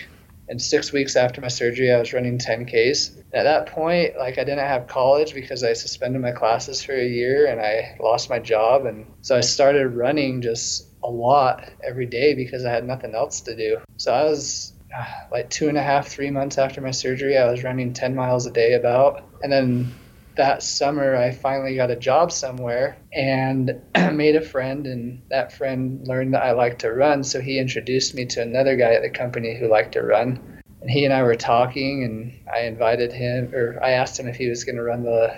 And 0.47 0.61
six 0.61 0.93
weeks 0.93 1.15
after 1.15 1.41
my 1.41 1.47
surgery, 1.47 1.91
I 1.91 1.99
was 1.99 2.13
running 2.13 2.37
10Ks. 2.37 3.17
At 3.33 3.43
that 3.43 3.65
point, 3.67 4.17
like 4.17 4.37
I 4.37 4.43
didn't 4.43 4.59
have 4.59 4.87
college 4.87 5.33
because 5.33 5.63
I 5.63 5.73
suspended 5.73 6.21
my 6.21 6.31
classes 6.31 6.83
for 6.83 6.93
a 6.93 7.05
year 7.05 7.47
and 7.47 7.59
I 7.59 7.97
lost 7.99 8.29
my 8.29 8.39
job. 8.39 8.85
And 8.85 9.07
so 9.21 9.35
I 9.35 9.41
started 9.41 9.89
running 9.89 10.41
just 10.41 10.87
a 11.03 11.09
lot 11.09 11.69
every 11.83 12.05
day 12.05 12.33
because 12.33 12.63
I 12.63 12.71
had 12.71 12.85
nothing 12.85 13.13
else 13.13 13.41
to 13.41 13.55
do. 13.55 13.79
So 13.97 14.13
I 14.13 14.23
was 14.23 14.73
uh, 14.95 15.05
like 15.31 15.49
two 15.49 15.67
and 15.67 15.77
a 15.77 15.83
half, 15.83 16.07
three 16.07 16.29
months 16.29 16.57
after 16.57 16.79
my 16.79 16.91
surgery, 16.91 17.37
I 17.37 17.51
was 17.51 17.63
running 17.63 17.91
10 17.91 18.15
miles 18.15 18.45
a 18.45 18.51
day 18.51 18.75
about. 18.75 19.23
And 19.43 19.51
then 19.51 19.93
that 20.35 20.63
summer 20.63 21.15
I 21.15 21.31
finally 21.31 21.75
got 21.75 21.91
a 21.91 21.95
job 21.95 22.31
somewhere 22.31 22.97
and 23.13 23.81
made 24.13 24.35
a 24.35 24.41
friend 24.41 24.85
and 24.85 25.21
that 25.29 25.53
friend 25.53 26.07
learned 26.07 26.33
that 26.33 26.43
I 26.43 26.51
liked 26.51 26.81
to 26.81 26.91
run 26.91 27.23
so 27.23 27.41
he 27.41 27.59
introduced 27.59 28.15
me 28.15 28.25
to 28.25 28.41
another 28.41 28.75
guy 28.75 28.93
at 28.93 29.01
the 29.01 29.09
company 29.09 29.55
who 29.57 29.67
liked 29.67 29.93
to 29.93 30.01
run 30.01 30.61
and 30.81 30.89
he 30.89 31.05
and 31.05 31.13
I 31.13 31.23
were 31.23 31.35
talking 31.35 32.03
and 32.03 32.33
I 32.53 32.61
invited 32.65 33.13
him 33.13 33.53
or 33.53 33.79
I 33.83 33.91
asked 33.91 34.19
him 34.19 34.27
if 34.27 34.35
he 34.35 34.49
was 34.49 34.63
going 34.63 34.75
to 34.75 34.83
run 34.83 35.03
the 35.03 35.37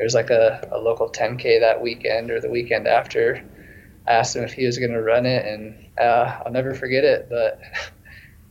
there's 0.00 0.14
like 0.14 0.30
a, 0.30 0.66
a 0.72 0.78
local 0.78 1.10
10K 1.10 1.60
that 1.60 1.82
weekend 1.82 2.30
or 2.30 2.40
the 2.40 2.48
weekend 2.48 2.88
after. 2.88 3.44
I 4.08 4.12
asked 4.12 4.34
him 4.34 4.42
if 4.44 4.54
he 4.54 4.64
was 4.64 4.78
going 4.78 4.92
to 4.92 5.02
run 5.02 5.26
it, 5.26 5.44
and 5.44 5.76
uh, 6.00 6.40
I'll 6.44 6.52
never 6.52 6.74
forget 6.74 7.04
it. 7.04 7.28
But 7.28 7.60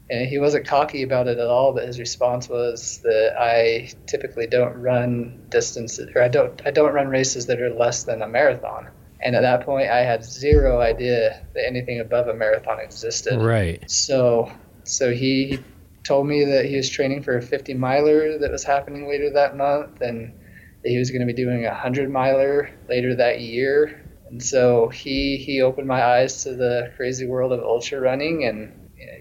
and 0.09 0.27
he 0.27 0.39
wasn't 0.39 0.65
cocky 0.65 1.03
about 1.03 1.27
it 1.27 1.37
at 1.37 1.47
all. 1.47 1.73
But 1.73 1.85
his 1.85 1.99
response 1.99 2.49
was 2.49 2.99
that 3.03 3.35
I 3.39 3.91
typically 4.07 4.47
don't 4.47 4.73
run 4.73 5.45
distances, 5.49 6.09
or 6.15 6.23
I 6.23 6.27
don't 6.27 6.61
I 6.65 6.71
don't 6.71 6.93
run 6.93 7.07
races 7.07 7.45
that 7.47 7.61
are 7.61 7.73
less 7.73 8.03
than 8.03 8.21
a 8.21 8.27
marathon. 8.27 8.89
And 9.21 9.35
at 9.35 9.41
that 9.41 9.65
point, 9.65 9.89
I 9.89 9.99
had 9.99 10.23
zero 10.23 10.79
idea 10.79 11.45
that 11.53 11.65
anything 11.67 11.99
above 11.99 12.27
a 12.27 12.33
marathon 12.33 12.79
existed. 12.79 13.39
Right. 13.39 13.83
So 13.89 14.51
so 14.83 15.11
he, 15.11 15.45
he 15.45 15.59
told 16.03 16.25
me 16.25 16.45
that 16.45 16.65
he 16.65 16.77
was 16.77 16.89
training 16.89 17.21
for 17.21 17.37
a 17.37 17.41
50 17.41 17.73
miler 17.75 18.39
that 18.39 18.51
was 18.51 18.63
happening 18.63 19.07
later 19.07 19.29
that 19.31 19.55
month, 19.55 20.01
and 20.01 20.33
that 20.83 20.89
he 20.89 20.97
was 20.97 21.11
going 21.11 21.21
to 21.21 21.31
be 21.31 21.33
doing 21.33 21.65
a 21.65 21.69
100 21.69 22.09
miler 22.09 22.69
later 22.87 23.15
that 23.15 23.41
year. 23.41 24.05
And 24.29 24.41
so 24.41 24.87
he 24.89 25.37
he 25.37 25.61
opened 25.61 25.87
my 25.87 26.03
eyes 26.03 26.43
to 26.43 26.55
the 26.55 26.93
crazy 26.95 27.27
world 27.27 27.51
of 27.51 27.59
ultra 27.61 27.99
running, 27.99 28.45
and 28.45 28.71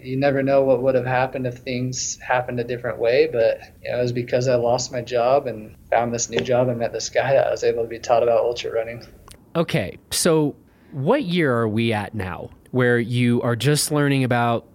you 0.02 0.16
never 0.16 0.42
know 0.42 0.62
what 0.62 0.82
would 0.82 0.94
have 0.94 1.06
happened 1.06 1.46
if 1.46 1.58
things 1.58 2.18
happened 2.20 2.60
a 2.60 2.64
different 2.64 2.98
way. 2.98 3.28
But 3.30 3.60
you 3.82 3.90
know, 3.90 3.98
it 3.98 4.02
was 4.02 4.12
because 4.12 4.48
I 4.48 4.56
lost 4.56 4.92
my 4.92 5.02
job 5.02 5.46
and 5.46 5.76
found 5.90 6.12
this 6.12 6.30
new 6.30 6.40
job 6.40 6.68
and 6.68 6.78
met 6.78 6.92
this 6.92 7.08
guy 7.08 7.34
that 7.34 7.46
I 7.46 7.50
was 7.50 7.64
able 7.64 7.82
to 7.82 7.88
be 7.88 7.98
taught 7.98 8.22
about 8.22 8.40
ultra 8.40 8.72
running. 8.72 9.04
Okay, 9.56 9.98
so 10.10 10.56
what 10.92 11.24
year 11.24 11.54
are 11.54 11.68
we 11.68 11.92
at 11.92 12.14
now? 12.14 12.50
Where 12.70 12.98
you 12.98 13.40
are 13.42 13.56
just 13.56 13.90
learning 13.90 14.24
about 14.24 14.66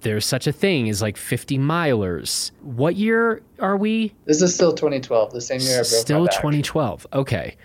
there's 0.00 0.24
such 0.24 0.46
a 0.46 0.52
thing 0.52 0.88
as 0.88 1.02
like 1.02 1.16
50 1.16 1.58
milers. 1.58 2.50
What 2.62 2.96
year 2.96 3.42
are 3.58 3.76
we? 3.76 4.14
This 4.24 4.42
is 4.42 4.54
still 4.54 4.72
2012, 4.72 5.32
the 5.32 5.40
same 5.40 5.60
year 5.60 5.74
I 5.74 5.76
broke 5.76 5.86
Still 5.86 6.20
my 6.20 6.26
back. 6.26 6.36
2012. 6.36 7.06
Okay. 7.12 7.56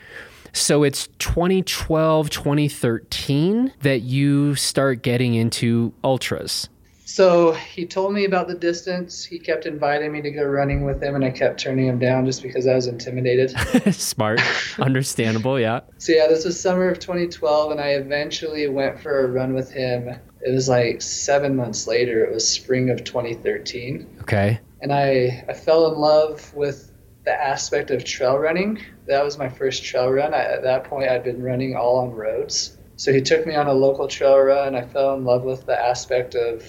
So 0.56 0.84
it's 0.84 1.08
2012, 1.20 2.30
2013 2.30 3.74
that 3.82 4.02
you 4.04 4.56
start 4.56 5.02
getting 5.04 5.34
into 5.36 5.94
ultras. 6.02 6.70
So 7.04 7.52
he 7.52 7.86
told 7.86 8.14
me 8.14 8.24
about 8.24 8.48
the 8.48 8.56
distance. 8.56 9.24
He 9.26 9.38
kept 9.38 9.66
inviting 9.66 10.12
me 10.14 10.22
to 10.22 10.32
go 10.32 10.44
running 10.44 10.86
with 10.86 11.04
him, 11.04 11.14
and 11.16 11.26
I 11.26 11.30
kept 11.32 11.60
turning 11.60 11.88
him 11.88 12.00
down 12.00 12.26
just 12.26 12.42
because 12.42 12.68
I 12.68 12.74
was 12.76 12.88
intimidated. 12.88 13.52
Smart. 13.94 14.40
Understandable, 14.80 15.60
yeah. 15.60 15.82
So 15.98 16.14
yeah, 16.14 16.28
this 16.28 16.46
was 16.46 16.58
summer 16.60 16.90
of 16.90 17.00
2012, 17.00 17.72
and 17.72 17.80
I 17.82 17.90
eventually 17.90 18.68
went 18.70 19.00
for 19.00 19.26
a 19.26 19.28
run 19.28 19.54
with 19.54 19.72
him. 19.72 20.08
It 20.42 20.52
was 20.52 20.70
like 20.70 21.02
seven 21.02 21.56
months 21.56 21.86
later. 21.86 22.24
It 22.24 22.34
was 22.34 22.48
spring 22.48 22.90
of 22.90 23.04
2013, 23.04 24.08
Okay. 24.22 24.60
and 24.82 24.94
I 24.94 25.44
I 25.50 25.54
fell 25.54 25.92
in 25.94 26.00
love 26.00 26.54
with 26.54 26.92
the 27.26 27.34
aspect 27.34 27.92
of 27.92 28.04
trail 28.04 28.38
running. 28.38 28.80
That 29.08 29.24
was 29.24 29.38
my 29.38 29.50
first 29.50 29.84
trail 29.84 30.10
run. 30.10 30.34
I, 30.34 30.44
at 30.44 30.64
that 30.64 30.86
point, 30.86 31.10
I'd 31.10 31.24
been 31.24 31.42
running 31.42 31.76
all 31.76 31.98
on 31.98 32.12
roads. 32.12 32.78
So 32.98 33.12
he 33.12 33.22
took 33.22 33.46
me 33.46 33.56
on 33.56 33.68
a 33.68 33.74
local 33.74 34.08
trail 34.08 34.38
run. 34.38 34.76
I 34.76 34.86
fell 34.86 35.16
in 35.16 35.26
love 35.26 35.44
with 35.44 35.66
the 35.66 35.80
aspect 35.80 36.36
of 36.36 36.64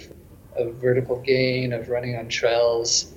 of 0.56 0.76
vertical 0.76 1.20
gain, 1.20 1.74
of 1.74 1.90
running 1.90 2.16
on 2.16 2.28
trails. 2.28 3.12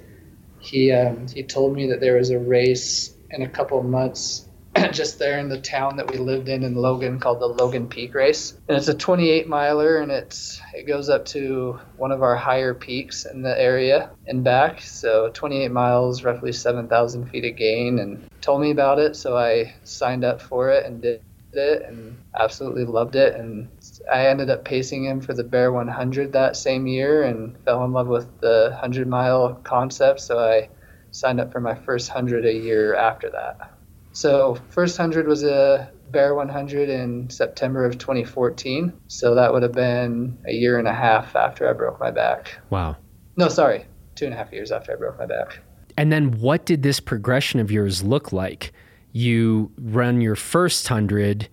He 0.60 0.92
um, 0.92 1.28
he 1.28 1.44
told 1.44 1.74
me 1.74 1.88
that 1.88 2.02
there 2.02 2.18
was 2.18 2.30
a 2.30 2.40
race 2.40 3.16
in 3.32 3.44
a 3.44 3.50
couple 3.50 3.82
months 3.82 4.49
just 4.92 5.20
there 5.20 5.40
in 5.40 5.50
the 5.50 5.60
town 5.60 5.98
that 5.98 6.10
we 6.12 6.18
lived 6.18 6.50
in 6.50 6.64
in 6.64 6.76
Logan 6.76 7.20
called 7.20 7.40
the 7.40 7.48
Logan 7.48 7.88
Peak 7.88 8.14
Race. 8.14 8.58
And 8.68 8.78
it's 8.78 8.88
a 8.88 8.94
28 8.94 9.48
miler 9.48 9.98
and 9.98 10.12
it's 10.12 10.62
it 10.74 10.88
goes 10.88 11.10
up 11.10 11.26
to 11.28 11.80
one 11.98 12.12
of 12.12 12.22
our 12.22 12.36
higher 12.36 12.74
peaks 12.74 13.26
in 13.26 13.42
the 13.42 13.60
area 13.60 14.12
and 14.28 14.44
back. 14.44 14.82
So 14.82 15.30
28 15.34 15.72
miles, 15.72 16.24
roughly 16.24 16.52
7,000 16.52 17.28
feet 17.30 17.46
of 17.46 17.58
gain 17.58 18.00
and 18.00 18.30
told 18.42 18.62
me 18.62 18.72
about 18.72 19.00
it. 19.00 19.16
So 19.16 19.38
I 19.38 19.74
signed 19.84 20.24
up 20.24 20.42
for 20.42 20.70
it 20.70 20.86
and 20.86 21.02
did 21.02 21.22
it 21.54 21.84
and 21.88 22.16
absolutely 22.40 22.86
loved 22.86 23.16
it 23.16 23.36
and 23.36 23.68
I 24.14 24.28
ended 24.28 24.52
up 24.52 24.64
pacing 24.64 25.06
him 25.06 25.20
for 25.20 25.34
the 25.34 25.44
Bear 25.44 25.72
100 25.72 26.32
that 26.34 26.56
same 26.56 26.86
year 26.86 27.24
and 27.24 27.58
fell 27.66 27.84
in 27.86 27.92
love 27.92 28.08
with 28.08 28.40
the 28.40 28.68
100 28.70 29.08
mile 29.08 29.56
concept 29.64 30.20
so 30.20 30.38
I 30.38 30.70
signed 31.10 31.40
up 31.40 31.52
for 31.52 31.60
my 31.60 31.74
first 31.74 32.10
100 32.10 32.46
a 32.46 32.54
year 32.54 32.94
after 32.94 33.32
that. 33.32 33.79
So 34.20 34.58
first 34.68 35.00
100 35.00 35.30
was 35.30 35.46
a 35.46 35.90
Bear 36.12 36.36
100 36.36 36.90
in 36.90 37.30
September 37.30 37.86
of 37.86 37.98
2014. 38.00 38.92
So 39.08 39.34
that 39.34 39.54
would 39.54 39.64
have 39.64 39.72
been 39.72 40.38
a 40.46 40.52
year 40.52 40.78
and 40.78 40.90
a 40.90 40.94
half 40.94 41.38
after 41.38 41.70
I 41.70 41.72
broke 41.72 42.02
my 42.02 42.12
back. 42.12 42.60
Wow. 42.70 42.98
No, 43.38 43.48
sorry, 43.48 43.86
two 44.16 44.26
and 44.26 44.34
a 44.34 44.38
half 44.38 44.52
years 44.52 44.74
after 44.74 44.92
I 44.92 44.98
broke 44.98 45.18
my 45.18 45.26
back. 45.26 45.60
And 45.98 46.12
then 46.12 46.38
what 46.42 46.66
did 46.66 46.84
this 46.84 47.00
progression 47.00 47.62
of 47.62 47.72
yours 47.72 48.04
look 48.04 48.34
like? 48.34 48.74
You 49.14 49.72
run 49.80 50.20
your 50.20 50.36
first 50.36 50.90
hundred. 50.90 51.48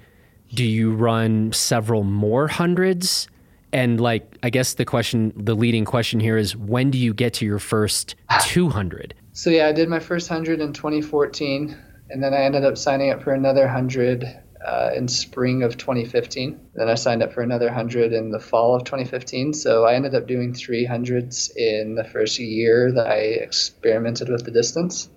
Do 0.53 0.65
you 0.65 0.93
run 0.93 1.53
several 1.53 2.03
more 2.03 2.49
hundreds? 2.49 3.29
And 3.73 4.01
like, 4.01 4.39
I 4.43 4.51
guess 4.51 4.75
the 4.75 4.85
question, 4.85 5.33
the 5.37 5.55
leading 5.55 5.85
question 5.85 6.19
here 6.19 6.37
is 6.37 6.57
when 6.57 6.91
do 6.91 6.99
you 6.99 7.15
get 7.15 7.33
to 7.35 7.47
your 7.47 7.61
first 7.61 8.17
200? 8.41 9.15
So 9.37 9.51
yeah, 9.51 9.69
I 9.69 9.73
did 9.73 9.89
my 9.89 10.01
first 10.01 10.31
100 10.31 10.61
in 10.61 10.73
2014, 10.73 11.77
and 12.11 12.23
then 12.23 12.35
I 12.35 12.39
ended 12.39 12.65
up 12.65 12.79
signing 12.79 13.11
up 13.11 13.23
for 13.23 13.33
another 13.33 13.63
100 13.63 14.43
uh, 14.65 14.91
in 14.95 15.09
spring 15.09 15.63
of 15.63 15.77
2015. 15.77 16.59
Then 16.75 16.89
I 16.89 16.95
signed 16.95 17.23
up 17.23 17.33
for 17.33 17.43
another 17.43 17.67
100 17.67 18.13
in 18.13 18.31
the 18.31 18.41
fall 18.41 18.75
of 18.75 18.85
2015. 18.85 19.55
So 19.55 19.85
I 19.85 19.95
ended 19.95 20.15
up 20.15 20.27
doing 20.27 20.53
300s 20.53 21.55
in 21.57 21.95
the 21.95 22.05
first 22.05 22.39
year 22.39 22.93
that 22.93 23.07
I 23.07 23.19
experimented 23.19 24.29
with 24.29 24.45
the 24.45 24.51
distance. 24.51 25.09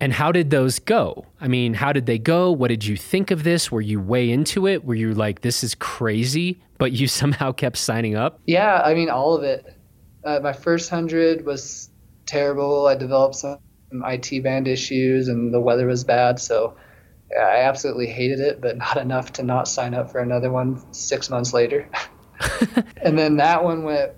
And 0.00 0.12
how 0.12 0.32
did 0.32 0.50
those 0.50 0.80
go? 0.80 1.26
I 1.40 1.46
mean, 1.46 1.74
how 1.74 1.92
did 1.92 2.06
they 2.06 2.18
go? 2.18 2.50
What 2.50 2.68
did 2.68 2.84
you 2.84 2.96
think 2.96 3.30
of 3.30 3.44
this? 3.44 3.70
Were 3.70 3.80
you 3.80 4.00
way 4.00 4.30
into 4.30 4.66
it? 4.66 4.84
Were 4.84 4.96
you 4.96 5.14
like, 5.14 5.42
this 5.42 5.62
is 5.62 5.76
crazy, 5.76 6.60
but 6.78 6.90
you 6.90 7.06
somehow 7.20 7.52
kept 7.52 7.78
signing 7.78 8.16
up? 8.16 8.40
Yeah, 8.46 8.82
I 8.84 8.94
mean, 8.94 9.10
all 9.10 9.36
of 9.36 9.44
it. 9.44 9.64
Uh, 10.24 10.40
my 10.42 10.52
first 10.52 10.90
100 10.90 11.46
was 11.46 11.90
terrible. 12.26 12.86
I 12.86 12.96
developed 12.96 13.36
some 13.36 13.58
IT 13.92 14.42
band 14.42 14.68
issues 14.68 15.28
and 15.28 15.52
the 15.52 15.60
weather 15.60 15.86
was 15.86 16.04
bad. 16.04 16.40
So 16.40 16.76
yeah, 17.30 17.40
I 17.40 17.56
absolutely 17.62 18.06
hated 18.08 18.40
it, 18.40 18.60
but 18.60 18.76
not 18.76 18.96
enough 18.96 19.32
to 19.34 19.42
not 19.42 19.68
sign 19.68 19.94
up 19.94 20.10
for 20.10 20.20
another 20.20 20.50
one 20.50 20.82
six 20.92 21.30
months 21.30 21.52
later. 21.52 21.88
and 23.02 23.18
then 23.18 23.36
that 23.36 23.64
one 23.64 23.84
went, 23.84 24.12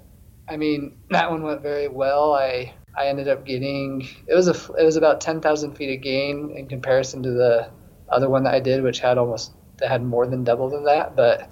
I 0.49 0.57
mean, 0.57 0.99
that 1.11 1.31
one 1.31 1.43
went 1.43 1.62
very 1.62 1.89
well. 1.89 2.35
I, 2.35 2.75
I 2.97 3.07
ended 3.07 3.29
up 3.29 3.45
getting, 3.45 4.07
it 4.27 4.35
was 4.35 4.49
a, 4.49 4.75
it 4.75 4.85
was 4.85 4.97
about 4.97 5.20
10,000 5.20 5.75
feet 5.75 5.97
of 5.97 6.03
gain 6.03 6.55
in 6.57 6.68
comparison 6.68 7.22
to 7.22 7.31
the 7.31 7.70
other 8.09 8.29
one 8.29 8.45
that 8.45 8.55
I 8.55 8.61
did, 8.61 8.83
which 8.83 9.01
had 9.01 9.18
almost, 9.18 9.53
that 9.79 9.89
had 9.89 10.03
more 10.03 10.27
than 10.27 10.45
double 10.45 10.70
than 10.70 10.85
that. 10.85 11.16
But 11.16 11.51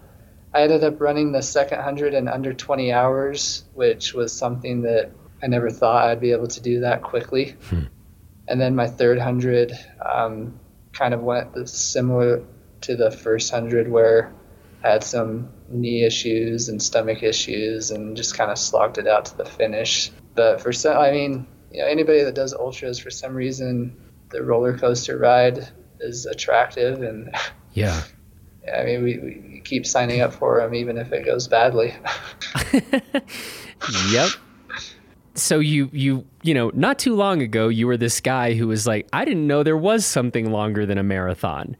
I 0.54 0.62
ended 0.62 0.84
up 0.84 1.00
running 1.00 1.32
the 1.32 1.42
second 1.42 1.78
100 1.78 2.14
in 2.14 2.28
under 2.28 2.52
20 2.52 2.92
hours, 2.92 3.64
which 3.74 4.14
was 4.14 4.32
something 4.32 4.82
that 4.82 5.10
I 5.42 5.46
never 5.46 5.70
thought 5.70 6.08
I'd 6.08 6.20
be 6.20 6.32
able 6.32 6.48
to 6.48 6.60
do 6.60 6.80
that 6.80 7.02
quickly. 7.02 7.56
Hmm. 7.68 7.84
And 8.52 8.60
then 8.60 8.76
my 8.76 8.86
third 8.86 9.16
100 9.16 9.72
um, 10.04 10.60
kind 10.92 11.14
of 11.14 11.22
went 11.22 11.66
similar 11.70 12.44
to 12.82 12.96
the 12.96 13.10
first 13.10 13.50
100 13.50 13.90
where 13.90 14.30
I 14.84 14.90
had 14.90 15.02
some 15.02 15.48
knee 15.70 16.04
issues 16.04 16.68
and 16.68 16.82
stomach 16.82 17.22
issues 17.22 17.90
and 17.90 18.14
just 18.14 18.36
kind 18.36 18.50
of 18.50 18.58
slogged 18.58 18.98
it 18.98 19.06
out 19.06 19.24
to 19.24 19.38
the 19.38 19.46
finish. 19.46 20.10
But 20.34 20.60
for 20.60 20.70
some, 20.70 20.98
I 20.98 21.12
mean, 21.12 21.46
you 21.72 21.80
know, 21.80 21.86
anybody 21.86 22.24
that 22.24 22.34
does 22.34 22.52
ultras 22.52 22.98
for 22.98 23.08
some 23.08 23.34
reason, 23.34 23.96
the 24.28 24.42
roller 24.42 24.76
coaster 24.76 25.16
ride 25.16 25.66
is 26.00 26.26
attractive 26.26 27.00
and 27.00 27.34
Yeah. 27.72 28.02
I 28.70 28.84
mean, 28.84 29.02
we, 29.02 29.18
we 29.18 29.62
keep 29.64 29.86
signing 29.86 30.20
up 30.20 30.34
for 30.34 30.60
them 30.60 30.74
even 30.74 30.98
if 30.98 31.10
it 31.10 31.24
goes 31.24 31.48
badly. 31.48 31.94
yep. 34.10 34.28
So 35.34 35.58
you 35.58 35.88
you 35.92 36.26
you 36.42 36.54
know, 36.54 36.70
not 36.74 36.98
too 36.98 37.14
long 37.14 37.42
ago 37.42 37.68
you 37.68 37.86
were 37.86 37.96
this 37.96 38.20
guy 38.20 38.54
who 38.54 38.68
was 38.68 38.86
like, 38.86 39.08
I 39.12 39.24
didn't 39.24 39.46
know 39.46 39.62
there 39.62 39.76
was 39.76 40.04
something 40.04 40.50
longer 40.50 40.86
than 40.86 40.98
a 40.98 41.02
marathon. 41.02 41.76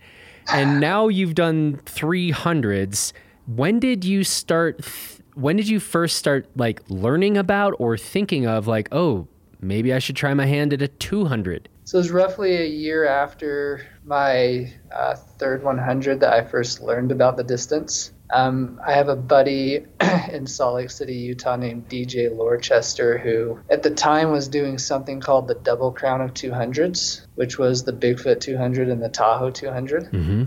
And 0.53 0.81
now 0.93 1.09
you've 1.09 1.35
done 1.35 1.81
300s. 1.85 3.13
When 3.47 3.79
did 3.79 4.05
you 4.05 4.25
start 4.25 4.83
th- 4.83 5.21
when 5.35 5.57
did 5.57 5.69
you 5.69 5.81
first 5.81 6.17
start 6.17 6.47
like 6.57 6.83
learning 6.89 7.37
about 7.37 7.75
or 7.79 7.97
thinking 7.97 8.47
of 8.47 8.67
like, 8.67 8.89
oh, 8.93 9.27
maybe 9.61 9.93
I 9.93 9.99
should 9.99 10.17
try 10.17 10.35
my 10.35 10.47
hand 10.47 10.73
at 10.73 10.83
a 10.83 10.89
200? 10.89 11.69
So 11.85 11.99
it 11.99 12.03
was 12.03 12.11
roughly 12.11 12.57
a 12.57 12.67
year 12.67 13.07
after 13.07 13.87
my 14.05 14.73
uh, 14.95 15.15
third 15.15 15.63
100 15.63 16.21
that 16.21 16.33
I 16.33 16.45
first 16.45 16.81
learned 16.81 17.11
about 17.11 17.37
the 17.37 17.45
distance. 17.45 18.13
Um, 18.33 18.81
I 18.85 18.93
have 18.93 19.09
a 19.09 19.17
buddy 19.17 19.85
in 20.33 20.47
Salt 20.47 20.77
Lake 20.77 20.91
City, 20.91 21.15
Utah, 21.15 21.57
named 21.57 21.89
DJ 21.89 22.35
Lorchester, 22.35 23.19
who 23.19 23.61
at 23.69 23.83
the 23.83 23.91
time 23.91 24.31
was 24.31 24.49
doing 24.49 24.79
something 24.79 25.21
called 25.21 25.49
the 25.49 25.55
Double 25.55 25.93
Crown 25.93 26.23
of 26.23 26.33
200s, 26.33 27.27
which 27.35 27.59
was 27.59 27.85
the 27.85 27.93
Bigfoot 27.93 28.41
200 28.41 28.89
and 28.89 29.03
the 29.03 29.11
Tahoe 29.11 29.51
200. 29.51 30.05
Mm-hmm. 30.05 30.45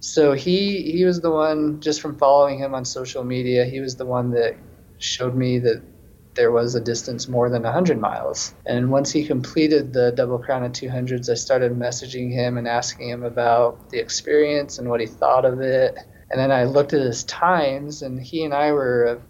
So 0.00 0.32
he 0.32 0.92
he 0.92 1.04
was 1.04 1.20
the 1.20 1.30
one 1.30 1.80
just 1.80 2.00
from 2.00 2.16
following 2.18 2.60
him 2.60 2.72
on 2.72 2.84
social 2.84 3.24
media. 3.24 3.64
He 3.64 3.80
was 3.80 3.96
the 3.96 4.06
one 4.06 4.30
that 4.30 4.56
showed 4.98 5.34
me 5.34 5.58
that 5.58 5.82
there 6.34 6.52
was 6.52 6.76
a 6.76 6.80
distance 6.80 7.26
more 7.26 7.50
than 7.50 7.64
100 7.64 8.00
miles. 8.00 8.54
And 8.64 8.92
once 8.92 9.10
he 9.10 9.26
completed 9.26 9.92
the 9.92 10.12
Double 10.12 10.38
Crown 10.38 10.62
of 10.62 10.70
200s, 10.70 11.28
I 11.28 11.34
started 11.34 11.72
messaging 11.72 12.30
him 12.30 12.56
and 12.58 12.68
asking 12.68 13.08
him 13.08 13.24
about 13.24 13.90
the 13.90 13.98
experience 13.98 14.78
and 14.78 14.88
what 14.88 15.00
he 15.00 15.06
thought 15.06 15.44
of 15.44 15.60
it. 15.60 15.98
And 16.30 16.40
then 16.40 16.52
I 16.52 16.64
looked 16.64 16.92
at 16.92 17.00
his 17.00 17.24
times, 17.24 18.02
and 18.02 18.20
he 18.20 18.44
and 18.44 18.52
I 18.52 18.72
were 18.72 19.04
a 19.04 19.20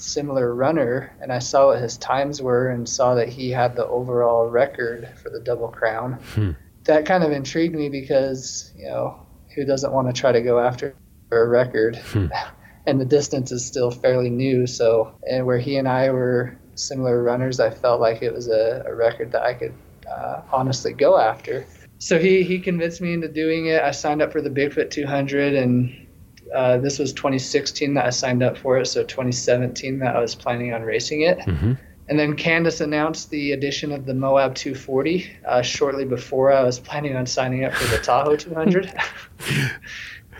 similar 0.00 0.54
runner, 0.54 1.14
and 1.20 1.32
I 1.32 1.38
saw 1.38 1.68
what 1.68 1.80
his 1.80 1.96
times 1.96 2.42
were 2.42 2.68
and 2.68 2.88
saw 2.88 3.14
that 3.14 3.28
he 3.28 3.50
had 3.50 3.76
the 3.76 3.86
overall 3.86 4.48
record 4.48 5.08
for 5.22 5.30
the 5.30 5.40
Double 5.40 5.68
Crown. 5.68 6.14
Hmm. 6.34 6.50
That 6.84 7.06
kind 7.06 7.22
of 7.22 7.32
intrigued 7.32 7.74
me 7.74 7.88
because, 7.88 8.72
you 8.76 8.86
know, 8.86 9.26
who 9.54 9.64
doesn't 9.64 9.92
want 9.92 10.08
to 10.08 10.18
try 10.18 10.32
to 10.32 10.40
go 10.40 10.58
after 10.58 10.94
a 11.30 11.44
record? 11.44 11.96
Hmm. 11.96 12.26
and 12.88 12.98
the 12.98 13.04
distance 13.04 13.52
is 13.52 13.64
still 13.64 13.90
fairly 13.90 14.30
new. 14.30 14.66
So, 14.66 15.14
and 15.28 15.44
where 15.44 15.58
he 15.58 15.76
and 15.76 15.86
I 15.86 16.10
were 16.10 16.58
similar 16.74 17.22
runners, 17.22 17.60
I 17.60 17.70
felt 17.70 18.00
like 18.00 18.22
it 18.22 18.32
was 18.32 18.48
a, 18.48 18.82
a 18.86 18.94
record 18.94 19.32
that 19.32 19.42
I 19.42 19.52
could 19.52 19.74
uh, 20.10 20.40
honestly 20.50 20.94
go 20.94 21.18
after. 21.18 21.66
So 21.98 22.18
he, 22.18 22.42
he 22.44 22.60
convinced 22.60 23.00
me 23.02 23.12
into 23.12 23.28
doing 23.28 23.66
it. 23.66 23.82
I 23.82 23.90
signed 23.90 24.22
up 24.22 24.32
for 24.32 24.40
the 24.40 24.48
Bigfoot 24.50 24.90
200, 24.90 25.54
and 25.54 26.07
uh, 26.54 26.78
this 26.78 26.98
was 26.98 27.12
2016 27.12 27.94
that 27.94 28.06
I 28.06 28.10
signed 28.10 28.42
up 28.42 28.56
for 28.56 28.78
it. 28.78 28.86
So 28.86 29.02
2017 29.02 29.98
that 30.00 30.16
I 30.16 30.20
was 30.20 30.34
planning 30.34 30.72
on 30.72 30.82
racing 30.82 31.22
it. 31.22 31.38
Mm-hmm. 31.38 31.72
And 32.10 32.18
then 32.18 32.36
Candice 32.36 32.80
announced 32.80 33.28
the 33.30 33.52
addition 33.52 33.92
of 33.92 34.06
the 34.06 34.14
Moab 34.14 34.54
240 34.54 35.30
uh, 35.46 35.60
shortly 35.60 36.06
before 36.06 36.52
I 36.52 36.62
was 36.62 36.78
planning 36.78 37.14
on 37.14 37.26
signing 37.26 37.64
up 37.64 37.74
for 37.74 37.86
the 37.94 38.02
Tahoe 38.02 38.36
200. 38.36 38.92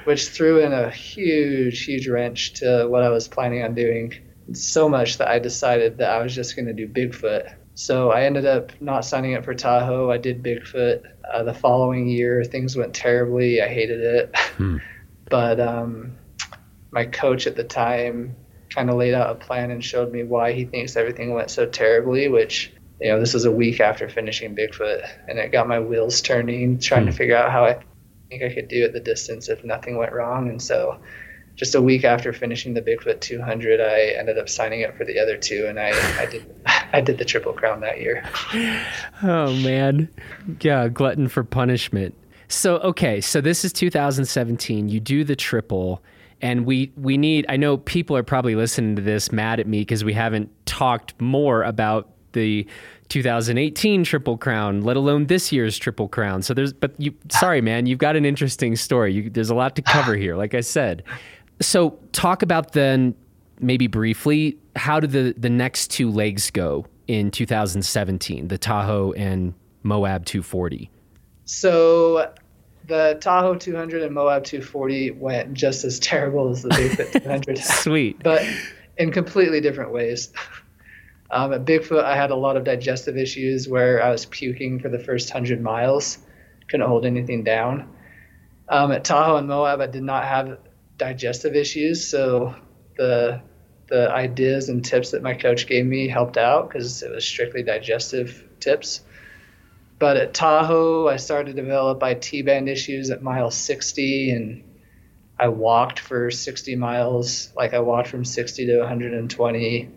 which 0.05 0.29
threw 0.29 0.59
in 0.61 0.73
a 0.73 0.91
huge, 0.91 1.85
huge 1.85 2.09
wrench 2.09 2.55
to 2.55 2.87
what 2.89 3.03
I 3.03 3.11
was 3.11 3.29
planning 3.29 3.63
on 3.63 3.75
doing. 3.75 4.15
So 4.55 4.89
much 4.89 5.19
that 5.19 5.29
I 5.29 5.39
decided 5.39 5.99
that 5.99 6.11
I 6.11 6.23
was 6.23 6.35
just 6.35 6.57
going 6.57 6.65
to 6.65 6.73
do 6.73 6.89
Bigfoot. 6.89 7.53
So 7.75 8.11
I 8.11 8.23
ended 8.23 8.47
up 8.47 8.73
not 8.81 9.05
signing 9.05 9.35
up 9.35 9.45
for 9.45 9.53
Tahoe. 9.53 10.11
I 10.11 10.17
did 10.17 10.43
Bigfoot. 10.43 11.03
Uh, 11.31 11.43
the 11.43 11.53
following 11.53 12.09
year, 12.09 12.43
things 12.43 12.75
went 12.75 12.95
terribly. 12.95 13.61
I 13.61 13.69
hated 13.69 14.01
it. 14.01 14.37
Hmm. 14.57 14.79
but 15.31 15.61
um, 15.61 16.16
my 16.91 17.05
coach 17.07 17.47
at 17.47 17.57
the 17.57 17.64
time 17.64 18.35
kind 18.70 18.91
of 18.91 18.97
laid 18.97 19.14
out 19.14 19.31
a 19.31 19.35
plan 19.35 19.70
and 19.70 19.85
showed 19.85 20.12
me 20.12 20.22
why 20.22 20.53
he 20.53 20.64
thinks 20.64 20.97
everything 20.97 21.33
went 21.35 21.51
so 21.51 21.66
terribly, 21.66 22.29
which 22.29 22.72
you 23.01 23.09
know, 23.09 23.20
this 23.20 23.35
was 23.35 23.45
a 23.45 23.51
week 23.51 23.81
after 23.81 24.09
finishing 24.09 24.57
Bigfoot, 24.57 25.09
and 25.29 25.39
it 25.39 25.53
got 25.53 25.68
my 25.68 25.79
wheels 25.79 26.20
turning, 26.20 26.79
trying 26.79 27.05
hmm. 27.05 27.11
to 27.11 27.12
figure 27.12 27.37
out 27.37 27.51
how 27.51 27.64
I 27.64 27.79
think 28.29 28.43
I 28.43 28.53
could 28.53 28.68
do 28.68 28.85
at 28.85 28.93
the 28.93 29.01
distance 29.01 29.49
if 29.49 29.64
nothing 29.64 29.97
went 29.97 30.12
wrong. 30.12 30.49
And 30.49 30.61
so, 30.61 31.01
just 31.55 31.74
a 31.74 31.83
week 31.83 32.05
after 32.05 32.33
finishing 32.33 32.74
the 32.74 32.83
Bigfoot 32.83 33.20
200, 33.20 33.81
I 33.81 34.18
ended 34.18 34.39
up 34.39 34.49
signing 34.49 34.85
up 34.85 34.97
for 34.97 35.05
the 35.05 35.18
other 35.18 35.37
two, 35.37 35.66
and 35.68 35.79
I, 35.79 35.91
I 36.20 36.26
did 36.26 36.55
I 36.93 37.01
did 37.01 37.18
the 37.18 37.24
Triple 37.24 37.53
Crown 37.53 37.81
that 37.81 38.01
year. 38.01 38.24
Oh 39.22 39.53
man, 39.55 40.09
yeah, 40.61 40.89
glutton 40.89 41.29
for 41.29 41.45
punishment. 41.45 42.14
So 42.49 42.79
okay, 42.79 43.21
so 43.21 43.41
this 43.41 43.65
is 43.65 43.73
2017. 43.73 44.89
You 44.89 45.01
do 45.01 45.23
the 45.23 45.37
triple, 45.37 46.03
and 46.41 46.65
we 46.65 46.93
we 46.97 47.17
need. 47.17 47.47
I 47.49 47.57
know 47.57 47.77
people 47.77 48.17
are 48.17 48.23
probably 48.23 48.55
listening 48.55 48.97
to 48.97 49.03
this 49.03 49.31
mad 49.31 49.61
at 49.61 49.67
me 49.67 49.81
because 49.83 50.03
we 50.03 50.15
haven't 50.15 50.51
talked 50.67 51.21
more 51.21 51.63
about 51.63 52.09
the 52.33 52.67
2018 53.09 54.05
Triple 54.05 54.37
Crown, 54.37 54.83
let 54.83 54.97
alone 54.97 55.27
this 55.27 55.51
year's 55.51 55.79
Triple 55.79 56.09
Crown. 56.09 56.43
So 56.43 56.53
there's, 56.55 56.73
but 56.73 56.93
you, 56.99 57.15
sorry, 57.31 57.61
man, 57.61 57.87
you've 57.87 57.99
got 57.99 58.17
an 58.17 58.25
interesting 58.25 58.77
story. 58.77 59.15
You, 59.15 59.31
there's 59.31 59.51
a 59.51 59.55
lot 59.55 59.75
to 59.77 59.83
cover 59.83 60.15
here, 60.15 60.37
like 60.37 60.55
I 60.55 60.61
said. 60.61 61.03
So 61.61 61.99
talk 62.13 62.43
about 62.43 62.73
then, 62.73 63.15
maybe 63.61 63.87
briefly, 63.87 64.59
how 64.77 65.01
did 65.01 65.11
the 65.11 65.35
the 65.37 65.51
next 65.51 65.91
two 65.91 66.11
legs 66.11 66.51
go 66.51 66.87
in 67.09 67.31
2017, 67.31 68.49
the 68.49 68.59
Tahoe 68.59 69.13
and 69.13 69.55
Moab 69.83 70.25
240? 70.25 70.91
So 71.45 72.31
the 72.89 73.18
Tahoe 73.20 73.55
200 73.55 74.03
and 74.03 74.14
Moab 74.14 74.45
240 74.45 75.12
went 75.12 75.55
just 75.55 75.84
as 75.84 75.99
terrible 76.01 76.49
as 76.51 76.62
the 76.62 76.70
Bigfoot 76.70 77.12
200. 77.22 77.59
Sweet, 77.59 78.22
but 78.22 78.45
in 78.97 79.12
completely 79.12 79.61
different 79.61 79.93
ways. 79.93 80.32
Um, 81.30 81.53
at 81.53 81.66
Bigfoot, 81.66 82.05
I 82.05 82.16
had 82.16 82.30
a 82.30 82.34
lot 82.34 82.57
of 82.57 82.64
digestive 82.64 83.18
issues 83.18 83.68
where 83.68 84.03
I 84.03 84.11
was 84.11 84.24
puking 84.24 84.80
for 84.80 84.89
the 84.89 84.99
first 84.99 85.28
hundred 85.28 85.61
miles, 85.61 86.16
couldn't 86.68 86.89
hold 86.89 87.05
anything 87.05 87.45
down. 87.45 87.95
Um, 88.66 88.93
at 88.93 89.05
Tahoe 89.05 89.36
and 89.36 89.47
Moab, 89.47 89.82
I 89.82 89.89
did 89.89 90.03
not 90.03 90.24
have 90.24 90.59
digestive 90.97 91.55
issues, 91.55 92.09
so 92.09 92.55
the 92.97 93.43
the 93.89 94.11
ideas 94.11 94.70
and 94.70 94.82
tips 94.82 95.11
that 95.11 95.22
my 95.22 95.34
coach 95.34 95.66
gave 95.66 95.84
me 95.84 96.09
helped 96.09 96.39
out 96.39 96.68
because 96.68 97.03
it 97.03 97.11
was 97.11 97.26
strictly 97.26 97.62
digestive 97.62 98.45
tips. 98.59 99.03
But 99.99 100.17
at 100.17 100.35
Tahoe, 100.35 101.09
I 101.09 101.17
started 101.17 101.57
to 101.57 101.63
develop 101.63 102.03
IT 102.03 102.45
band 102.47 102.69
issues 102.69 103.11
at 103.11 103.23
mile 103.23 103.51
60, 103.51 104.31
and 104.31 104.65
I 105.39 105.49
walked 105.49 105.99
for 105.99 106.31
60 106.31 106.77
miles. 106.77 107.53
Like 107.57 107.75
I 107.75 107.81
walked 107.81 108.09
from 108.09 108.25
60 108.25 108.67
to 108.67 108.79
120 108.79 109.89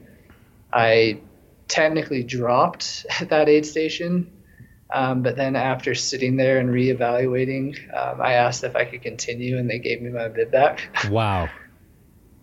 I 0.74 1.20
technically 1.68 2.24
dropped 2.24 3.06
at 3.20 3.30
that 3.30 3.50
aid 3.50 3.66
station. 3.66 4.32
Um, 4.94 5.22
but 5.24 5.38
then 5.38 5.56
after 5.56 5.96
sitting 5.96 6.36
there 6.36 6.60
and 6.60 6.70
reevaluating, 6.70 7.78
um, 7.96 8.20
I 8.20 8.34
asked 8.34 8.66
if 8.66 8.76
I 8.76 8.84
could 8.84 9.02
continue, 9.02 9.58
and 9.58 9.70
they 9.70 9.80
gave 9.80 10.02
me 10.02 10.10
my 10.10 10.28
bid 10.28 10.52
back. 10.52 10.90
Wow. 11.10 11.50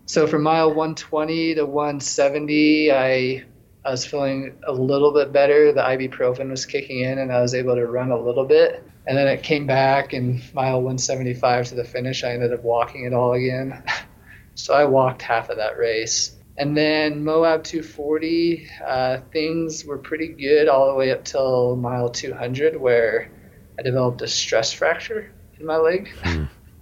so 0.07 0.25
from 0.25 0.41
mile 0.43 0.69
120 0.69 1.55
to 1.55 1.65
170, 1.65 2.91
I 2.91 3.43
I 3.85 3.91
was 3.91 4.05
feeling 4.05 4.57
a 4.67 4.71
little 4.71 5.13
bit 5.13 5.31
better. 5.31 5.71
The 5.71 5.81
ibuprofen 5.81 6.49
was 6.49 6.65
kicking 6.65 6.99
in, 6.99 7.19
and 7.19 7.31
I 7.31 7.41
was 7.41 7.53
able 7.53 7.75
to 7.75 7.85
run 7.85 8.11
a 8.11 8.19
little 8.19 8.45
bit. 8.45 8.83
And 9.07 9.17
then 9.17 9.27
it 9.27 9.41
came 9.41 9.65
back, 9.65 10.13
and 10.13 10.41
mile 10.53 10.77
175 10.77 11.69
to 11.69 11.75
the 11.75 11.83
finish, 11.83 12.23
I 12.23 12.31
ended 12.31 12.53
up 12.53 12.63
walking 12.63 13.05
it 13.05 13.13
all 13.13 13.33
again. 13.33 13.81
so 14.55 14.73
I 14.73 14.85
walked 14.85 15.21
half 15.21 15.49
of 15.49 15.57
that 15.57 15.77
race. 15.77 16.35
And 16.57 16.75
then 16.75 17.23
Moab 17.23 17.63
240, 17.63 18.67
uh, 18.85 19.19
things 19.31 19.85
were 19.85 19.97
pretty 19.97 20.27
good 20.27 20.67
all 20.67 20.89
the 20.89 20.95
way 20.95 21.11
up 21.11 21.23
till 21.23 21.77
mile 21.77 22.09
200, 22.09 22.75
where 22.75 23.31
I 23.79 23.81
developed 23.81 24.21
a 24.21 24.27
stress 24.27 24.73
fracture 24.73 25.31
in 25.57 25.65
my 25.65 25.77
leg. 25.77 26.11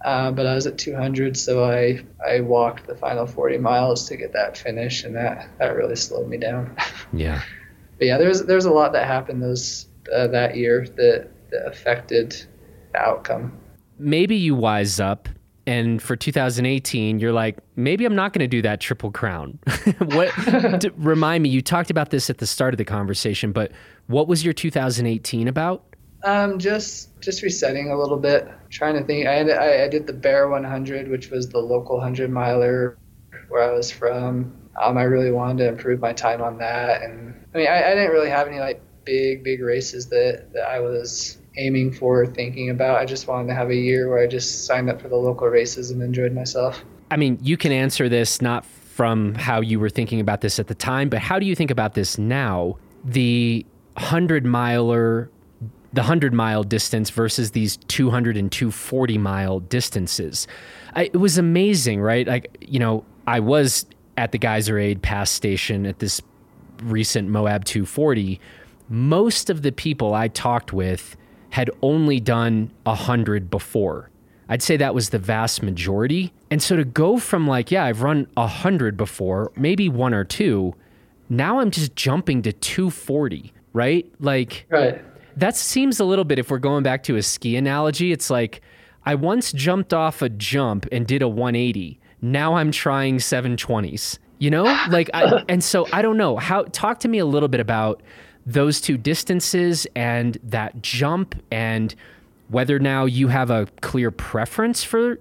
Uh, 0.02 0.30
but 0.30 0.46
I 0.46 0.54
was 0.54 0.66
at 0.66 0.78
200, 0.78 1.36
so 1.36 1.64
I 1.64 2.04
I 2.24 2.40
walked 2.40 2.86
the 2.86 2.94
final 2.94 3.26
40 3.26 3.58
miles 3.58 4.08
to 4.08 4.16
get 4.16 4.32
that 4.32 4.56
finish, 4.56 5.04
and 5.04 5.16
that 5.16 5.48
that 5.58 5.74
really 5.76 5.96
slowed 5.96 6.28
me 6.28 6.38
down. 6.38 6.76
Yeah. 7.12 7.40
but 7.98 8.06
yeah, 8.06 8.18
there's 8.18 8.42
there's 8.42 8.66
a 8.66 8.70
lot 8.70 8.92
that 8.92 9.06
happened 9.06 9.42
those 9.42 9.86
uh, 10.14 10.26
that 10.28 10.56
year 10.56 10.86
that, 10.96 11.30
that 11.50 11.66
affected 11.66 12.44
the 12.92 12.98
outcome. 12.98 13.58
Maybe 13.98 14.36
you 14.36 14.54
wise 14.54 15.00
up 15.00 15.28
and 15.68 16.00
for 16.00 16.16
2018 16.16 17.18
you're 17.18 17.32
like 17.32 17.58
maybe 17.76 18.06
i'm 18.06 18.14
not 18.14 18.32
going 18.32 18.40
to 18.40 18.48
do 18.48 18.62
that 18.62 18.80
triple 18.80 19.12
crown 19.12 19.58
what 19.98 20.32
remind 20.96 21.42
me 21.42 21.50
you 21.50 21.60
talked 21.60 21.90
about 21.90 22.08
this 22.08 22.30
at 22.30 22.38
the 22.38 22.46
start 22.46 22.72
of 22.72 22.78
the 22.78 22.86
conversation 22.86 23.52
but 23.52 23.70
what 24.06 24.26
was 24.26 24.42
your 24.42 24.54
2018 24.54 25.46
about 25.46 25.84
um 26.24 26.58
just 26.58 27.20
just 27.20 27.42
resetting 27.42 27.90
a 27.90 27.98
little 27.98 28.18
bit 28.18 28.48
trying 28.70 28.94
to 28.94 29.04
think 29.04 29.26
i 29.26 29.40
I, 29.40 29.84
I 29.84 29.88
did 29.88 30.06
the 30.06 30.12
bear 30.12 30.48
100 30.48 31.08
which 31.08 31.30
was 31.30 31.48
the 31.48 31.58
local 31.58 31.96
100 31.96 32.30
miler 32.30 32.98
where 33.48 33.62
i 33.62 33.72
was 33.72 33.90
from 33.90 34.52
um, 34.80 34.96
i 34.98 35.02
really 35.02 35.30
wanted 35.30 35.64
to 35.64 35.68
improve 35.68 36.00
my 36.00 36.12
time 36.12 36.42
on 36.42 36.58
that 36.58 37.02
and 37.02 37.34
i 37.54 37.58
mean 37.58 37.68
I, 37.68 37.92
I 37.92 37.94
didn't 37.94 38.10
really 38.10 38.30
have 38.30 38.48
any 38.48 38.58
like 38.58 38.82
big 39.04 39.44
big 39.44 39.62
races 39.62 40.06
that 40.08 40.52
that 40.52 40.68
i 40.68 40.80
was 40.80 41.38
aiming 41.58 41.92
for, 41.92 42.24
thinking 42.24 42.70
about. 42.70 42.98
I 42.98 43.04
just 43.04 43.26
wanted 43.26 43.48
to 43.48 43.54
have 43.54 43.70
a 43.70 43.74
year 43.74 44.08
where 44.08 44.20
I 44.20 44.26
just 44.26 44.64
signed 44.64 44.88
up 44.88 45.02
for 45.02 45.08
the 45.08 45.16
local 45.16 45.48
races 45.48 45.90
and 45.90 46.02
enjoyed 46.02 46.32
myself. 46.32 46.84
I 47.10 47.16
mean, 47.16 47.38
you 47.42 47.56
can 47.56 47.72
answer 47.72 48.08
this 48.08 48.40
not 48.40 48.64
from 48.64 49.34
how 49.34 49.60
you 49.60 49.78
were 49.78 49.90
thinking 49.90 50.20
about 50.20 50.40
this 50.40 50.58
at 50.58 50.68
the 50.68 50.74
time, 50.74 51.08
but 51.08 51.20
how 51.20 51.38
do 51.38 51.46
you 51.46 51.54
think 51.54 51.70
about 51.70 51.94
this 51.94 52.16
now? 52.16 52.78
The 53.04 53.66
100 53.94 54.44
miler 54.44 55.30
the 55.98 56.02
100 56.02 56.32
mile 56.32 56.62
distance 56.62 57.10
versus 57.10 57.50
these 57.50 57.76
200 57.88 58.36
and 58.36 58.52
240 58.52 59.18
mile 59.18 59.58
distances. 59.58 60.46
I, 60.94 61.06
it 61.06 61.16
was 61.16 61.38
amazing, 61.38 62.00
right? 62.00 62.24
Like, 62.24 62.56
you 62.60 62.78
know, 62.78 63.04
I 63.26 63.40
was 63.40 63.84
at 64.16 64.30
the 64.30 64.38
Geyser 64.38 64.78
Aid 64.78 65.02
pass 65.02 65.28
station 65.28 65.86
at 65.86 65.98
this 65.98 66.22
recent 66.84 67.30
Moab 67.30 67.64
240. 67.64 68.40
Most 68.88 69.50
of 69.50 69.62
the 69.62 69.72
people 69.72 70.14
I 70.14 70.28
talked 70.28 70.72
with 70.72 71.16
had 71.50 71.68
only 71.82 72.20
done 72.20 72.70
a 72.86 72.94
hundred 72.94 73.50
before. 73.50 74.08
I'd 74.48 74.62
say 74.62 74.76
that 74.76 74.94
was 74.94 75.10
the 75.10 75.18
vast 75.18 75.64
majority. 75.64 76.32
And 76.48 76.62
so 76.62 76.76
to 76.76 76.84
go 76.84 77.18
from 77.18 77.48
like, 77.48 77.72
yeah, 77.72 77.82
I've 77.82 78.02
run 78.02 78.28
a 78.36 78.46
hundred 78.46 78.96
before, 78.96 79.50
maybe 79.56 79.88
one 79.88 80.14
or 80.14 80.22
two, 80.22 80.76
now 81.28 81.58
I'm 81.58 81.72
just 81.72 81.96
jumping 81.96 82.42
to 82.42 82.52
240, 82.52 83.52
right? 83.72 84.08
Like, 84.20 84.66
right. 84.68 85.02
That 85.38 85.56
seems 85.56 86.00
a 86.00 86.04
little 86.04 86.24
bit, 86.24 86.38
if 86.38 86.50
we're 86.50 86.58
going 86.58 86.82
back 86.82 87.02
to 87.04 87.16
a 87.16 87.22
ski 87.22 87.56
analogy, 87.56 88.12
it's 88.12 88.28
like 88.28 88.60
I 89.04 89.14
once 89.14 89.52
jumped 89.52 89.94
off 89.94 90.20
a 90.20 90.28
jump 90.28 90.86
and 90.90 91.06
did 91.06 91.22
a 91.22 91.28
180. 91.28 91.98
Now 92.20 92.56
I'm 92.56 92.72
trying 92.72 93.18
720s. 93.18 94.18
You 94.38 94.50
know, 94.50 94.64
like, 94.90 95.10
I, 95.14 95.44
and 95.48 95.62
so 95.62 95.86
I 95.92 96.02
don't 96.02 96.16
know 96.16 96.36
how. 96.36 96.64
Talk 96.64 97.00
to 97.00 97.08
me 97.08 97.18
a 97.18 97.24
little 97.26 97.48
bit 97.48 97.60
about 97.60 98.02
those 98.46 98.80
two 98.80 98.96
distances 98.96 99.86
and 99.94 100.38
that 100.42 100.82
jump, 100.82 101.34
and 101.50 101.94
whether 102.48 102.78
now 102.78 103.04
you 103.04 103.28
have 103.28 103.50
a 103.50 103.66
clear 103.80 104.10
preference 104.10 104.82
for 104.82 105.20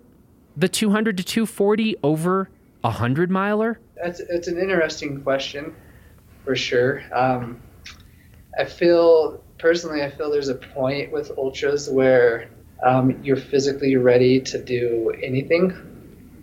the 0.55 0.67
200 0.67 1.17
to 1.17 1.23
240 1.23 1.97
over 2.03 2.49
a 2.83 2.89
hundred 2.89 3.29
miler. 3.29 3.79
That's 3.95 4.19
it's 4.19 4.47
an 4.47 4.57
interesting 4.57 5.21
question, 5.21 5.75
for 6.43 6.55
sure. 6.55 7.03
Um, 7.13 7.61
I 8.57 8.65
feel 8.65 9.43
personally, 9.57 10.03
I 10.03 10.09
feel 10.09 10.31
there's 10.31 10.49
a 10.49 10.55
point 10.55 11.11
with 11.11 11.31
ultras 11.37 11.89
where 11.89 12.49
um, 12.83 13.23
you're 13.23 13.37
physically 13.37 13.95
ready 13.95 14.39
to 14.41 14.63
do 14.63 15.13
anything. 15.23 15.71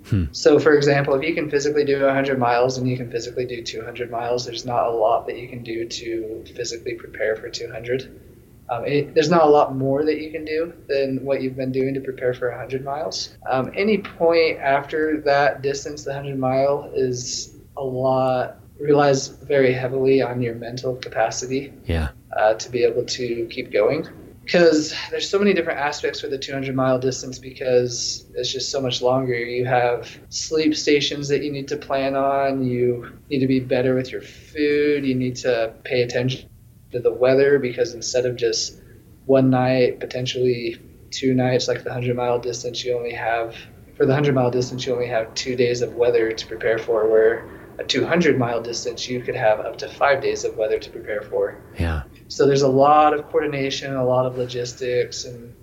Hmm. 0.06 0.24
So, 0.32 0.58
for 0.58 0.74
example, 0.74 1.14
if 1.14 1.22
you 1.22 1.34
can 1.34 1.48
physically 1.48 1.84
do 1.84 2.04
100 2.04 2.38
miles 2.38 2.76
and 2.76 2.88
you 2.88 2.96
can 2.96 3.10
physically 3.10 3.46
do 3.46 3.62
200 3.62 4.10
miles, 4.10 4.44
there's 4.44 4.66
not 4.66 4.86
a 4.86 4.90
lot 4.90 5.26
that 5.26 5.38
you 5.38 5.48
can 5.48 5.62
do 5.62 5.88
to 5.88 6.44
physically 6.54 6.94
prepare 6.94 7.36
for 7.36 7.48
200. 7.48 8.20
Um, 8.68 8.84
it, 8.86 9.14
there's 9.14 9.30
not 9.30 9.42
a 9.42 9.48
lot 9.48 9.76
more 9.76 10.04
that 10.04 10.20
you 10.20 10.30
can 10.30 10.44
do 10.44 10.72
than 10.88 11.24
what 11.24 11.42
you've 11.42 11.56
been 11.56 11.72
doing 11.72 11.94
to 11.94 12.00
prepare 12.00 12.34
for 12.34 12.50
100 12.50 12.84
miles. 12.84 13.36
Um, 13.48 13.70
any 13.74 13.98
point 13.98 14.58
after 14.58 15.20
that 15.22 15.62
distance, 15.62 16.04
the 16.04 16.12
100 16.12 16.38
mile, 16.38 16.90
is 16.94 17.56
a 17.76 17.82
lot 17.82 18.58
relies 18.78 19.28
very 19.28 19.72
heavily 19.72 20.22
on 20.22 20.42
your 20.42 20.54
mental 20.54 20.96
capacity. 20.96 21.72
Yeah. 21.84 22.08
Uh, 22.36 22.54
to 22.54 22.68
be 22.70 22.82
able 22.82 23.04
to 23.04 23.46
keep 23.46 23.72
going 23.72 24.08
because 24.44 24.94
there's 25.10 25.28
so 25.28 25.38
many 25.38 25.54
different 25.54 25.78
aspects 25.78 26.20
for 26.20 26.28
the 26.28 26.36
200 26.38 26.74
mile 26.74 26.98
distance 26.98 27.38
because 27.38 28.26
it's 28.34 28.52
just 28.52 28.70
so 28.70 28.80
much 28.80 29.00
longer 29.00 29.34
you 29.34 29.64
have 29.64 30.18
sleep 30.28 30.74
stations 30.74 31.28
that 31.28 31.42
you 31.42 31.50
need 31.50 31.66
to 31.68 31.76
plan 31.76 32.14
on 32.14 32.62
you 32.62 33.10
need 33.30 33.38
to 33.38 33.46
be 33.46 33.60
better 33.60 33.94
with 33.94 34.12
your 34.12 34.20
food 34.20 35.04
you 35.04 35.14
need 35.14 35.36
to 35.36 35.72
pay 35.84 36.02
attention 36.02 36.48
to 36.92 37.00
the 37.00 37.12
weather 37.12 37.58
because 37.58 37.94
instead 37.94 38.26
of 38.26 38.36
just 38.36 38.80
one 39.24 39.48
night 39.48 39.98
potentially 39.98 40.76
two 41.10 41.32
nights 41.32 41.66
like 41.66 41.78
the 41.78 41.90
100 41.90 42.14
mile 42.14 42.38
distance 42.38 42.84
you 42.84 42.96
only 42.96 43.12
have 43.12 43.56
for 43.96 44.04
the 44.04 44.12
100 44.12 44.34
mile 44.34 44.50
distance 44.50 44.84
you 44.84 44.92
only 44.92 45.06
have 45.06 45.32
two 45.34 45.56
days 45.56 45.80
of 45.80 45.94
weather 45.94 46.32
to 46.32 46.46
prepare 46.46 46.78
for 46.78 47.08
where 47.08 47.48
a 47.78 47.84
200 47.84 48.38
mile 48.38 48.60
distance 48.60 49.08
you 49.08 49.20
could 49.20 49.34
have 49.34 49.60
up 49.60 49.76
to 49.78 49.88
five 49.88 50.22
days 50.22 50.44
of 50.44 50.56
weather 50.56 50.78
to 50.78 50.90
prepare 50.90 51.22
for 51.22 51.60
yeah 51.78 52.02
so 52.28 52.46
there's 52.46 52.62
a 52.62 52.68
lot 52.68 53.14
of 53.14 53.28
coordination, 53.30 53.94
a 53.94 54.04
lot 54.04 54.26
of 54.26 54.38
logistics, 54.38 55.24
and 55.24 55.54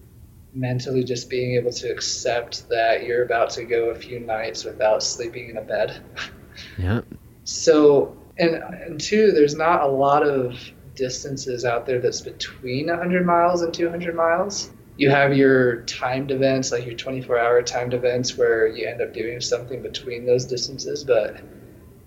mentally 0.53 1.03
just 1.03 1.30
being 1.30 1.55
able 1.55 1.72
to 1.72 1.91
accept 1.91 2.70
that 2.70 3.05
you're 3.05 3.24
about 3.24 3.49
to 3.51 3.64
go 3.64 3.89
a 3.89 3.95
few 3.95 4.20
nights 4.20 4.64
without 4.64 5.01
sleeping 5.03 5.49
in 5.49 5.57
a 5.57 5.62
bed. 5.62 6.01
Yeah. 6.78 7.01
So, 7.45 8.16
and, 8.38 8.55
and 8.55 8.99
two, 8.99 9.32
there's 9.32 9.55
not 9.55 9.84
a 9.84 9.88
lot 9.88 10.22
of 10.22 10.59
distances 10.95 11.64
out 11.64 11.86
there 11.86 11.99
that's 11.99 12.20
between 12.20 12.88
100 12.88 13.26
miles 13.26 13.62
and 13.62 13.74
200 13.74 14.14
miles. 14.14 14.70
You 14.97 15.09
have 15.09 15.36
your 15.36 15.84
timed 15.84 16.30
events, 16.32 16.74
like 16.74 16.86
your 16.86 16.95
24 16.95 17.39
hour 17.39 17.62
timed 17.62 17.93
events, 17.93 18.38
where 18.38 18.68
you 18.68 18.86
end 18.86 19.01
up 19.01 19.14
doing 19.14 19.39
something 19.39 19.82
between 19.82 20.26
those 20.26 20.45
distances, 20.45 21.05
but 21.05 21.38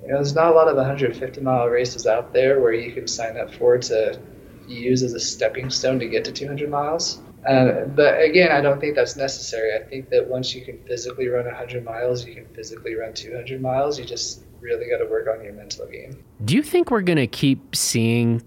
you 0.05 0.11
know, 0.11 0.17
there's 0.17 0.35
not 0.35 0.53
a 0.53 0.55
lot 0.55 0.69
of 0.69 0.77
150 0.77 1.41
mile 1.41 1.67
races 1.67 2.07
out 2.07 2.33
there 2.33 2.61
where 2.61 2.75
you 2.75 2.93
can 2.93 3.09
sign 3.09 3.39
up 3.39 3.53
for 3.55 3.79
to 3.79 4.21
use 4.69 5.03
as 5.03 5.15
a 5.15 5.21
stepping 5.21 5.71
stone 5.71 5.99
to 5.99 6.07
get 6.07 6.25
to 6.27 6.33
200 6.33 6.69
miles. 6.69 7.21
Uh, 7.49 7.85
but 7.87 8.21
again, 8.23 8.51
I 8.53 8.61
don't 8.61 8.81
think 8.81 8.97
that's 8.97 9.17
necessary. 9.17 9.75
I 9.75 9.83
think 9.83 10.11
that 10.11 10.29
once 10.29 10.55
you 10.55 10.65
can 10.65 10.79
physically 10.85 11.29
run 11.29 11.47
100 11.47 11.85
miles, 11.85 12.25
you 12.27 12.35
can 12.35 12.47
physically 12.55 12.95
run 12.95 13.13
200 13.15 13.61
miles. 13.61 13.99
You 13.99 14.05
just 14.05 14.43
really 14.61 14.87
got 14.89 14.99
to 14.99 15.11
work 15.11 15.27
on 15.29 15.45
your 15.45 15.53
mental 15.53 15.87
game. 15.87 16.23
Do 16.45 16.55
you 16.55 16.63
think 16.63 16.91
we're 16.91 17.03
going 17.03 17.19
to 17.19 17.27
keep 17.27 17.77
seeing 17.77 18.43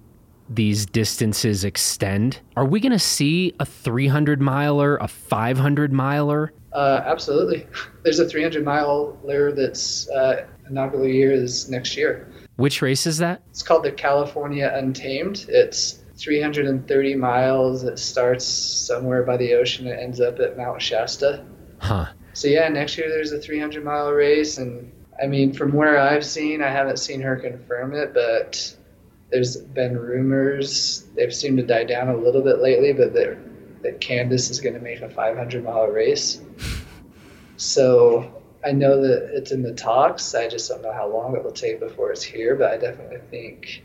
these 0.50 0.86
distances 0.86 1.64
extend? 1.64 2.40
Are 2.56 2.66
we 2.66 2.80
going 2.80 2.92
to 2.92 3.00
see 3.00 3.54
a 3.60 3.66
300 3.66 4.42
miler, 4.42 4.98
a 4.98 5.08
500 5.08 5.94
miler? 5.94 6.54
Uh, 6.74 7.02
absolutely. 7.06 7.68
There's 8.04 8.20
a 8.20 8.28
300 8.28 8.64
miler 8.64 9.52
that's 9.52 10.10
uh, 10.10 10.48
inaugural 10.70 11.08
year 11.08 11.32
is 11.32 11.70
next 11.70 11.98
year. 11.98 12.28
Which 12.58 12.82
race 12.82 13.06
is 13.06 13.18
that? 13.20 13.42
It's 13.50 13.64
called 13.64 13.84
the 13.84 13.92
California 13.92 14.72
Untamed. 14.74 15.46
It's 15.48 16.00
330 16.18 17.16
miles. 17.16 17.84
It 17.84 18.00
starts 18.00 18.46
somewhere 18.46 19.24
by 19.24 19.38
the 19.38 19.54
ocean. 19.54 19.88
It 19.88 20.00
ends 20.00 20.20
up 20.20 20.40
at 20.40 20.58
Mount 20.58 20.82
Shasta. 20.82 21.46
Huh. 21.80 22.08
So 22.34 22.48
yeah, 22.48 22.68
next 22.70 22.98
year 22.98 23.10
there's 23.10 23.32
a 23.32 23.40
300 23.40 23.84
mile 23.84 24.12
race, 24.12 24.58
and 24.58 24.92
I 25.22 25.28
mean, 25.28 25.54
from 25.54 25.74
where 25.74 26.00
I've 26.00 26.26
seen, 26.26 26.62
I 26.62 26.70
haven't 26.70 27.00
seen 27.00 27.22
her 27.22 27.36
confirm 27.36 27.94
it, 27.94 28.14
but 28.14 28.76
there's 29.32 29.58
been 29.58 29.98
rumors. 29.98 31.06
They've 31.16 31.34
seemed 31.34 31.58
to 31.58 31.64
die 31.64 31.84
down 31.84 32.10
a 32.10 32.16
little 32.16 32.42
bit 32.42 32.60
lately, 32.60 32.94
but 32.94 33.14
that 33.14 33.38
Candice 34.02 34.50
is 34.50 34.60
going 34.60 34.76
to 34.76 34.82
make 34.82 35.02
a 35.02 35.10
500 35.10 35.64
mile 35.64 35.88
race. 35.88 36.42
So 37.60 38.44
I 38.68 38.74
know 38.74 39.02
that 39.02 39.30
it's 39.34 39.54
in 39.54 39.62
the 39.62 39.74
talks. 39.74 40.36
I 40.36 40.50
just 40.50 40.70
don't 40.70 40.82
know 40.82 40.92
how 40.92 41.08
long 41.08 41.38
it 41.38 41.44
will 41.44 41.54
take 41.54 41.80
before 41.80 42.12
it's 42.12 42.22
here, 42.22 42.54
but 42.54 42.70
I 42.70 42.78
definitely 42.78 43.20
think 43.32 43.82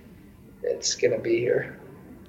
it's 0.65 0.97
going 0.97 1.13
to 1.13 1.21
be 1.21 1.39
here. 1.39 1.79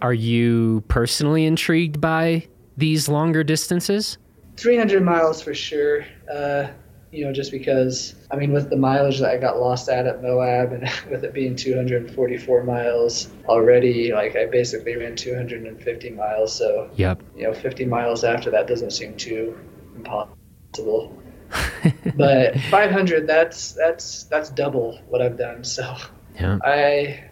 Are 0.04 0.14
you 0.14 0.84
personally 0.88 1.46
intrigued 1.46 2.00
by 2.00 2.48
these 2.78 3.10
longer 3.10 3.44
distances? 3.44 4.20
300 4.58 5.04
miles 5.04 5.42
for 5.42 5.56
sure. 5.56 6.06
Uh, 6.32 6.68
you 7.12 7.26
know, 7.26 7.34
just 7.34 7.52
because, 7.52 8.14
I 8.30 8.36
mean, 8.36 8.52
with 8.52 8.70
the 8.70 8.76
mileage 8.76 9.20
that 9.20 9.32
I 9.32 9.38
got 9.38 9.60
lost 9.60 9.90
at 9.90 10.06
at 10.06 10.22
Moab 10.22 10.74
and 10.74 10.84
with 11.10 11.24
it 11.24 11.34
being 11.34 11.56
244 11.56 12.64
miles 12.64 13.30
already, 13.46 14.14
like 14.14 14.36
I 14.36 14.46
basically 14.46 14.96
ran 14.96 15.16
250 15.16 16.10
miles. 16.12 16.56
So, 16.56 16.92
yep. 16.98 17.20
you 17.36 17.46
know, 17.46 17.54
50 17.54 17.86
miles 17.86 18.24
after 18.24 18.52
that 18.52 18.68
doesn't 18.68 18.92
seem 18.92 19.18
too 19.18 19.60
impossible. 19.96 21.23
but 22.16 22.60
500, 22.70 23.28
that's, 23.28 23.74
that's, 23.74 24.24
that's 24.24 24.50
double 24.50 25.00
what 25.08 25.22
I've 25.22 25.38
done. 25.38 25.64
So 25.64 25.96
yeah. 26.40 26.58
I, 26.64 27.24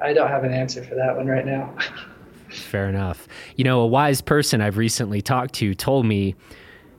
I 0.00 0.12
don't 0.12 0.28
have 0.28 0.44
an 0.44 0.52
answer 0.52 0.82
for 0.82 0.94
that 0.94 1.16
one 1.16 1.26
right 1.26 1.46
now. 1.46 1.74
Fair 2.50 2.88
enough. 2.88 3.28
You 3.56 3.64
know, 3.64 3.80
a 3.80 3.86
wise 3.86 4.20
person 4.20 4.60
I've 4.60 4.76
recently 4.76 5.22
talked 5.22 5.54
to 5.54 5.74
told 5.74 6.06
me 6.06 6.34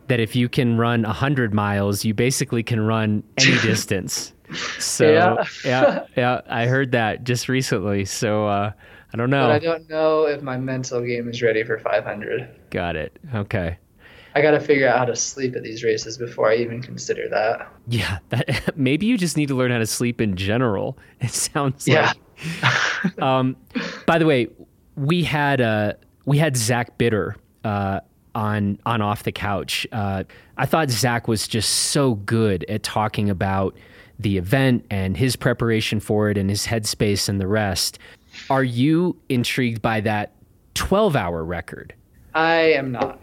that 0.07 0.19
if 0.19 0.35
you 0.35 0.49
can 0.49 0.77
run 0.77 1.03
100 1.03 1.53
miles, 1.53 2.03
you 2.03 2.13
basically 2.13 2.63
can 2.63 2.81
run 2.81 3.23
any 3.37 3.57
distance. 3.61 4.33
So, 4.79 5.11
yeah. 5.11 5.43
yeah, 5.65 6.05
yeah, 6.15 6.41
I 6.47 6.65
heard 6.67 6.91
that 6.91 7.23
just 7.23 7.49
recently. 7.49 8.05
So, 8.05 8.47
uh, 8.47 8.71
I 9.13 9.17
don't 9.17 9.29
know. 9.29 9.47
But 9.47 9.51
I 9.51 9.59
don't 9.59 9.89
know 9.89 10.25
if 10.25 10.41
my 10.41 10.57
mental 10.57 11.01
game 11.01 11.29
is 11.29 11.41
ready 11.41 11.63
for 11.63 11.77
500. 11.77 12.49
Got 12.71 12.95
it. 12.95 13.17
Okay. 13.33 13.77
I 14.35 14.41
got 14.41 14.51
to 14.51 14.59
figure 14.59 14.87
out 14.87 14.97
how 14.97 15.05
to 15.05 15.15
sleep 15.15 15.55
at 15.55 15.63
these 15.63 15.83
races 15.83 16.17
before 16.17 16.49
I 16.49 16.55
even 16.55 16.81
consider 16.81 17.27
that. 17.29 17.71
Yeah, 17.87 18.19
that 18.29 18.77
maybe 18.77 19.05
you 19.05 19.17
just 19.17 19.37
need 19.37 19.47
to 19.47 19.55
learn 19.55 19.71
how 19.71 19.77
to 19.77 19.87
sleep 19.87 20.21
in 20.21 20.35
general. 20.35 20.97
It 21.21 21.31
sounds 21.31 21.87
yeah. 21.87 22.11
like 22.11 23.19
um, 23.21 23.55
by 24.05 24.17
the 24.17 24.25
way, 24.25 24.47
we 24.95 25.23
had 25.23 25.61
uh, 25.61 25.93
we 26.25 26.37
had 26.37 26.57
Zach 26.57 26.97
Bitter 26.97 27.37
uh, 27.63 28.01
on 28.35 28.79
on 28.85 29.01
off 29.01 29.23
the 29.23 29.31
couch. 29.31 29.87
Uh, 29.91 30.23
I 30.57 30.65
thought 30.65 30.89
Zach 30.89 31.27
was 31.27 31.47
just 31.47 31.69
so 31.69 32.15
good 32.15 32.65
at 32.67 32.83
talking 32.83 33.29
about 33.29 33.77
the 34.19 34.37
event 34.37 34.85
and 34.89 35.15
his 35.15 35.35
preparation 35.35 35.99
for 35.99 36.29
it 36.29 36.37
and 36.37 36.49
his 36.49 36.67
headspace 36.67 37.29
and 37.29 37.39
the 37.39 37.47
rest. 37.47 37.99
Are 38.49 38.63
you 38.63 39.17
intrigued 39.29 39.81
by 39.81 40.01
that 40.01 40.33
12 40.73 41.15
hour 41.15 41.43
record? 41.43 41.93
I 42.33 42.73
am 42.73 42.91
not. 42.91 43.19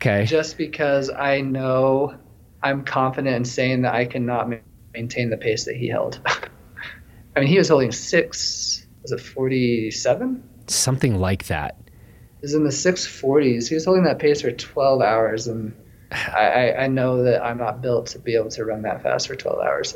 Okay. 0.00 0.24
Just 0.24 0.56
because 0.56 1.10
I 1.10 1.42
know 1.42 2.14
I'm 2.62 2.84
confident 2.84 3.36
in 3.36 3.44
saying 3.44 3.82
that 3.82 3.94
I 3.94 4.06
cannot 4.06 4.50
maintain 4.94 5.28
the 5.28 5.36
pace 5.36 5.66
that 5.66 5.76
he 5.76 5.88
held. 5.88 6.20
I 7.36 7.40
mean, 7.40 7.48
he 7.48 7.58
was 7.58 7.68
holding 7.68 7.92
six. 7.92 8.86
Was 9.02 9.12
it 9.12 9.20
forty-seven? 9.20 10.42
Something 10.68 11.20
like 11.20 11.46
that. 11.46 11.76
He 11.86 12.42
was 12.42 12.54
in 12.54 12.64
the 12.64 12.72
six 12.72 13.06
forties. 13.06 13.68
He 13.68 13.74
was 13.74 13.84
holding 13.84 14.04
that 14.04 14.18
pace 14.18 14.40
for 14.40 14.50
twelve 14.52 15.02
hours, 15.02 15.46
and 15.48 15.74
I, 16.10 16.72
I 16.78 16.86
know 16.86 17.22
that 17.24 17.44
I'm 17.44 17.58
not 17.58 17.82
built 17.82 18.06
to 18.08 18.18
be 18.18 18.34
able 18.34 18.50
to 18.50 18.64
run 18.64 18.82
that 18.82 19.02
fast 19.02 19.28
for 19.28 19.36
twelve 19.36 19.60
hours. 19.60 19.94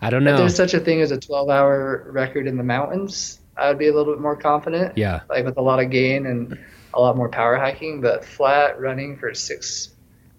I 0.00 0.10
don't 0.10 0.24
know. 0.24 0.32
If 0.32 0.38
there's 0.38 0.56
such 0.56 0.74
a 0.74 0.80
thing 0.80 1.00
as 1.00 1.12
a 1.12 1.18
twelve-hour 1.18 2.10
record 2.10 2.48
in 2.48 2.56
the 2.56 2.64
mountains, 2.64 3.40
I 3.56 3.68
would 3.68 3.78
be 3.78 3.86
a 3.86 3.94
little 3.94 4.12
bit 4.12 4.20
more 4.20 4.36
confident. 4.36 4.98
Yeah. 4.98 5.20
Like 5.28 5.44
with 5.44 5.56
a 5.56 5.62
lot 5.62 5.82
of 5.82 5.90
gain 5.90 6.26
and 6.26 6.58
a 6.94 7.00
lot 7.00 7.16
more 7.16 7.28
power 7.28 7.56
hiking, 7.56 8.00
but 8.00 8.24
flat 8.24 8.80
running 8.80 9.16
for 9.16 9.34
six 9.34 9.90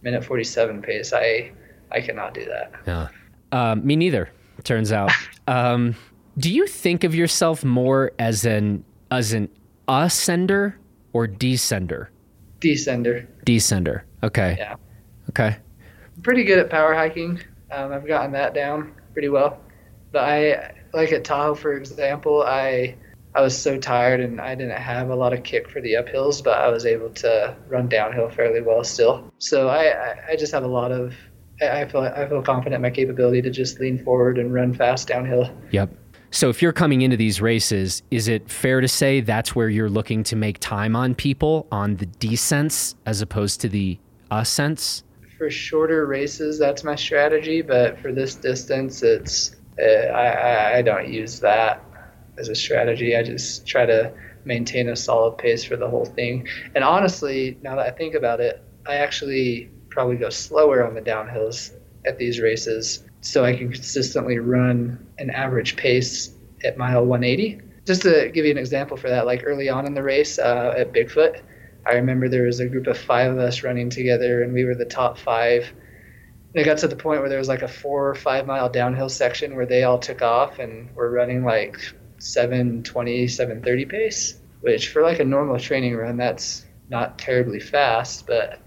minute 0.02 0.24
forty-seven 0.24 0.82
pace, 0.82 1.14
I 1.14 1.52
I 1.92 2.02
cannot 2.02 2.34
do 2.34 2.46
that. 2.46 2.72
Yeah. 2.88 3.08
Um, 3.52 3.86
me 3.86 3.96
neither. 3.96 4.30
Turns 4.64 4.92
out. 4.92 5.12
Um, 5.48 5.96
do 6.40 6.52
you 6.52 6.66
think 6.66 7.04
of 7.04 7.14
yourself 7.14 7.64
more 7.64 8.14
as 8.18 8.46
an 8.46 8.84
as 9.12 9.32
an 9.34 9.48
ascender 9.88 10.74
or 11.14 11.28
descender? 11.28 12.08
Descender. 12.62 13.28
Descender. 13.46 14.02
Okay. 14.24 14.56
Yeah. 14.58 14.76
Okay. 15.30 15.56
I'm 16.16 16.22
pretty 16.24 16.44
good 16.44 16.58
at 16.58 16.72
power 16.72 16.96
hiking. 16.96 17.40
Um, 17.70 17.92
I've 17.94 18.08
gotten 18.08 18.32
that 18.32 18.56
down 18.56 18.94
pretty 19.14 19.30
well. 19.30 19.62
But 20.12 20.24
I 20.24 20.74
like 20.94 21.12
at 21.12 21.24
Tahoe, 21.24 21.54
for 21.54 21.74
example, 21.74 22.42
I 22.42 22.96
I 23.36 23.42
was 23.42 23.58
so 23.58 23.78
tired 23.78 24.22
and 24.22 24.40
I 24.40 24.56
didn't 24.56 24.78
have 24.78 25.10
a 25.10 25.16
lot 25.16 25.34
of 25.34 25.44
kick 25.44 25.70
for 25.70 25.82
the 25.82 25.94
uphills, 25.94 26.42
but 26.42 26.58
I 26.58 26.70
was 26.70 26.86
able 26.86 27.10
to 27.16 27.56
run 27.68 27.90
downhill 27.90 28.30
fairly 28.30 28.62
well 28.62 28.84
still. 28.86 29.32
So 29.40 29.68
I 29.68 30.16
I 30.30 30.36
just 30.38 30.54
have 30.54 30.64
a 30.64 30.68
lot 30.68 30.92
of 30.92 31.14
I 31.62 31.86
feel 31.86 32.02
I 32.02 32.28
feel 32.28 32.42
confident 32.42 32.76
in 32.76 32.82
my 32.82 32.90
capability 32.90 33.42
to 33.42 33.50
just 33.50 33.80
lean 33.80 34.04
forward 34.04 34.38
and 34.38 34.54
run 34.54 34.74
fast 34.74 35.10
downhill. 35.10 35.50
Yep. 35.72 35.92
So 36.32 36.50
if 36.50 36.62
you're 36.62 36.74
coming 36.74 37.02
into 37.02 37.18
these 37.18 37.42
races, 37.42 38.04
is 38.10 38.28
it 38.28 38.50
fair 38.50 38.82
to 38.82 38.88
say 38.88 39.22
that's 39.22 39.56
where 39.56 39.70
you're 39.70 39.90
looking 39.90 40.24
to 40.24 40.36
make 40.36 40.60
time 40.60 40.96
on 40.96 41.14
people 41.14 41.68
on 41.72 41.96
the 41.98 42.06
descents 42.06 42.96
as 43.06 43.22
opposed 43.22 43.62
to 43.62 43.70
the 43.70 43.98
ascents? 44.32 45.04
For 45.38 45.50
shorter 45.50 46.06
races, 46.06 46.58
that's 46.58 46.84
my 46.84 46.96
strategy, 46.96 47.62
but 47.62 48.00
for 48.00 48.12
this 48.12 48.36
distance, 48.36 49.04
it's 49.04 49.56
uh, 49.78 49.86
I, 49.86 50.78
I 50.78 50.82
don't 50.82 51.10
use 51.10 51.40
that 51.42 51.84
as 52.38 52.50
a 52.50 52.56
strategy. 52.56 53.16
I 53.16 53.24
just 53.24 53.66
try 53.66 53.86
to 53.86 54.14
maintain 54.46 54.90
a 54.90 54.96
solid 54.96 55.38
pace 55.38 55.64
for 55.64 55.76
the 55.76 55.90
whole 55.90 56.06
thing. 56.06 56.48
And 56.76 56.84
honestly, 56.84 57.58
now 57.62 57.76
that 57.76 57.86
I 57.88 57.92
think 57.92 58.14
about 58.14 58.40
it, 58.40 58.62
I 58.86 58.96
actually 58.96 59.70
probably 59.90 60.18
go 60.18 60.30
slower 60.30 60.86
on 60.86 60.94
the 60.94 61.02
downhills 61.02 61.72
at 62.06 62.18
these 62.18 62.40
races 62.40 63.04
so 63.22 63.44
I 63.44 63.56
can 63.56 63.72
consistently 63.72 64.38
run 64.38 65.06
an 65.18 65.32
average 65.32 65.76
pace 65.76 66.32
at 66.64 66.78
mile 66.78 67.06
180. 67.06 67.62
Just 67.86 68.04
to 68.04 68.30
give 68.34 68.46
you 68.46 68.52
an 68.52 68.58
example 68.58 68.98
for 68.98 69.10
that, 69.10 69.26
like 69.26 69.44
early 69.46 69.70
on 69.70 69.86
in 69.86 69.94
the 69.94 70.04
race 70.04 70.38
uh, 70.38 70.74
at 70.78 70.94
Bigfoot, 70.94 71.42
I 71.86 71.94
remember 71.94 72.30
there 72.30 72.46
was 72.46 72.60
a 72.60 72.68
group 72.68 72.88
of 72.88 72.98
five 72.98 73.32
of 73.32 73.38
us 73.38 73.64
running 73.64 73.90
together, 73.90 74.44
and 74.44 74.54
we 74.54 74.66
were 74.66 74.76
the 74.76 74.86
top 74.86 75.18
five. 75.18 75.72
And 76.54 76.62
it 76.62 76.66
got 76.66 76.80
to 76.80 76.88
the 76.88 76.96
point 76.96 77.22
where 77.22 77.30
there 77.30 77.38
was 77.38 77.48
like 77.48 77.62
a 77.62 77.68
four 77.68 78.10
or 78.10 78.16
five 78.16 78.48
mile 78.48 78.70
downhill 78.70 79.10
section 79.10 79.56
where 79.56 79.66
they 79.66 79.84
all 79.84 80.00
took 80.00 80.22
off 80.22 80.60
and 80.60 80.94
were 80.96 81.12
running 81.12 81.44
like 81.44 81.78
720, 82.18 83.28
730 83.28 83.86
pace, 83.86 84.40
which 84.62 84.90
for 84.90 85.02
like 85.02 85.20
a 85.20 85.26
normal 85.26 85.60
training 85.60 85.96
run, 85.96 86.18
that's 86.18 86.66
not 86.90 87.18
terribly 87.18 87.60
fast. 87.60 88.28
But 88.28 88.60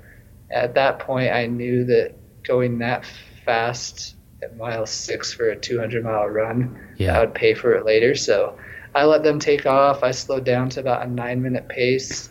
at 0.51 0.75
that 0.75 1.01
point, 1.01 1.33
I 1.33 1.47
knew 1.47 1.85
that 1.85 2.15
going 2.43 2.79
that 2.79 3.05
fast 3.45 4.17
at 4.43 4.57
mile 4.57 4.87
six 4.87 5.33
for 5.33 5.51
a 5.51 5.57
200 5.57 6.05
mile 6.05 6.27
run, 6.27 6.79
yeah. 6.97 7.17
I 7.17 7.21
would 7.21 7.35
pay 7.35 7.55
for 7.55 7.75
it 7.75 7.85
later. 7.85 8.15
So 8.15 8.57
I 8.95 9.05
let 9.05 9.23
them 9.23 9.39
take 9.39 9.67
off. 9.67 10.03
I 10.03 10.13
slowed 10.13 10.45
down 10.45 10.71
to 10.71 10.81
about 10.81 11.07
a 11.07 11.11
nine 11.11 11.43
minute 11.43 11.69
pace. 11.69 12.31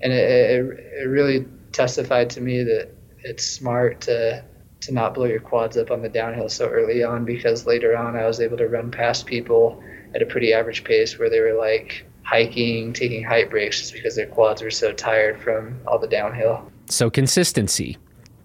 And 0.00 0.12
it, 0.12 0.30
it, 0.30 0.78
it 1.02 1.08
really 1.08 1.46
testified 1.72 2.30
to 2.30 2.40
me 2.40 2.62
that 2.62 2.90
it's 3.20 3.44
smart 3.44 4.02
to 4.02 4.44
to 4.80 4.94
not 4.94 5.12
blow 5.12 5.24
your 5.24 5.40
quads 5.40 5.76
up 5.76 5.90
on 5.90 6.02
the 6.02 6.08
downhill 6.08 6.48
so 6.48 6.68
early 6.68 7.02
on 7.02 7.24
because 7.24 7.66
later 7.66 7.96
on 7.96 8.14
I 8.14 8.26
was 8.26 8.40
able 8.40 8.56
to 8.58 8.68
run 8.68 8.92
past 8.92 9.26
people 9.26 9.82
at 10.14 10.22
a 10.22 10.26
pretty 10.26 10.52
average 10.52 10.84
pace 10.84 11.18
where 11.18 11.30
they 11.30 11.40
were 11.40 11.54
like 11.54 12.04
hiking, 12.22 12.92
taking 12.92 13.24
height 13.24 13.50
breaks 13.50 13.80
just 13.80 13.92
because 13.92 14.16
their 14.16 14.26
quads 14.26 14.62
were 14.62 14.70
so 14.70 14.92
tired 14.92 15.40
from 15.40 15.78
all 15.86 15.98
the 15.98 16.06
downhill. 16.06 16.70
So 16.86 17.10
consistency. 17.10 17.96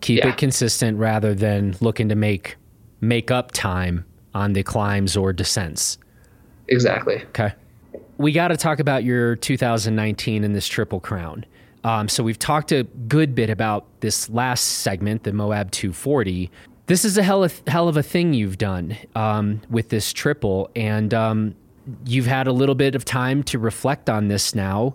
Keep 0.01 0.19
yeah. 0.19 0.29
it 0.29 0.37
consistent 0.37 0.97
rather 0.97 1.33
than 1.33 1.75
looking 1.79 2.09
to 2.09 2.15
make 2.15 2.57
make 3.01 3.31
up 3.31 3.51
time 3.51 4.05
on 4.33 4.53
the 4.53 4.63
climbs 4.63 5.15
or 5.17 5.33
descents. 5.33 5.97
Exactly. 6.67 7.17
Okay. 7.29 7.53
We 8.17 8.31
got 8.31 8.49
to 8.49 8.57
talk 8.57 8.79
about 8.79 9.03
your 9.03 9.35
2019 9.35 10.43
and 10.43 10.55
this 10.55 10.67
Triple 10.67 10.99
Crown. 10.99 11.45
Um, 11.83 12.07
so 12.07 12.23
we've 12.23 12.39
talked 12.39 12.71
a 12.71 12.83
good 13.07 13.35
bit 13.35 13.49
about 13.49 13.85
this 13.99 14.29
last 14.29 14.61
segment, 14.61 15.23
the 15.23 15.33
Moab 15.33 15.71
240. 15.71 16.49
This 16.85 17.05
is 17.05 17.17
a 17.17 17.23
hell 17.23 17.43
of, 17.45 17.61
hell 17.65 17.87
of 17.87 17.95
a 17.95 18.03
thing 18.03 18.33
you've 18.33 18.57
done 18.57 18.97
um, 19.15 19.61
with 19.69 19.87
this 19.87 20.11
triple, 20.11 20.69
and 20.75 21.13
um, 21.13 21.55
you've 22.05 22.25
had 22.25 22.45
a 22.45 22.51
little 22.51 22.75
bit 22.75 22.93
of 22.93 23.05
time 23.05 23.41
to 23.43 23.59
reflect 23.59 24.09
on 24.09 24.27
this 24.27 24.53
now. 24.53 24.93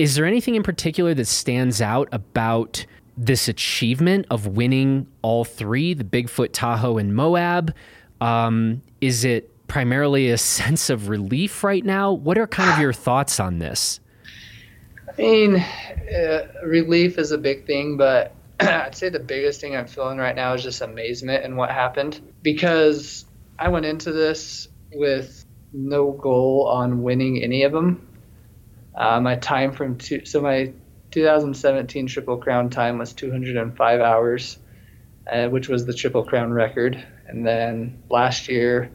Is 0.00 0.16
there 0.16 0.24
anything 0.24 0.56
in 0.56 0.64
particular 0.64 1.14
that 1.14 1.26
stands 1.26 1.80
out 1.80 2.08
about 2.10 2.84
this 3.16 3.48
achievement 3.48 4.26
of 4.30 4.46
winning 4.46 5.06
all 5.22 5.44
three 5.44 5.94
the 5.94 6.04
Bigfoot, 6.04 6.50
Tahoe, 6.52 6.98
and 6.98 7.14
Moab? 7.14 7.72
Um, 8.20 8.82
is 9.00 9.24
it 9.24 9.52
primarily 9.68 10.30
a 10.30 10.38
sense 10.38 10.90
of 10.90 11.08
relief 11.08 11.62
right 11.62 11.84
now? 11.84 12.12
What 12.12 12.36
are 12.36 12.48
kind 12.48 12.70
of 12.70 12.80
your 12.80 12.92
thoughts 12.92 13.38
on 13.38 13.60
this? 13.60 14.00
I 15.08 15.22
mean, 15.22 15.56
uh, 15.56 16.48
relief 16.64 17.16
is 17.18 17.30
a 17.30 17.38
big 17.38 17.66
thing, 17.66 17.96
but 17.96 18.34
I'd 18.60 18.94
say 18.96 19.08
the 19.08 19.20
biggest 19.20 19.60
thing 19.60 19.76
I'm 19.76 19.86
feeling 19.86 20.18
right 20.18 20.34
now 20.34 20.54
is 20.54 20.62
just 20.62 20.80
amazement 20.80 21.44
in 21.44 21.56
what 21.56 21.70
happened 21.70 22.20
because 22.42 23.24
I 23.58 23.68
went 23.68 23.86
into 23.86 24.12
this 24.12 24.68
with 24.92 25.44
no 25.72 26.10
goal 26.12 26.68
on 26.72 27.02
winning 27.02 27.42
any 27.42 27.62
of 27.62 27.72
them. 27.72 28.06
Uh, 28.94 29.20
my 29.20 29.36
time 29.36 29.72
from 29.72 29.96
two, 29.96 30.24
so 30.24 30.40
my 30.40 30.72
2017 31.10 32.06
Triple 32.08 32.38
Crown 32.38 32.68
time 32.70 32.98
was 32.98 33.12
205 33.12 34.00
hours, 34.00 34.58
uh, 35.30 35.48
which 35.48 35.68
was 35.68 35.86
the 35.86 35.94
Triple 35.94 36.24
Crown 36.24 36.50
record. 36.50 37.02
And 37.26 37.46
then 37.46 38.02
last 38.10 38.48
year, 38.48 38.90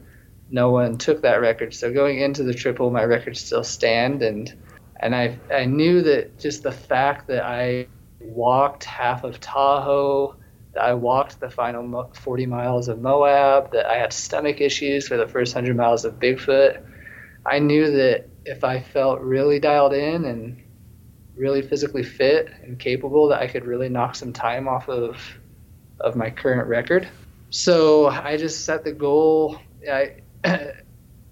no 0.50 0.72
one 0.72 0.98
took 0.98 1.22
that 1.22 1.42
record. 1.42 1.74
So 1.74 1.94
going 1.94 2.20
into 2.20 2.44
the 2.44 2.54
Triple, 2.54 2.92
my 2.92 3.04
records 3.04 3.42
still 3.42 3.64
stand, 3.64 4.22
and 4.22 4.54
and 5.00 5.16
I 5.16 5.40
I 5.52 5.66
knew 5.66 6.02
that 6.04 6.40
just 6.40 6.64
the 6.64 6.72
fact 6.72 7.28
that 7.28 7.44
I 7.44 7.88
walked 8.24 8.84
half 8.84 9.24
of 9.24 9.40
Tahoe, 9.40 10.36
that 10.74 10.84
I 10.84 10.94
walked 10.94 11.40
the 11.40 11.50
final 11.50 12.12
40 12.14 12.46
miles 12.46 12.88
of 12.88 13.02
Moab, 13.02 13.72
that 13.74 13.86
I 13.86 13.98
had 13.98 14.12
stomach 14.12 14.60
issues 14.62 15.08
for 15.08 15.18
the 15.18 15.28
first 15.28 15.54
100 15.56 15.76
miles 15.76 16.06
of 16.06 16.20
Bigfoot. 16.20 16.84
I 17.46 17.60
knew 17.60 17.92
that 17.92 18.30
if 18.46 18.64
I 18.64 18.82
felt 18.82 19.22
really 19.22 19.60
dialed 19.60 19.94
in 19.94 20.26
and 20.26 20.62
really 21.36 21.62
physically 21.62 22.04
fit 22.04 22.50
and 22.64 22.80
capable, 22.80 23.28
that 23.30 23.42
I 23.42 23.48
could 23.48 23.66
really 23.66 23.90
knock 23.90 24.16
some 24.16 24.34
time 24.34 24.68
off 24.68 24.90
of 24.90 25.18
of 26.00 26.16
my 26.16 26.30
current 26.30 26.68
record. 26.68 27.08
So 27.50 28.08
I 28.08 28.38
just 28.38 28.66
set 28.66 28.84
the 28.84 28.92
goal 28.92 29.60
I, 29.90 30.16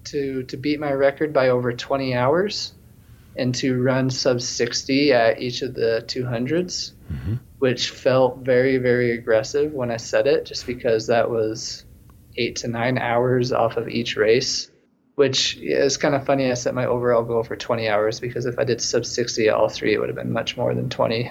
to 0.04 0.42
to 0.44 0.56
beat 0.56 0.80
my 0.80 0.92
record 0.92 1.32
by 1.32 1.48
over 1.48 1.72
20 1.72 2.14
hours 2.14 2.74
and 3.36 3.54
to 3.56 3.80
run 3.80 4.10
sub 4.10 4.40
60 4.40 5.12
at 5.12 5.40
each 5.40 5.62
of 5.62 5.74
the 5.74 6.04
200s, 6.06 6.92
mm-hmm. 7.10 7.34
which 7.58 7.90
felt 7.90 8.38
very, 8.38 8.78
very 8.78 9.12
aggressive 9.12 9.72
when 9.72 9.90
I 9.90 9.96
said 9.96 10.26
it, 10.26 10.44
just 10.44 10.66
because 10.66 11.06
that 11.06 11.30
was 11.30 11.84
eight 12.36 12.56
to 12.56 12.68
nine 12.68 12.98
hours 12.98 13.52
off 13.52 13.76
of 13.76 13.88
each 13.88 14.16
race, 14.16 14.70
which 15.14 15.56
is 15.56 15.96
kind 15.96 16.14
of 16.14 16.26
funny. 16.26 16.50
I 16.50 16.54
set 16.54 16.74
my 16.74 16.86
overall 16.86 17.22
goal 17.22 17.42
for 17.42 17.56
20 17.56 17.88
hours 17.88 18.20
because 18.20 18.46
if 18.46 18.58
I 18.58 18.64
did 18.64 18.80
sub 18.80 19.04
60 19.04 19.48
at 19.48 19.54
all 19.54 19.68
three, 19.68 19.94
it 19.94 19.98
would 19.98 20.08
have 20.08 20.16
been 20.16 20.32
much 20.32 20.56
more 20.56 20.74
than 20.74 20.88
20. 20.88 21.30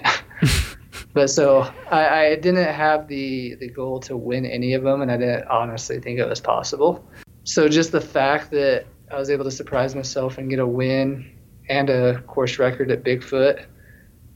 but 1.14 1.30
so 1.30 1.72
I, 1.90 2.26
I 2.26 2.34
didn't 2.36 2.72
have 2.72 3.08
the, 3.08 3.56
the 3.56 3.68
goal 3.68 4.00
to 4.00 4.16
win 4.16 4.46
any 4.46 4.74
of 4.74 4.82
them, 4.82 5.02
and 5.02 5.10
I 5.10 5.16
didn't 5.16 5.46
honestly 5.48 6.00
think 6.00 6.18
it 6.18 6.28
was 6.28 6.40
possible. 6.40 7.04
So 7.44 7.68
just 7.68 7.92
the 7.92 8.00
fact 8.00 8.50
that 8.52 8.86
I 9.10 9.18
was 9.18 9.28
able 9.28 9.44
to 9.44 9.50
surprise 9.50 9.94
myself 9.94 10.38
and 10.38 10.48
get 10.48 10.58
a 10.58 10.66
win 10.66 11.30
and 11.72 11.88
a 11.88 12.20
course 12.22 12.58
record 12.58 12.90
at 12.90 13.02
Bigfoot, 13.02 13.64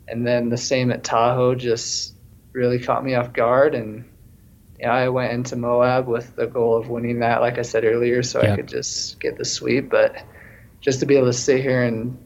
and 0.08 0.26
then 0.26 0.48
the 0.48 0.56
same 0.56 0.90
at 0.90 1.04
Tahoe 1.04 1.54
just 1.54 2.14
really 2.52 2.78
caught 2.78 3.04
me 3.04 3.14
off 3.14 3.34
guard. 3.34 3.74
And 3.74 4.10
yeah, 4.80 4.92
I 4.92 5.10
went 5.10 5.32
into 5.32 5.54
Moab 5.54 6.08
with 6.08 6.34
the 6.34 6.46
goal 6.46 6.78
of 6.78 6.88
winning 6.88 7.20
that, 7.20 7.42
like 7.42 7.58
I 7.58 7.62
said 7.62 7.84
earlier, 7.84 8.22
so 8.22 8.42
yeah. 8.42 8.52
I 8.52 8.56
could 8.56 8.68
just 8.68 9.20
get 9.20 9.36
the 9.36 9.44
sweep. 9.44 9.90
But 9.90 10.16
just 10.80 11.00
to 11.00 11.06
be 11.06 11.16
able 11.16 11.26
to 11.26 11.34
sit 11.34 11.60
here 11.60 11.82
and 11.82 12.18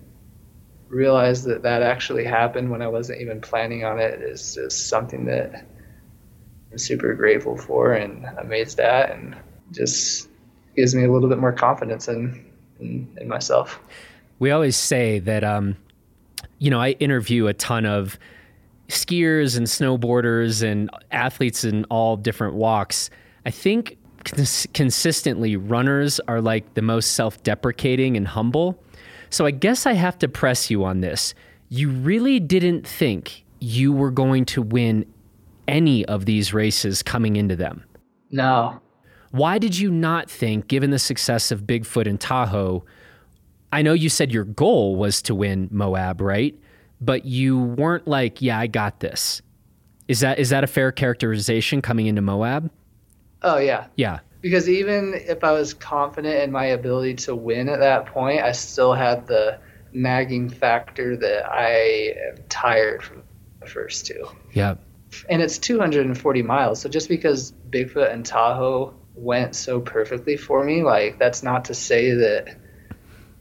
realize 0.87 1.43
that 1.45 1.63
that 1.63 1.83
actually 1.83 2.25
happened 2.25 2.71
when 2.71 2.83
I 2.83 2.89
wasn't 2.89 3.21
even 3.21 3.41
planning 3.41 3.85
on 3.85 3.99
it 3.99 4.21
is 4.23 4.55
just 4.55 4.89
something 4.89 5.25
that 5.25 5.67
I'm 6.71 6.79
super 6.79 7.15
grateful 7.15 7.57
for 7.57 7.95
and 7.95 8.27
amazed 8.39 8.79
at, 8.79 9.11
and 9.11 9.37
just 9.73 10.29
gives 10.77 10.95
me 10.95 11.05
a 11.05 11.11
little 11.11 11.29
bit 11.29 11.39
more 11.39 11.53
confidence 11.53 12.07
in, 12.07 12.47
in, 12.79 13.17
in 13.21 13.27
myself 13.27 13.81
we 14.41 14.51
always 14.51 14.77
say 14.77 15.21
that, 15.21 15.45
um, 15.45 15.77
you 16.59 16.71
know, 16.71 16.81
I 16.81 16.91
interview 16.93 17.47
a 17.47 17.55
ton 17.55 17.87
of 17.87 18.19
skiers 18.89 19.57
and 19.57 19.67
snowboarders 19.67 20.63
and 20.63 20.91
athletes 21.13 21.63
in 21.63 21.85
all 21.85 22.17
different 22.17 22.55
walks. 22.55 23.09
I 23.47 23.51
think 23.51 23.97
cons- 24.25 24.67
consistently 24.75 25.57
runners 25.57 26.19
are 26.27 26.41
like 26.41 26.75
the 26.75 26.83
most 26.83 27.13
self 27.13 27.41
deprecating 27.45 28.17
and 28.17 28.27
humble. 28.27 28.83
So 29.29 29.47
I 29.47 29.53
guess 29.53 29.87
I 29.87 29.93
have 29.93 30.19
to 30.19 30.29
press 30.29 30.71
you 30.71 30.85
on 30.85 31.03
this. 31.03 31.35
You 31.69 31.91
really 31.91 32.41
didn't 32.41 32.85
think 32.85 33.45
you 33.61 33.93
were 33.93 34.11
going 34.11 34.45
to 34.47 34.63
win 34.63 35.07
any 35.69 36.05
of 36.07 36.25
these 36.25 36.53
races 36.53 37.03
coming 37.03 37.37
into 37.37 37.55
them? 37.55 37.85
No. 38.31 38.81
Why 39.31 39.59
did 39.59 39.79
you 39.79 39.91
not 39.91 40.29
think, 40.29 40.67
given 40.67 40.91
the 40.91 40.99
success 40.99 41.53
of 41.53 41.63
Bigfoot 41.63 42.09
and 42.09 42.21
Tahoe, 42.21 42.85
I 43.73 43.83
know 43.83 43.93
you 43.93 44.09
said 44.09 44.33
your 44.33 44.45
goal 44.45 44.97
was 44.97 45.23
to 45.23 45.35
win 45.35 45.69
Moab, 45.71 46.21
right? 46.21 46.59
But 47.01 47.25
you 47.25 47.59
weren't 47.59 48.07
like, 48.07 48.43
yeah, 48.43 48.59
I 48.59 48.67
got 48.67 49.01
this. 49.01 49.43
Is 50.09 50.21
that 50.21 50.39
is 50.39 50.51
that 50.51 50.65
a 50.65 50.67
fair 50.67 50.91
characterization 50.91 51.81
coming 51.81 52.07
into 52.07 52.21
Moab? 52.21 52.71
Oh 53.43 53.59
yeah. 53.59 53.87
Yeah. 53.97 54.19
because 54.41 54.69
even 54.69 55.15
if 55.15 55.45
I 55.45 55.53
was 55.53 55.75
confident 55.75 56.43
in 56.43 56.51
my 56.51 56.67
ability 56.67 57.15
to 57.27 57.35
win 57.37 57.69
at 57.69 57.79
that 57.81 58.07
point, 58.07 58.43
I 58.43 58.53
still 58.53 58.93
had 58.93 59.27
the 59.27 59.59
nagging 59.93 60.49
factor 60.49 61.17
that 61.17 61.51
I 61.51 62.15
am 62.29 62.37
tired 62.49 63.03
from 63.03 63.23
the 63.61 63.67
first 63.67 64.07
two. 64.07 64.27
Yeah. 64.53 64.75
And 65.29 65.43
it's 65.43 65.59
240 65.59 66.43
miles. 66.43 66.81
So 66.81 66.89
just 66.89 67.09
because 67.09 67.53
Bigfoot 67.71 68.13
and 68.13 68.25
Tahoe 68.25 68.95
went 69.15 69.55
so 69.57 69.81
perfectly 69.81 70.37
for 70.37 70.65
me, 70.65 70.83
like 70.83 71.19
that's 71.19 71.43
not 71.43 71.65
to 71.67 71.75
say 71.75 72.13
that 72.13 72.57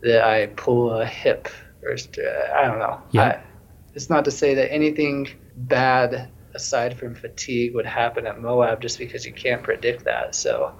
that 0.01 0.23
I 0.23 0.47
pull 0.47 0.91
a 0.91 1.05
hip 1.05 1.49
or 1.83 1.91
I 1.91 2.67
don't 2.67 2.79
know. 2.79 3.01
Yeah. 3.11 3.23
I, 3.23 3.43
it's 3.93 4.09
not 4.09 4.25
to 4.25 4.31
say 4.31 4.53
that 4.55 4.71
anything 4.71 5.29
bad 5.55 6.29
aside 6.53 6.97
from 6.97 7.15
fatigue 7.15 7.75
would 7.75 7.85
happen 7.85 8.25
at 8.25 8.39
Moab 8.39 8.81
just 8.81 8.97
because 8.97 9.25
you 9.25 9.33
can't 9.33 9.63
predict 9.63 10.05
that. 10.05 10.35
So 10.35 10.73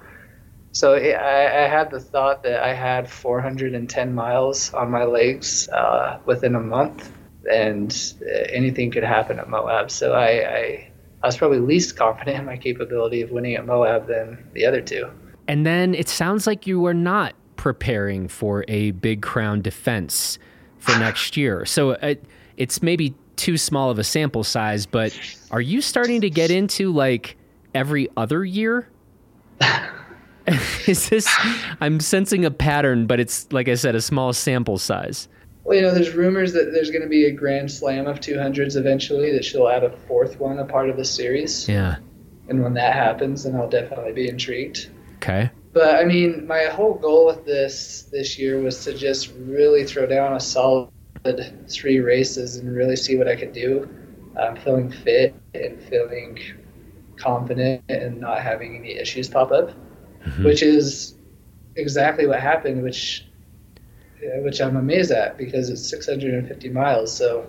so 0.72 0.94
I, 0.94 1.64
I, 1.64 1.68
had 1.68 1.90
the 1.90 1.98
thought 1.98 2.44
that 2.44 2.62
I 2.62 2.72
had 2.72 3.10
410 3.10 4.14
miles 4.14 4.72
on 4.72 4.90
my 4.90 5.02
legs 5.02 5.68
uh, 5.68 6.20
within 6.26 6.54
a 6.54 6.60
month, 6.60 7.12
and 7.50 8.14
uh, 8.22 8.30
anything 8.50 8.92
could 8.92 9.02
happen 9.02 9.40
at 9.40 9.48
Moab. 9.48 9.90
So 9.90 10.12
I, 10.12 10.28
I, 10.28 10.92
I 11.24 11.26
was 11.26 11.36
probably 11.36 11.58
least 11.58 11.96
confident 11.96 12.38
in 12.38 12.44
my 12.44 12.56
capability 12.56 13.20
of 13.22 13.32
winning 13.32 13.56
at 13.56 13.66
Moab 13.66 14.06
than 14.06 14.48
the 14.52 14.64
other 14.64 14.80
two. 14.80 15.10
And 15.48 15.66
then 15.66 15.92
it 15.92 16.08
sounds 16.08 16.46
like 16.46 16.68
you 16.68 16.80
were 16.80 16.94
not 16.94 17.34
preparing 17.60 18.26
for 18.26 18.64
a 18.68 18.90
big 18.92 19.20
crown 19.20 19.60
defense 19.60 20.38
for 20.78 20.92
next 20.98 21.36
year. 21.36 21.66
So 21.66 21.90
it, 21.90 22.24
uh, 22.24 22.26
it's 22.56 22.82
maybe 22.82 23.14
too 23.36 23.58
small 23.58 23.90
of 23.90 23.98
a 23.98 24.04
sample 24.04 24.44
size, 24.44 24.86
but 24.86 25.12
are 25.50 25.60
you 25.60 25.82
starting 25.82 26.22
to 26.22 26.30
get 26.30 26.50
into 26.50 26.90
like 26.90 27.36
every 27.74 28.08
other 28.16 28.46
year? 28.46 28.88
is 30.86 31.10
this 31.10 31.28
i'm 31.82 32.00
sensing 32.00 32.46
a 32.46 32.50
pattern 32.50 33.06
but 33.06 33.20
it's 33.20 33.46
like 33.52 33.68
i 33.68 33.74
said 33.74 33.94
a 33.94 34.00
small 34.00 34.32
sample 34.32 34.78
size. 34.78 35.28
Well 35.64 35.76
you 35.76 35.82
know 35.82 35.92
there's 35.92 36.14
rumors 36.14 36.54
that 36.54 36.72
there's 36.72 36.90
going 36.90 37.02
to 37.02 37.08
be 37.08 37.26
a 37.26 37.30
grand 37.30 37.70
slam 37.70 38.06
of 38.06 38.20
200s 38.20 38.74
eventually 38.74 39.32
that 39.32 39.44
she'll 39.44 39.68
add 39.68 39.84
a 39.84 39.94
fourth 40.08 40.40
one 40.40 40.58
a 40.58 40.64
part 40.64 40.88
of 40.88 40.96
the 40.96 41.04
series. 41.04 41.68
Yeah. 41.68 41.96
And 42.48 42.62
when 42.62 42.72
that 42.74 42.94
happens 42.94 43.44
then 43.44 43.54
i'll 43.54 43.68
definitely 43.68 44.12
be 44.12 44.28
intrigued. 44.28 44.88
Okay 45.16 45.50
but 45.72 45.94
i 45.94 46.04
mean 46.04 46.46
my 46.46 46.64
whole 46.64 46.94
goal 46.94 47.26
with 47.26 47.44
this 47.44 48.08
this 48.10 48.38
year 48.38 48.60
was 48.60 48.84
to 48.84 48.92
just 48.92 49.32
really 49.38 49.84
throw 49.84 50.06
down 50.06 50.34
a 50.34 50.40
solid 50.40 50.90
three 51.68 52.00
races 52.00 52.56
and 52.56 52.74
really 52.74 52.96
see 52.96 53.16
what 53.16 53.28
i 53.28 53.36
could 53.36 53.52
do 53.52 53.88
i'm 54.40 54.56
feeling 54.56 54.90
fit 54.90 55.34
and 55.54 55.80
feeling 55.82 56.38
confident 57.16 57.82
and 57.88 58.18
not 58.18 58.40
having 58.40 58.76
any 58.76 58.92
issues 58.92 59.28
pop 59.28 59.52
up 59.52 59.70
mm-hmm. 60.24 60.44
which 60.44 60.62
is 60.62 61.14
exactly 61.76 62.26
what 62.26 62.40
happened, 62.40 62.82
which 62.82 63.26
which 64.42 64.60
I'm 64.60 64.76
amazed 64.76 65.12
at 65.12 65.38
because 65.38 65.70
it's 65.70 65.88
650 65.88 66.68
miles. 66.68 67.16
So 67.16 67.48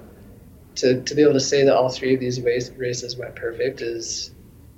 to, 0.76 1.02
to 1.02 1.16
be 1.16 1.22
able 1.22 1.34
to 1.34 1.40
say 1.40 1.66
that 1.66 1.76
all 1.76 1.90
three 1.90 2.14
of 2.14 2.22
these 2.22 2.40
race, 2.40 2.70
races 2.72 3.18
went 3.18 3.36
perfect 3.36 3.82
is 3.82 4.32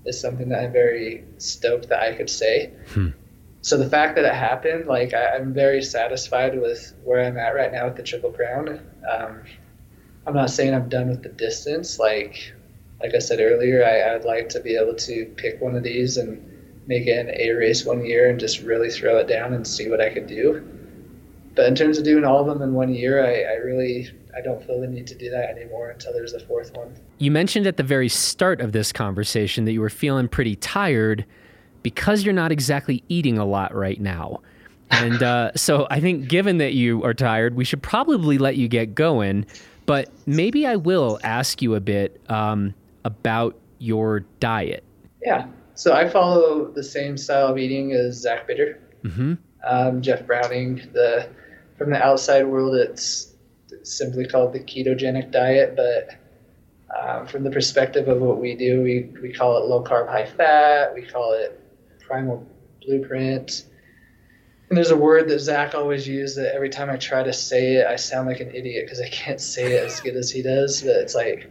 is 0.06 0.20
something 0.20 0.50
that 0.50 0.64
I'm 0.64 0.74
very 0.74 1.24
stoked 1.38 1.89
that 1.89 2.02
I 2.02 2.14
could 2.14 2.30
say. 2.30 2.74
Hmm. 2.89 3.10
So 3.64 3.78
the 3.78 3.89
fact 3.89 4.18
that 4.18 4.26
it 4.26 4.34
happened, 4.34 4.88
like 4.88 5.14
I, 5.14 5.38
am 5.38 5.53
very 5.53 5.82
satisfied 5.82 6.59
with 6.59 6.93
where 7.05 7.24
I'm 7.24 7.38
at 7.38 7.55
right 7.55 7.72
now 7.72 7.86
with 7.86 7.95
the 7.95 8.03
Triple 8.03 8.34
Crown. 8.34 8.82
Um, 9.09 9.41
I'm 10.28 10.34
not 10.34 10.49
saying 10.49 10.74
I'm 10.74 10.89
done 10.89 11.07
with 11.07 11.24
the 11.24 11.30
distance. 11.30 11.97
Like 11.97 12.53
like 13.01 13.16
I 13.16 13.20
said 13.20 13.39
earlier, 13.39 13.86
I, 13.86 14.16
I'd 14.16 14.26
like 14.26 14.49
to 14.49 14.59
be 14.59 14.76
able 14.76 14.95
to 14.95 15.26
pick 15.38 15.61
one 15.61 15.76
of 15.76 15.84
these 15.84 16.18
and 16.18 16.41
make 16.88 17.07
it 17.07 17.18
an 17.18 17.34
A 17.39 17.51
race 17.51 17.86
one 17.86 18.05
year 18.05 18.30
and 18.30 18.38
just 18.38 18.59
really 18.59 18.89
throw 18.91 19.18
it 19.18 19.28
down 19.28 19.53
and 19.53 19.66
see 19.66 19.89
what 19.89 20.01
I 20.01 20.09
could 20.09 20.28
do. 20.28 20.61
But 21.55 21.66
in 21.66 21.76
terms 21.76 21.97
of 21.97 22.03
doing 22.03 22.26
all 22.26 22.41
of 22.41 22.47
them 22.47 22.61
in 22.61 22.74
one 22.74 22.93
year, 22.93 23.26
I, 23.26 23.53
I 23.53 23.55
really 23.64 24.09
I 24.36 24.41
don't 24.41 24.61
feel 24.61 24.82
the 24.82 24.88
need 24.88 25.07
to 25.07 25.16
do 25.16 25.30
that 25.30 25.49
anymore 25.49 25.89
until 25.89 26.11
there's 26.11 26.34
a 26.34 26.39
fourth 26.41 26.76
one. 26.76 26.93
You 27.18 27.32
mentioned 27.32 27.66
at 27.66 27.78
the 27.78 27.84
very 27.84 28.09
start 28.09 28.59
of 28.59 28.74
this 28.74 28.91
conversation 28.91 29.64
that 29.64 29.72
you 29.72 29.80
were 29.80 29.89
feeling 29.89 30.28
pretty 30.28 30.57
tired 30.57 31.26
because 31.84 32.24
you're 32.24 32.34
not 32.34 32.52
exactly 32.52 33.04
eating 33.10 33.38
a 33.38 33.46
lot 33.46 33.76
right 33.76 34.00
now. 34.00 34.42
And 34.90 35.22
uh, 35.22 35.52
so 35.56 35.88
I 35.90 36.00
think, 36.00 36.28
given 36.28 36.58
that 36.58 36.74
you 36.74 37.04
are 37.04 37.14
tired, 37.14 37.56
we 37.56 37.66
should 37.66 37.84
probably 37.84 38.38
let 38.38 38.58
you 38.58 38.68
get 38.68 38.96
going. 38.96 39.46
But 39.86 40.10
maybe 40.26 40.66
I 40.66 40.78
will 40.78 41.20
ask 41.24 41.62
you 41.62 41.76
a 41.76 41.82
bit 41.82 42.20
um, 42.30 42.74
about 43.04 43.58
your 43.80 44.22
diet. 44.40 44.84
Yeah. 45.22 45.48
So 45.76 45.94
I 45.94 46.08
follow 46.08 46.72
the 46.72 46.84
same 46.84 47.18
style 47.18 47.48
of 47.48 47.58
eating 47.58 47.92
as 47.92 48.16
Zach 48.16 48.48
Bitter, 48.48 48.80
mm-hmm. 49.04 49.34
um, 49.66 50.02
Jeff 50.02 50.26
Browning. 50.26 50.76
The 50.94 51.28
from 51.78 51.90
the 51.90 52.02
outside 52.02 52.44
world, 52.44 52.76
it's 52.76 53.34
simply 53.84 54.26
called 54.26 54.54
the 54.54 54.60
ketogenic 54.60 55.32
diet, 55.32 55.76
but 55.76 56.16
um, 56.98 57.26
from 57.26 57.44
the 57.44 57.50
perspective 57.50 58.08
of 58.08 58.22
what 58.22 58.40
we 58.40 58.56
do, 58.56 58.82
we, 58.82 59.10
we 59.22 59.34
call 59.34 59.58
it 59.58 59.66
low 59.66 59.84
carb, 59.84 60.08
high 60.08 60.26
fat. 60.26 60.94
We 60.94 61.02
call 61.02 61.34
it 61.34 61.60
primal 62.08 62.47
blueprint. 62.86 63.66
And 64.70 64.78
there's 64.78 64.91
a 64.91 64.97
word 64.97 65.28
that 65.30 65.39
Zach 65.39 65.76
always 65.76 66.08
used 66.08 66.38
that 66.38 66.56
every 66.56 66.70
time 66.70 66.89
I 66.89 66.97
try 66.97 67.22
to 67.22 67.34
say 67.34 67.76
it, 67.76 67.86
I 67.86 67.95
sound 67.95 68.28
like 68.28 68.39
an 68.39 68.54
idiot 68.54 68.86
because 68.86 69.01
I 69.01 69.10
can't 69.10 69.41
say 69.41 69.74
it 69.74 69.84
as 69.84 69.99
good 69.99 70.16
as 70.16 70.32
he 70.32 70.41
does. 70.41 70.82
But 70.82 70.95
it's 70.97 71.16
like 71.16 71.49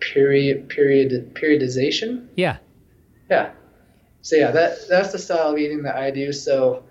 period, 0.00 0.68
period, 0.68 1.34
periodization. 1.34 2.28
Yeah. 2.36 2.58
Yeah 3.28 3.52
so 4.22 4.36
yeah, 4.36 4.50
that 4.50 4.88
that's 4.88 5.12
the 5.12 5.18
style 5.18 5.52
of 5.52 5.58
eating 5.58 5.82
that 5.82 5.96
I 5.96 6.10
do. 6.10 6.32
So 6.32 6.84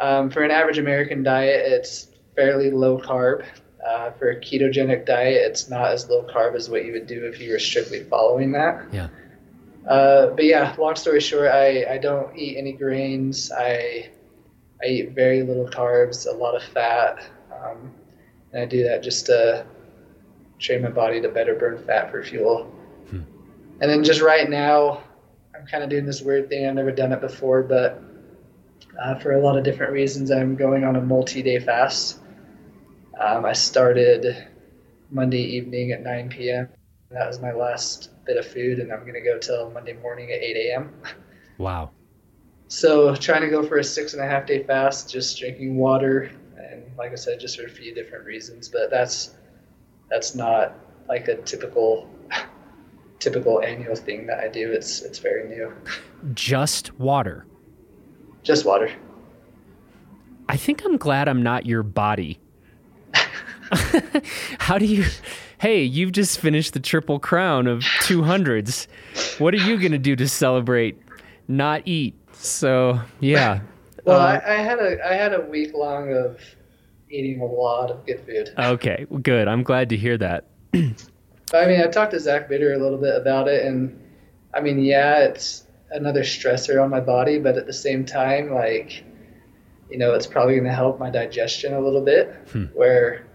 um, 0.00 0.30
for 0.30 0.42
an 0.42 0.50
average 0.50 0.78
American 0.78 1.22
diet, 1.22 1.72
it's 1.72 2.08
fairly 2.34 2.70
low 2.70 3.00
carb. 3.00 3.44
Uh, 3.86 4.10
for 4.12 4.30
a 4.30 4.40
ketogenic 4.40 5.06
diet, 5.06 5.40
it's 5.50 5.70
not 5.70 5.92
as 5.92 6.08
low 6.10 6.24
carb 6.24 6.54
as 6.56 6.68
what 6.68 6.84
you 6.84 6.92
would 6.92 7.06
do 7.06 7.24
if 7.26 7.40
you 7.40 7.52
were 7.52 7.58
strictly 7.58 8.02
following 8.02 8.52
that. 8.52 8.84
Yeah. 8.92 9.08
Uh, 9.88 10.26
but 10.28 10.44
yeah, 10.44 10.74
long 10.78 10.94
story 10.96 11.18
short, 11.18 11.48
I, 11.48 11.94
I 11.94 11.98
don't 11.98 12.36
eat 12.36 12.58
any 12.58 12.72
grains. 12.72 13.50
I 13.50 14.10
I 14.82 14.86
eat 14.86 15.10
very 15.12 15.42
little 15.42 15.66
carbs, 15.66 16.26
a 16.28 16.36
lot 16.36 16.54
of 16.54 16.62
fat, 16.62 17.24
um, 17.50 17.90
and 18.52 18.62
I 18.62 18.66
do 18.66 18.84
that 18.84 19.02
just 19.02 19.26
to 19.26 19.66
train 20.58 20.82
my 20.82 20.90
body 20.90 21.20
to 21.22 21.28
better 21.28 21.54
burn 21.54 21.82
fat 21.84 22.10
for 22.10 22.22
fuel. 22.22 22.64
Hmm. 23.10 23.22
And 23.80 23.90
then 23.90 24.04
just 24.04 24.20
right 24.20 24.48
now, 24.48 25.02
I'm 25.58 25.66
kind 25.66 25.82
of 25.82 25.90
doing 25.90 26.04
this 26.04 26.20
weird 26.20 26.48
thing. 26.48 26.66
I've 26.66 26.74
never 26.74 26.92
done 26.92 27.12
it 27.12 27.20
before, 27.20 27.62
but 27.62 28.02
uh, 29.02 29.18
for 29.18 29.32
a 29.32 29.40
lot 29.40 29.56
of 29.56 29.64
different 29.64 29.92
reasons, 29.92 30.30
I'm 30.30 30.54
going 30.54 30.84
on 30.84 30.96
a 30.96 31.00
multi-day 31.00 31.60
fast. 31.60 32.20
Um, 33.18 33.44
I 33.44 33.54
started 33.54 34.48
Monday 35.10 35.42
evening 35.42 35.92
at 35.92 36.02
9 36.02 36.28
p.m. 36.28 36.68
That 37.10 37.26
was 37.26 37.40
my 37.40 37.52
last 37.52 38.10
bit 38.28 38.36
of 38.36 38.46
food, 38.46 38.78
and 38.78 38.92
I'm 38.92 39.00
going 39.00 39.14
to 39.14 39.22
go 39.22 39.38
till 39.38 39.70
Monday 39.70 39.94
morning 39.94 40.30
at 40.30 40.40
8 40.40 40.56
a.m. 40.68 40.92
Wow. 41.56 41.90
So 42.68 43.14
trying 43.16 43.40
to 43.40 43.48
go 43.48 43.66
for 43.66 43.78
a 43.78 43.84
six 43.84 44.12
and 44.12 44.22
a 44.22 44.26
half 44.26 44.46
day 44.46 44.62
fast, 44.62 45.10
just 45.10 45.38
drinking 45.38 45.76
water, 45.76 46.30
and 46.56 46.84
like 46.98 47.10
I 47.10 47.14
said, 47.14 47.40
just 47.40 47.58
for 47.58 47.64
a 47.64 47.70
few 47.70 47.94
different 47.94 48.26
reasons. 48.26 48.68
But 48.68 48.90
that's 48.90 49.34
that's 50.10 50.34
not 50.34 50.74
like 51.08 51.28
a 51.28 51.36
typical 51.36 52.08
typical 53.18 53.62
annual 53.62 53.96
thing 53.96 54.26
that 54.26 54.40
I 54.40 54.48
do. 54.48 54.70
It's 54.70 55.00
it's 55.00 55.18
very 55.18 55.48
new. 55.48 55.72
Just 56.34 56.96
water. 56.98 57.46
Just 58.42 58.66
water. 58.66 58.92
I 60.50 60.58
think 60.58 60.84
I'm 60.84 60.98
glad 60.98 61.26
I'm 61.26 61.42
not 61.42 61.64
your 61.64 61.82
body. 61.82 62.38
How 64.58 64.76
do 64.76 64.84
you 64.84 65.06
Hey, 65.60 65.82
you've 65.82 66.12
just 66.12 66.38
finished 66.38 66.72
the 66.72 66.80
triple 66.80 67.18
crown 67.18 67.66
of 67.66 67.80
200s. 67.80 68.86
What 69.40 69.54
are 69.54 69.58
you 69.58 69.76
going 69.76 69.90
to 69.90 69.98
do 69.98 70.14
to 70.14 70.28
celebrate? 70.28 70.96
Not 71.48 71.82
eat. 71.84 72.14
So, 72.32 73.00
yeah. 73.18 73.60
well, 74.04 74.20
uh, 74.20 74.40
I, 74.44 74.54
I 74.54 74.56
had 74.58 74.78
a 74.78 75.04
I 75.04 75.14
had 75.14 75.34
a 75.34 75.40
week 75.40 75.74
long 75.74 76.12
of 76.12 76.40
eating 77.10 77.40
a 77.40 77.44
lot 77.44 77.90
of 77.90 78.06
good 78.06 78.20
food. 78.24 78.50
Okay, 78.56 79.06
good. 79.22 79.48
I'm 79.48 79.64
glad 79.64 79.88
to 79.88 79.96
hear 79.96 80.16
that. 80.18 80.44
I 80.74 81.66
mean, 81.66 81.80
I 81.80 81.88
talked 81.88 82.12
to 82.12 82.20
Zach 82.20 82.48
Bitter 82.48 82.74
a 82.74 82.78
little 82.78 82.98
bit 82.98 83.16
about 83.16 83.48
it, 83.48 83.64
and 83.64 84.00
I 84.54 84.60
mean, 84.60 84.78
yeah, 84.78 85.24
it's 85.24 85.66
another 85.90 86.22
stressor 86.22 86.82
on 86.82 86.90
my 86.90 87.00
body, 87.00 87.38
but 87.38 87.56
at 87.56 87.66
the 87.66 87.72
same 87.72 88.04
time, 88.04 88.52
like, 88.54 89.02
you 89.90 89.98
know, 89.98 90.14
it's 90.14 90.26
probably 90.26 90.54
going 90.54 90.64
to 90.64 90.72
help 90.72 91.00
my 91.00 91.10
digestion 91.10 91.74
a 91.74 91.80
little 91.80 92.04
bit. 92.04 92.34
Hmm. 92.52 92.66
Where 92.74 93.27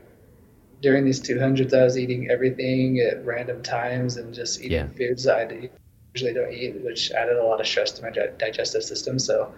during 0.84 1.06
these 1.06 1.22
200s, 1.22 1.74
I 1.74 1.86
was 1.86 1.98
eating 1.98 2.30
everything 2.30 3.00
at 3.00 3.26
random 3.26 3.64
times 3.64 4.18
and 4.18 4.34
just 4.34 4.60
eating 4.60 4.72
yeah. 4.72 4.88
foods 4.98 5.24
that 5.24 5.50
I 5.50 5.70
usually 6.14 6.34
don't 6.34 6.54
eat, 6.54 6.76
which 6.84 7.10
added 7.14 7.38
a 7.38 7.44
lot 7.44 7.62
of 7.62 7.66
stress 7.66 7.92
to 7.94 8.02
my 8.04 8.10
digestive 8.38 8.84
system. 8.84 9.18
So, 9.18 9.56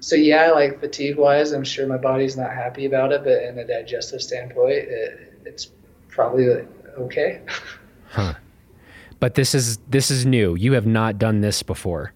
so 0.00 0.16
yeah, 0.16 0.50
like 0.52 0.80
fatigue 0.80 1.18
wise, 1.18 1.52
I'm 1.52 1.62
sure 1.62 1.86
my 1.86 1.98
body's 1.98 2.38
not 2.38 2.52
happy 2.52 2.86
about 2.86 3.12
it, 3.12 3.22
but 3.22 3.42
in 3.42 3.58
a 3.58 3.66
digestive 3.66 4.22
standpoint, 4.22 4.72
it, 4.72 5.34
it's 5.44 5.72
probably 6.08 6.48
okay. 6.98 7.42
huh. 8.08 8.32
But 9.20 9.34
this 9.34 9.54
is 9.54 9.76
this 9.88 10.10
is 10.10 10.24
new. 10.24 10.54
You 10.54 10.72
have 10.72 10.86
not 10.86 11.18
done 11.18 11.42
this 11.42 11.62
before. 11.62 12.12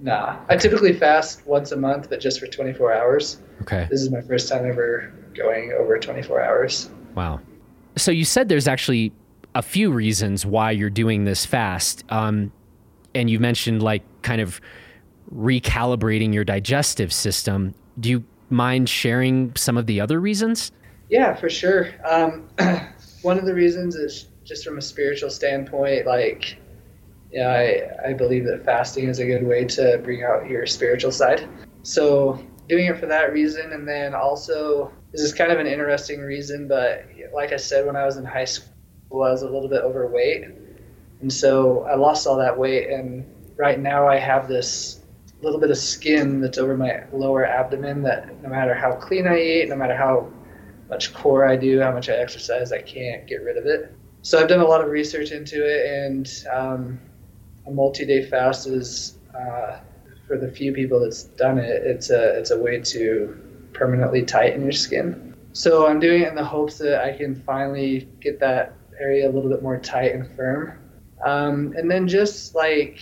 Nah, 0.00 0.38
I 0.48 0.56
typically 0.56 0.92
fast 0.92 1.46
once 1.46 1.72
a 1.72 1.76
month, 1.76 2.08
but 2.08 2.20
just 2.20 2.40
for 2.40 2.46
24 2.46 2.92
hours. 2.92 3.38
Okay. 3.62 3.86
This 3.90 4.00
is 4.00 4.10
my 4.10 4.22
first 4.22 4.48
time 4.48 4.66
ever 4.66 5.12
going 5.34 5.72
over 5.78 5.98
24 5.98 6.42
hours. 6.42 6.90
Wow. 7.14 7.40
So 8.00 8.10
you 8.10 8.24
said 8.24 8.48
there's 8.48 8.68
actually 8.68 9.12
a 9.54 9.62
few 9.62 9.92
reasons 9.92 10.46
why 10.46 10.70
you're 10.70 10.90
doing 10.90 11.24
this 11.24 11.44
fast. 11.44 12.04
Um, 12.08 12.52
and 13.14 13.28
you 13.28 13.38
mentioned 13.38 13.82
like 13.82 14.02
kind 14.22 14.40
of 14.40 14.60
recalibrating 15.34 16.32
your 16.32 16.44
digestive 16.44 17.12
system. 17.12 17.74
Do 17.98 18.08
you 18.08 18.24
mind 18.48 18.88
sharing 18.88 19.54
some 19.56 19.76
of 19.76 19.86
the 19.86 20.00
other 20.00 20.20
reasons? 20.20 20.72
Yeah, 21.08 21.34
for 21.34 21.50
sure. 21.50 21.88
Um, 22.08 22.48
one 23.22 23.38
of 23.38 23.44
the 23.44 23.54
reasons 23.54 23.96
is 23.96 24.28
just 24.44 24.64
from 24.64 24.78
a 24.78 24.82
spiritual 24.82 25.30
standpoint, 25.30 26.06
like 26.06 26.56
yeah, 27.32 27.48
I, 27.48 28.10
I 28.10 28.12
believe 28.12 28.44
that 28.46 28.64
fasting 28.64 29.08
is 29.08 29.20
a 29.20 29.26
good 29.26 29.46
way 29.46 29.64
to 29.64 30.00
bring 30.02 30.24
out 30.24 30.48
your 30.48 30.66
spiritual 30.66 31.12
side. 31.12 31.48
So 31.82 32.44
doing 32.68 32.86
it 32.86 32.98
for 32.98 33.06
that 33.06 33.32
reason, 33.32 33.72
and 33.72 33.86
then 33.86 34.14
also 34.14 34.92
this 35.12 35.22
is 35.22 35.32
kind 35.32 35.50
of 35.50 35.58
an 35.58 35.66
interesting 35.66 36.20
reason, 36.20 36.68
but 36.68 37.04
like 37.34 37.52
I 37.52 37.56
said, 37.56 37.86
when 37.86 37.96
I 37.96 38.04
was 38.04 38.16
in 38.16 38.24
high 38.24 38.44
school, 38.44 38.70
I 39.12 39.30
was 39.30 39.42
a 39.42 39.48
little 39.48 39.68
bit 39.68 39.82
overweight, 39.82 40.44
and 41.20 41.32
so 41.32 41.82
I 41.84 41.96
lost 41.96 42.26
all 42.26 42.36
that 42.38 42.56
weight, 42.56 42.90
and 42.90 43.24
right 43.56 43.78
now 43.78 44.06
I 44.06 44.18
have 44.18 44.48
this 44.48 45.00
little 45.42 45.58
bit 45.58 45.70
of 45.70 45.78
skin 45.78 46.40
that's 46.40 46.58
over 46.58 46.76
my 46.76 47.02
lower 47.12 47.46
abdomen 47.46 48.02
that 48.02 48.42
no 48.42 48.48
matter 48.48 48.74
how 48.74 48.92
clean 48.96 49.26
I 49.26 49.38
eat, 49.38 49.68
no 49.68 49.76
matter 49.76 49.96
how 49.96 50.30
much 50.88 51.14
core 51.14 51.46
I 51.46 51.56
do, 51.56 51.80
how 51.80 51.92
much 51.92 52.08
I 52.08 52.14
exercise, 52.14 52.72
I 52.72 52.82
can't 52.82 53.26
get 53.26 53.42
rid 53.42 53.56
of 53.56 53.66
it. 53.66 53.94
So 54.22 54.38
I've 54.38 54.48
done 54.48 54.60
a 54.60 54.66
lot 54.66 54.82
of 54.82 54.90
research 54.90 55.30
into 55.30 55.64
it, 55.64 55.86
and 55.86 56.30
um, 56.52 57.00
a 57.66 57.70
multi-day 57.70 58.26
fast 58.26 58.66
is 58.66 59.18
uh, 59.34 59.78
for 60.26 60.36
the 60.36 60.50
few 60.50 60.72
people 60.72 61.00
that's 61.00 61.24
done 61.24 61.58
it. 61.58 61.82
It's 61.84 62.10
a 62.10 62.38
it's 62.38 62.50
a 62.50 62.58
way 62.58 62.80
to 62.80 63.49
permanently 63.72 64.22
tight 64.22 64.54
in 64.54 64.62
your 64.62 64.72
skin. 64.72 65.34
So 65.52 65.86
I'm 65.86 65.98
doing 65.98 66.22
it 66.22 66.28
in 66.28 66.34
the 66.34 66.44
hopes 66.44 66.78
that 66.78 67.02
I 67.02 67.16
can 67.16 67.34
finally 67.34 68.08
get 68.20 68.38
that 68.40 68.74
area 69.00 69.28
a 69.28 69.32
little 69.32 69.50
bit 69.50 69.62
more 69.62 69.78
tight 69.78 70.14
and 70.14 70.30
firm. 70.36 70.78
Um, 71.24 71.74
and 71.76 71.90
then 71.90 72.06
just 72.08 72.54
like 72.54 72.98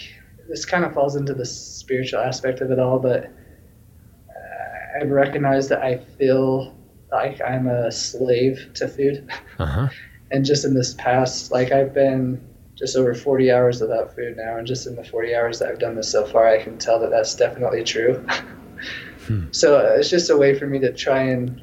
this 0.49 0.64
kind 0.64 0.85
of 0.85 0.95
falls 0.95 1.14
into 1.16 1.35
the 1.35 1.45
spiritual 1.45 2.21
aspect 2.21 2.61
of 2.61 2.71
it 2.71 2.79
all, 2.79 2.99
but 2.99 3.25
uh, 3.25 5.01
I've 5.01 5.11
recognized 5.11 5.69
that 5.69 5.83
I 5.83 5.99
feel 5.99 6.75
like 7.12 7.41
I'm 7.43 7.69
a 7.69 7.93
slave 7.93 8.71
to 8.75 8.89
food. 8.89 9.29
Uh-huh. 9.59 9.89
and 10.31 10.45
just 10.45 10.64
in 10.64 10.73
this 10.73 10.95
past, 10.95 11.51
like 11.51 11.73
I've 11.73 11.93
been 11.93 12.41
just 12.77 12.97
over 12.97 13.12
40 13.12 13.51
hours 13.51 13.81
without 13.81 14.14
food 14.14 14.37
now, 14.37 14.57
and 14.57 14.64
just 14.64 14.87
in 14.87 14.95
the 14.95 15.03
40 15.03 15.35
hours 15.35 15.59
that 15.59 15.69
I've 15.69 15.81
done 15.81 15.97
this 15.97 16.12
so 16.12 16.25
far, 16.25 16.47
I 16.47 16.62
can 16.62 16.79
tell 16.79 17.01
that 17.01 17.11
that's 17.11 17.35
definitely 17.35 17.83
true. 17.83 18.25
hmm. 19.29 19.47
So 19.53 19.79
uh, 19.79 19.97
it's 19.99 20.11
just 20.11 20.31
a 20.31 20.37
way 20.37 20.59
for 20.59 20.66
me 20.66 20.79
to 20.81 20.93
try 20.93 21.22
and 21.22 21.61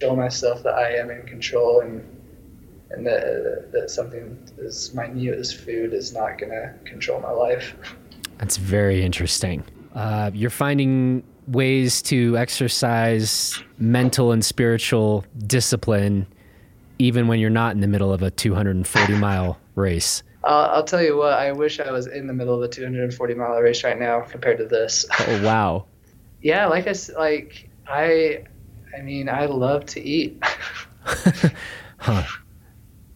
show 0.00 0.14
myself 0.14 0.62
that 0.62 0.74
I 0.74 0.96
am 0.96 1.10
in 1.10 1.26
control 1.26 1.80
and 1.80 2.04
and 2.90 3.06
that, 3.06 3.22
uh, 3.22 3.70
that 3.72 3.90
something 3.90 4.38
as 4.64 4.94
minute 4.94 5.38
as 5.38 5.52
food 5.52 5.92
is 5.92 6.14
not 6.14 6.38
going 6.38 6.50
to 6.50 6.72
control 6.84 7.20
my 7.20 7.30
life. 7.30 7.74
That's 8.38 8.56
very 8.56 9.04
interesting. 9.04 9.62
Uh, 9.94 10.30
you're 10.32 10.48
finding 10.48 11.22
ways 11.48 12.00
to 12.02 12.38
exercise 12.38 13.62
mental 13.78 14.32
and 14.32 14.44
spiritual 14.44 15.24
discipline 15.46 16.26
even 16.98 17.28
when 17.28 17.38
you're 17.38 17.50
not 17.50 17.74
in 17.74 17.80
the 17.80 17.86
middle 17.86 18.12
of 18.12 18.22
a 18.22 18.30
240 18.30 19.14
mile 19.18 19.58
race. 19.74 20.22
I'll, 20.44 20.70
I'll, 20.70 20.84
tell 20.84 21.02
you 21.02 21.16
what. 21.16 21.32
I 21.34 21.52
wish 21.52 21.80
I 21.80 21.90
was 21.90 22.06
in 22.06 22.26
the 22.26 22.32
middle 22.32 22.54
of 22.54 22.62
a 22.62 22.68
240 22.68 23.34
mile 23.34 23.60
race 23.60 23.84
right 23.84 23.98
now 23.98 24.20
compared 24.20 24.58
to 24.58 24.66
this. 24.66 25.04
Oh 25.20 25.42
wow. 25.44 25.86
yeah, 26.40 26.66
like 26.66 26.86
I 26.86 26.94
like 27.16 27.70
I, 27.86 28.44
I 28.96 29.02
mean, 29.02 29.28
I 29.28 29.46
love 29.46 29.86
to 29.86 30.00
eat. 30.00 30.42
huh. 31.98 32.24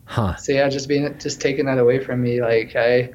Huh. 0.04 0.36
So 0.36 0.52
yeah, 0.52 0.68
just 0.68 0.88
being 0.88 1.18
just 1.18 1.40
taking 1.40 1.66
that 1.66 1.78
away 1.78 1.98
from 1.98 2.22
me, 2.22 2.42
like 2.42 2.76
I, 2.76 3.12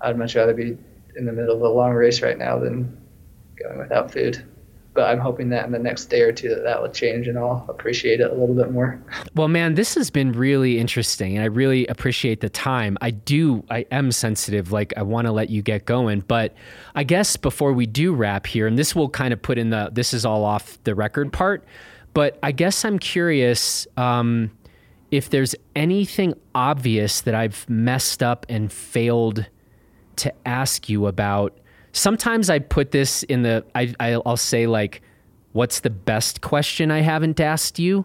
I'd 0.00 0.18
much 0.18 0.34
rather 0.34 0.54
be 0.54 0.76
in 1.16 1.24
the 1.24 1.32
middle 1.32 1.56
of 1.56 1.62
a 1.62 1.68
long 1.68 1.92
race 1.92 2.20
right 2.20 2.36
now 2.36 2.58
than 2.58 2.96
going 3.58 3.78
without 3.78 4.12
food 4.12 4.44
but 4.96 5.08
I'm 5.08 5.20
hoping 5.20 5.50
that 5.50 5.66
in 5.66 5.72
the 5.72 5.78
next 5.78 6.06
day 6.06 6.22
or 6.22 6.32
two 6.32 6.48
that 6.48 6.64
that 6.64 6.82
will 6.82 6.90
change 6.90 7.28
and 7.28 7.38
I'll 7.38 7.64
appreciate 7.68 8.20
it 8.20 8.30
a 8.30 8.34
little 8.34 8.54
bit 8.54 8.72
more. 8.72 9.00
Well, 9.34 9.48
man, 9.48 9.74
this 9.74 9.94
has 9.94 10.10
been 10.10 10.32
really 10.32 10.78
interesting 10.78 11.36
and 11.36 11.42
I 11.44 11.46
really 11.46 11.86
appreciate 11.86 12.40
the 12.40 12.48
time. 12.48 12.96
I 13.00 13.10
do, 13.10 13.62
I 13.70 13.86
am 13.92 14.10
sensitive, 14.10 14.72
like 14.72 14.94
I 14.96 15.02
want 15.02 15.26
to 15.26 15.32
let 15.32 15.50
you 15.50 15.62
get 15.62 15.84
going, 15.84 16.20
but 16.20 16.54
I 16.94 17.04
guess 17.04 17.36
before 17.36 17.72
we 17.72 17.86
do 17.86 18.14
wrap 18.14 18.46
here, 18.46 18.66
and 18.66 18.78
this 18.78 18.96
will 18.96 19.10
kind 19.10 19.32
of 19.32 19.40
put 19.40 19.58
in 19.58 19.70
the, 19.70 19.90
this 19.92 20.12
is 20.14 20.24
all 20.24 20.44
off 20.44 20.82
the 20.84 20.94
record 20.94 21.32
part, 21.32 21.64
but 22.14 22.38
I 22.42 22.50
guess 22.50 22.84
I'm 22.84 22.98
curious 22.98 23.86
um, 23.98 24.50
if 25.10 25.30
there's 25.30 25.54
anything 25.76 26.34
obvious 26.54 27.20
that 27.20 27.34
I've 27.34 27.68
messed 27.68 28.22
up 28.22 28.46
and 28.48 28.72
failed 28.72 29.46
to 30.16 30.32
ask 30.46 30.88
you 30.88 31.06
about 31.06 31.58
sometimes 31.96 32.50
I 32.50 32.58
put 32.58 32.90
this 32.90 33.22
in 33.24 33.42
the 33.42 33.64
I 33.74 33.94
I'll 34.26 34.36
say 34.36 34.66
like 34.66 35.02
what's 35.52 35.80
the 35.80 35.90
best 35.90 36.42
question 36.42 36.90
I 36.90 37.00
haven't 37.00 37.40
asked 37.40 37.78
you? 37.78 38.04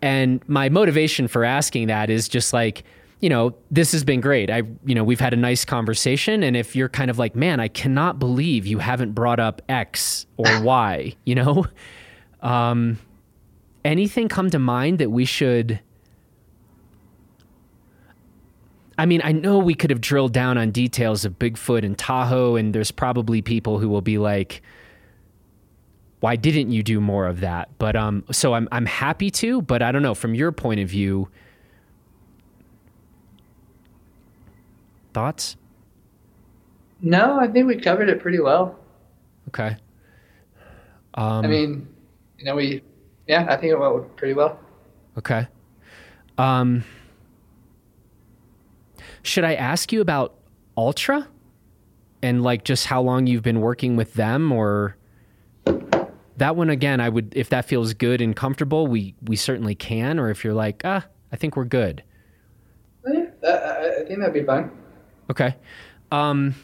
And 0.00 0.42
my 0.48 0.68
motivation 0.68 1.28
for 1.28 1.44
asking 1.44 1.88
that 1.88 2.08
is 2.08 2.28
just 2.28 2.52
like, 2.52 2.84
you 3.20 3.28
know, 3.28 3.54
this 3.70 3.92
has 3.92 4.04
been 4.04 4.20
great. 4.20 4.50
I 4.50 4.62
you 4.84 4.94
know, 4.94 5.04
we've 5.04 5.20
had 5.20 5.34
a 5.34 5.36
nice 5.36 5.64
conversation 5.64 6.42
and 6.42 6.56
if 6.56 6.74
you're 6.74 6.88
kind 6.88 7.10
of 7.10 7.18
like, 7.18 7.36
"Man, 7.36 7.60
I 7.60 7.68
cannot 7.68 8.18
believe 8.18 8.66
you 8.66 8.78
haven't 8.78 9.12
brought 9.12 9.40
up 9.40 9.60
X 9.68 10.26
or 10.36 10.60
Y," 10.62 11.14
you 11.24 11.34
know? 11.34 11.66
Um 12.40 12.98
anything 13.84 14.28
come 14.28 14.50
to 14.50 14.58
mind 14.58 14.98
that 14.98 15.10
we 15.10 15.24
should 15.24 15.80
I 18.98 19.06
mean, 19.06 19.20
I 19.22 19.30
know 19.30 19.58
we 19.58 19.74
could 19.74 19.90
have 19.90 20.00
drilled 20.00 20.32
down 20.32 20.58
on 20.58 20.72
details 20.72 21.24
of 21.24 21.38
Bigfoot 21.38 21.84
and 21.84 21.96
Tahoe, 21.96 22.56
and 22.56 22.74
there's 22.74 22.90
probably 22.90 23.40
people 23.40 23.78
who 23.78 23.88
will 23.88 24.02
be 24.02 24.18
like, 24.18 24.60
why 26.18 26.34
didn't 26.34 26.72
you 26.72 26.82
do 26.82 27.00
more 27.00 27.26
of 27.26 27.38
that? 27.40 27.68
But 27.78 27.94
um, 27.94 28.24
so 28.32 28.54
I'm 28.54 28.68
I'm 28.72 28.86
happy 28.86 29.30
to, 29.30 29.62
but 29.62 29.82
I 29.82 29.92
don't 29.92 30.02
know 30.02 30.16
from 30.16 30.34
your 30.34 30.50
point 30.50 30.80
of 30.80 30.88
view. 30.88 31.28
Thoughts? 35.14 35.56
No, 37.00 37.38
I 37.38 37.46
think 37.46 37.68
we 37.68 37.76
covered 37.76 38.08
it 38.08 38.20
pretty 38.20 38.40
well. 38.40 38.76
Okay. 39.46 39.76
Um, 41.14 41.44
I 41.44 41.48
mean, 41.48 41.88
you 42.38 42.44
know, 42.44 42.56
we, 42.56 42.82
yeah, 43.26 43.46
I 43.48 43.56
think 43.56 43.72
it 43.72 43.78
went 43.78 44.16
pretty 44.16 44.34
well. 44.34 44.58
Okay. 45.16 45.46
Um, 46.36 46.84
should 49.22 49.44
I 49.44 49.54
ask 49.54 49.92
you 49.92 50.00
about 50.00 50.34
Altra 50.76 51.28
and 52.22 52.42
like 52.42 52.64
just 52.64 52.86
how 52.86 53.00
long 53.00 53.26
you've 53.26 53.42
been 53.42 53.60
working 53.60 53.96
with 53.96 54.14
them 54.14 54.52
or 54.52 54.96
that 56.36 56.56
one 56.56 56.70
again 56.70 57.00
I 57.00 57.08
would 57.08 57.32
if 57.36 57.48
that 57.50 57.64
feels 57.64 57.94
good 57.94 58.20
and 58.20 58.34
comfortable 58.34 58.86
we 58.86 59.14
we 59.22 59.36
certainly 59.36 59.74
can 59.74 60.18
or 60.18 60.30
if 60.30 60.44
you're 60.44 60.54
like 60.54 60.82
ah 60.84 61.04
I 61.32 61.36
think 61.36 61.56
we're 61.56 61.64
good. 61.64 62.02
Yeah, 63.06 63.26
I 63.42 64.04
think 64.06 64.20
that'd 64.20 64.32
be 64.34 64.44
fine. 64.44 64.70
Okay. 65.30 65.54
Um 66.10 66.54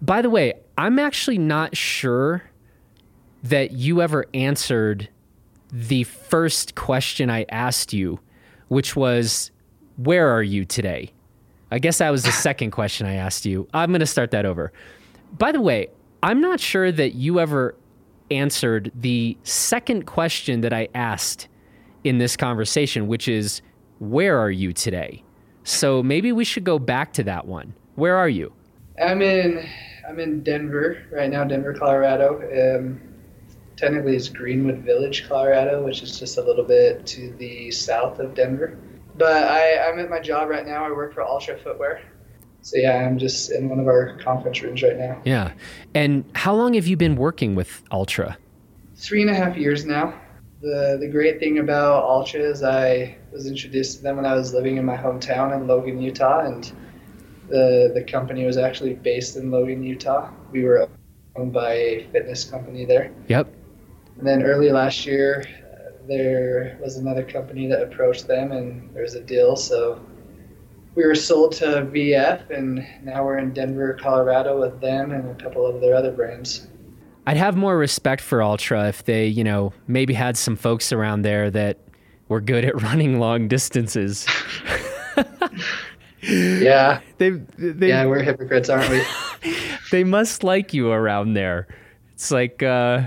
by 0.00 0.20
the 0.20 0.30
way, 0.30 0.54
I'm 0.76 0.98
actually 0.98 1.38
not 1.38 1.76
sure 1.76 2.42
that 3.44 3.70
you 3.70 4.02
ever 4.02 4.26
answered 4.34 5.08
the 5.70 6.02
first 6.04 6.74
question 6.74 7.30
I 7.30 7.46
asked 7.48 7.92
you, 7.92 8.18
which 8.66 8.96
was 8.96 9.51
where 9.96 10.28
are 10.28 10.42
you 10.42 10.64
today? 10.64 11.12
I 11.70 11.78
guess 11.78 11.98
that 11.98 12.10
was 12.10 12.22
the 12.22 12.32
second 12.48 12.70
question 12.70 13.06
I 13.06 13.14
asked 13.14 13.44
you. 13.44 13.68
I'm 13.72 13.90
going 13.90 14.00
to 14.00 14.06
start 14.06 14.30
that 14.32 14.44
over. 14.44 14.72
By 15.38 15.52
the 15.52 15.60
way, 15.60 15.88
I'm 16.22 16.40
not 16.40 16.60
sure 16.60 16.92
that 16.92 17.14
you 17.14 17.40
ever 17.40 17.74
answered 18.30 18.92
the 18.94 19.36
second 19.42 20.06
question 20.06 20.60
that 20.62 20.72
I 20.72 20.88
asked 20.94 21.48
in 22.04 22.18
this 22.18 22.36
conversation, 22.36 23.06
which 23.06 23.28
is, 23.28 23.62
Where 23.98 24.38
are 24.38 24.50
you 24.50 24.72
today? 24.72 25.22
So 25.64 26.02
maybe 26.02 26.32
we 26.32 26.44
should 26.44 26.64
go 26.64 26.78
back 26.78 27.12
to 27.14 27.24
that 27.24 27.46
one. 27.46 27.74
Where 27.94 28.16
are 28.16 28.28
you? 28.28 28.52
I'm 29.02 29.22
in 29.22 29.68
I'm 30.08 30.18
in 30.18 30.42
Denver 30.42 31.04
right 31.12 31.30
now, 31.30 31.44
Denver, 31.44 31.72
Colorado. 31.72 32.40
Um, 32.76 33.00
technically, 33.76 34.16
it's 34.16 34.28
Greenwood 34.28 34.78
Village, 34.78 35.26
Colorado, 35.28 35.84
which 35.84 36.02
is 36.02 36.18
just 36.18 36.38
a 36.38 36.42
little 36.42 36.64
bit 36.64 37.06
to 37.06 37.32
the 37.38 37.70
south 37.70 38.18
of 38.18 38.34
Denver. 38.34 38.76
But 39.22 39.44
I, 39.44 39.88
I'm 39.88 40.00
at 40.00 40.10
my 40.10 40.18
job 40.18 40.48
right 40.48 40.66
now. 40.66 40.84
I 40.84 40.90
work 40.90 41.14
for 41.14 41.22
Altra 41.22 41.56
Footwear. 41.56 42.02
So 42.62 42.76
yeah, 42.76 43.06
I'm 43.06 43.18
just 43.18 43.52
in 43.52 43.68
one 43.68 43.78
of 43.78 43.86
our 43.86 44.18
conference 44.18 44.60
rooms 44.62 44.82
right 44.82 44.98
now. 44.98 45.22
Yeah. 45.24 45.52
And 45.94 46.24
how 46.34 46.54
long 46.56 46.74
have 46.74 46.88
you 46.88 46.96
been 46.96 47.14
working 47.14 47.54
with 47.54 47.84
Altra? 47.92 48.36
Three 48.96 49.22
and 49.22 49.30
a 49.30 49.34
half 49.34 49.56
years 49.56 49.84
now. 49.84 50.12
The 50.60 50.96
the 51.00 51.06
great 51.06 51.38
thing 51.38 51.58
about 51.58 52.02
Altra 52.02 52.40
is 52.40 52.64
I 52.64 53.16
was 53.32 53.46
introduced 53.46 53.98
to 53.98 54.02
them 54.02 54.16
when 54.16 54.26
I 54.26 54.34
was 54.34 54.52
living 54.52 54.76
in 54.76 54.84
my 54.84 54.96
hometown 54.96 55.54
in 55.54 55.68
Logan, 55.68 56.02
Utah, 56.02 56.40
and 56.40 56.72
The 57.48 57.92
the 57.94 58.02
company 58.02 58.44
was 58.44 58.56
actually 58.56 58.94
based 58.94 59.36
in 59.36 59.50
Logan, 59.52 59.84
Utah. 59.84 60.30
We 60.50 60.64
were 60.64 60.88
owned 61.36 61.52
by 61.52 61.74
a 61.74 62.08
fitness 62.10 62.44
company 62.44 62.84
there. 62.86 63.12
Yep. 63.28 63.46
And 64.18 64.26
then 64.26 64.42
early 64.42 64.70
last 64.70 65.06
year, 65.06 65.44
there 66.08 66.78
was 66.80 66.96
another 66.96 67.22
company 67.22 67.66
that 67.68 67.82
approached 67.82 68.26
them, 68.26 68.52
and 68.52 68.92
there 68.94 69.02
was 69.02 69.14
a 69.14 69.22
deal. 69.22 69.56
So 69.56 70.00
we 70.94 71.06
were 71.06 71.14
sold 71.14 71.52
to 71.52 71.64
VF, 71.64 72.50
and 72.50 72.86
now 73.02 73.24
we're 73.24 73.38
in 73.38 73.52
Denver, 73.52 73.96
Colorado 74.00 74.60
with 74.60 74.80
them 74.80 75.12
and 75.12 75.30
a 75.30 75.42
couple 75.42 75.66
of 75.66 75.80
their 75.80 75.94
other 75.94 76.12
brands. 76.12 76.68
I'd 77.26 77.36
have 77.36 77.56
more 77.56 77.78
respect 77.78 78.20
for 78.20 78.42
Altra 78.42 78.88
if 78.88 79.04
they, 79.04 79.26
you 79.26 79.44
know, 79.44 79.72
maybe 79.86 80.12
had 80.12 80.36
some 80.36 80.56
folks 80.56 80.92
around 80.92 81.22
there 81.22 81.50
that 81.50 81.78
were 82.28 82.40
good 82.40 82.64
at 82.64 82.82
running 82.82 83.20
long 83.20 83.48
distances. 83.48 84.26
yeah. 86.22 87.00
They, 87.18 87.30
they, 87.30 87.88
yeah, 87.88 88.04
we're 88.06 88.22
hypocrites, 88.22 88.68
aren't 88.68 88.90
we? 88.90 89.00
they 89.92 90.02
must 90.02 90.42
like 90.42 90.74
you 90.74 90.90
around 90.90 91.34
there. 91.34 91.68
It's 92.14 92.32
like, 92.32 92.60
uh, 92.60 93.06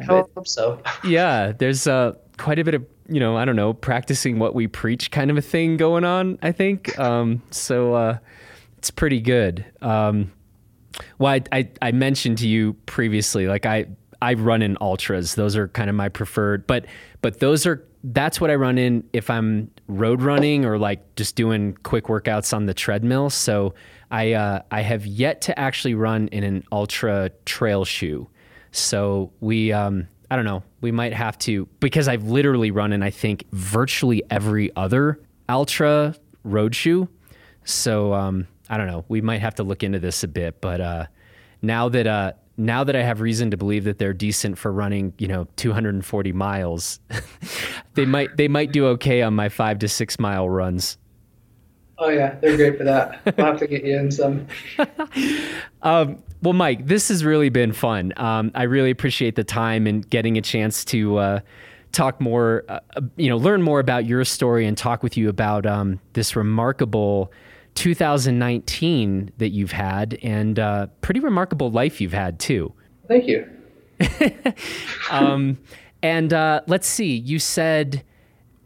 I 0.00 0.04
hope 0.04 0.46
so. 0.46 0.80
yeah, 1.04 1.52
there's 1.52 1.86
uh, 1.86 2.14
quite 2.38 2.58
a 2.58 2.64
bit 2.64 2.74
of, 2.74 2.84
you 3.08 3.20
know, 3.20 3.36
I 3.36 3.44
don't 3.44 3.56
know, 3.56 3.72
practicing 3.72 4.38
what 4.38 4.54
we 4.54 4.66
preach 4.66 5.10
kind 5.10 5.30
of 5.30 5.36
a 5.36 5.42
thing 5.42 5.76
going 5.76 6.04
on, 6.04 6.38
I 6.42 6.52
think. 6.52 6.98
Um, 6.98 7.42
so 7.50 7.94
uh, 7.94 8.18
it's 8.78 8.90
pretty 8.90 9.20
good. 9.20 9.64
Um, 9.80 10.32
well, 11.18 11.32
I, 11.32 11.42
I, 11.52 11.68
I 11.82 11.92
mentioned 11.92 12.38
to 12.38 12.48
you 12.48 12.74
previously, 12.86 13.46
like 13.46 13.66
I, 13.66 13.86
I 14.22 14.34
run 14.34 14.62
in 14.62 14.76
Altras. 14.76 15.34
Those 15.34 15.56
are 15.56 15.68
kind 15.68 15.90
of 15.90 15.96
my 15.96 16.08
preferred, 16.08 16.66
but 16.66 16.86
but 17.20 17.40
those 17.40 17.66
are 17.66 17.86
that's 18.04 18.40
what 18.40 18.50
I 18.50 18.54
run 18.54 18.78
in 18.78 19.04
if 19.12 19.30
I'm 19.30 19.70
road 19.88 20.22
running 20.22 20.64
or 20.64 20.78
like 20.78 21.16
just 21.16 21.36
doing 21.36 21.76
quick 21.82 22.04
workouts 22.04 22.54
on 22.54 22.66
the 22.66 22.74
treadmill. 22.74 23.30
So 23.30 23.74
I 24.10 24.32
uh, 24.32 24.62
I 24.70 24.82
have 24.82 25.06
yet 25.06 25.40
to 25.42 25.58
actually 25.58 25.94
run 25.94 26.28
in 26.28 26.44
an 26.44 26.64
Altra 26.70 27.30
trail 27.44 27.84
shoe. 27.84 28.28
So 28.76 29.32
we 29.40 29.72
um, 29.72 30.08
I 30.30 30.36
don't 30.36 30.44
know. 30.44 30.62
We 30.80 30.92
might 30.92 31.12
have 31.12 31.38
to 31.40 31.66
because 31.80 32.08
I've 32.08 32.24
literally 32.24 32.70
run 32.70 32.92
in 32.92 33.02
I 33.02 33.10
think 33.10 33.44
virtually 33.52 34.22
every 34.30 34.74
other 34.76 35.20
Altra 35.48 36.14
road 36.44 36.74
shoe. 36.74 37.08
So 37.64 38.14
um, 38.14 38.46
I 38.68 38.76
don't 38.76 38.86
know. 38.86 39.04
We 39.08 39.20
might 39.20 39.40
have 39.40 39.54
to 39.56 39.62
look 39.62 39.82
into 39.82 39.98
this 39.98 40.22
a 40.22 40.28
bit, 40.28 40.60
but 40.60 40.80
uh, 40.80 41.06
now 41.62 41.88
that 41.88 42.06
uh, 42.06 42.32
now 42.56 42.84
that 42.84 42.96
I 42.96 43.02
have 43.02 43.20
reason 43.20 43.50
to 43.50 43.56
believe 43.56 43.84
that 43.84 43.98
they're 43.98 44.14
decent 44.14 44.58
for 44.58 44.72
running, 44.72 45.12
you 45.18 45.28
know, 45.28 45.46
240 45.56 46.32
miles, 46.32 47.00
they 47.94 48.06
might 48.06 48.36
they 48.36 48.48
might 48.48 48.72
do 48.72 48.86
okay 48.88 49.22
on 49.22 49.34
my 49.34 49.48
five 49.48 49.78
to 49.80 49.88
six 49.88 50.18
mile 50.18 50.48
runs. 50.48 50.98
Oh 51.98 52.08
yeah, 52.08 52.36
they're 52.40 52.56
great 52.56 52.76
for 52.76 52.84
that. 52.84 53.20
I'll 53.38 53.46
have 53.46 53.58
to 53.60 53.66
get 53.66 53.84
you 53.84 53.96
in 53.96 54.10
some. 54.10 54.46
um, 55.82 56.22
well, 56.46 56.52
Mike, 56.52 56.86
this 56.86 57.08
has 57.08 57.24
really 57.24 57.48
been 57.48 57.72
fun. 57.72 58.12
Um, 58.16 58.52
I 58.54 58.62
really 58.62 58.92
appreciate 58.92 59.34
the 59.34 59.42
time 59.42 59.84
and 59.84 60.08
getting 60.08 60.38
a 60.38 60.40
chance 60.40 60.84
to 60.84 61.16
uh, 61.16 61.40
talk 61.90 62.20
more, 62.20 62.62
uh, 62.68 62.78
you 63.16 63.28
know, 63.28 63.36
learn 63.36 63.62
more 63.62 63.80
about 63.80 64.06
your 64.06 64.24
story 64.24 64.64
and 64.64 64.78
talk 64.78 65.02
with 65.02 65.16
you 65.16 65.28
about 65.28 65.66
um, 65.66 65.98
this 66.12 66.36
remarkable 66.36 67.32
2019 67.74 69.32
that 69.38 69.48
you've 69.48 69.72
had 69.72 70.20
and 70.22 70.60
uh, 70.60 70.86
pretty 71.00 71.18
remarkable 71.18 71.72
life 71.72 72.00
you've 72.00 72.12
had 72.12 72.38
too. 72.38 72.72
Thank 73.08 73.26
you. 73.26 73.44
um, 75.10 75.58
and 76.00 76.32
uh, 76.32 76.60
let's 76.68 76.86
see, 76.86 77.16
you 77.16 77.40
said, 77.40 78.04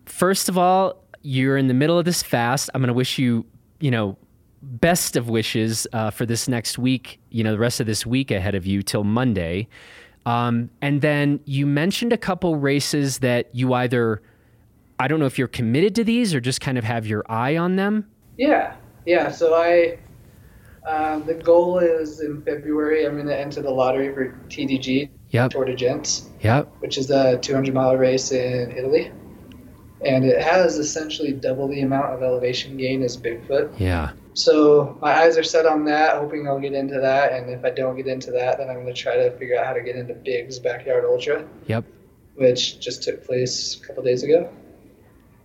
first 0.05 0.51
of 0.51 0.59
all, 0.59 1.03
you're 1.23 1.57
in 1.57 1.69
the 1.69 1.73
middle 1.73 1.99
of 1.99 2.05
this 2.05 2.23
fast. 2.23 2.69
I'm 2.75 2.83
going 2.83 2.89
to 2.89 2.93
wish 2.93 3.19
you, 3.19 3.47
you 3.79 3.91
know, 3.91 4.19
best 4.63 5.17
of 5.17 5.29
wishes 5.29 5.87
uh, 5.93 6.11
for 6.11 6.27
this 6.27 6.49
next 6.49 6.79
week, 6.79 7.21
you 7.31 7.43
know, 7.43 7.53
the 7.53 7.59
rest 7.59 7.81
of 7.81 7.87
this 7.87 8.05
week 8.05 8.31
ahead 8.31 8.55
of 8.55 8.67
you 8.67 8.83
till 8.83 9.05
Monday. 9.05 9.69
Um, 10.27 10.71
and 10.83 11.01
then 11.01 11.41
you 11.47 11.67
mentioned 11.67 12.13
a 12.13 12.19
couple 12.19 12.57
races 12.57 13.19
that 13.19 13.49
you 13.55 13.73
either, 13.73 14.23
I 14.99 15.09
don't 15.09 15.19
know 15.19 15.27
if 15.27 15.39
you're 15.39 15.49
committed 15.49 15.95
to 15.97 16.05
these 16.05 16.35
or 16.35 16.41
just 16.41 16.61
kind 16.61 16.77
of 16.77 16.85
have 16.85 17.07
your 17.07 17.25
eye 17.29 17.57
on 17.57 17.77
them. 17.77 18.09
Yeah, 18.37 18.75
yeah. 19.07 19.31
So 19.31 19.55
I, 19.55 19.99
um, 20.87 21.25
the 21.25 21.35
goal 21.35 21.79
is 21.79 22.21
in 22.21 22.43
February. 22.43 23.07
I'm 23.07 23.15
going 23.15 23.27
to 23.27 23.39
enter 23.39 23.63
the 23.63 23.71
lottery 23.71 24.13
for 24.13 24.39
TDG, 24.49 25.09
yep. 25.31 25.51
Tor 25.51 25.65
des 25.65 25.77
Géants, 25.77 26.29
yep. 26.43 26.69
which 26.81 26.99
is 26.99 27.11
a 27.11 27.39
200 27.39 27.73
mile 27.75 27.97
race 27.97 28.33
in 28.33 28.73
Italy, 28.73 29.11
and 30.05 30.25
it 30.25 30.43
has 30.43 30.79
essentially 30.79 31.33
double 31.33 31.69
the 31.69 31.83
amount 31.83 32.15
of 32.15 32.23
elevation 32.23 32.77
gain 32.77 33.03
as 33.03 33.17
Bigfoot. 33.17 33.79
Yeah. 33.79 34.13
So 34.45 34.99
my 35.01 35.13
eyes 35.13 35.37
are 35.37 35.43
set 35.43 35.67
on 35.67 35.85
that, 35.85 36.17
hoping 36.17 36.47
I'll 36.49 36.59
get 36.59 36.73
into 36.73 36.99
that. 37.01 37.33
And 37.33 37.51
if 37.51 37.65
I 37.65 37.71
don't 37.71 37.97
get 37.97 38.07
into 38.07 38.31
that, 38.33 38.59
then 38.59 38.69
I'm 38.69 38.83
going 38.83 38.87
to 38.87 38.93
try 38.93 39.17
to 39.17 39.31
figure 39.39 39.59
out 39.59 39.67
how 39.67 39.73
to 39.73 39.83
get 39.83 39.97
into 39.97 40.15
Big's 40.15 40.59
Backyard 40.59 41.05
Ultra. 41.05 41.47
Yep. 41.67 41.85
Which 42.37 42.81
just 42.81 43.03
took 43.03 43.25
place 43.25 43.81
a 43.81 43.87
couple 43.87 44.03
days 44.03 44.23
ago. 44.23 44.51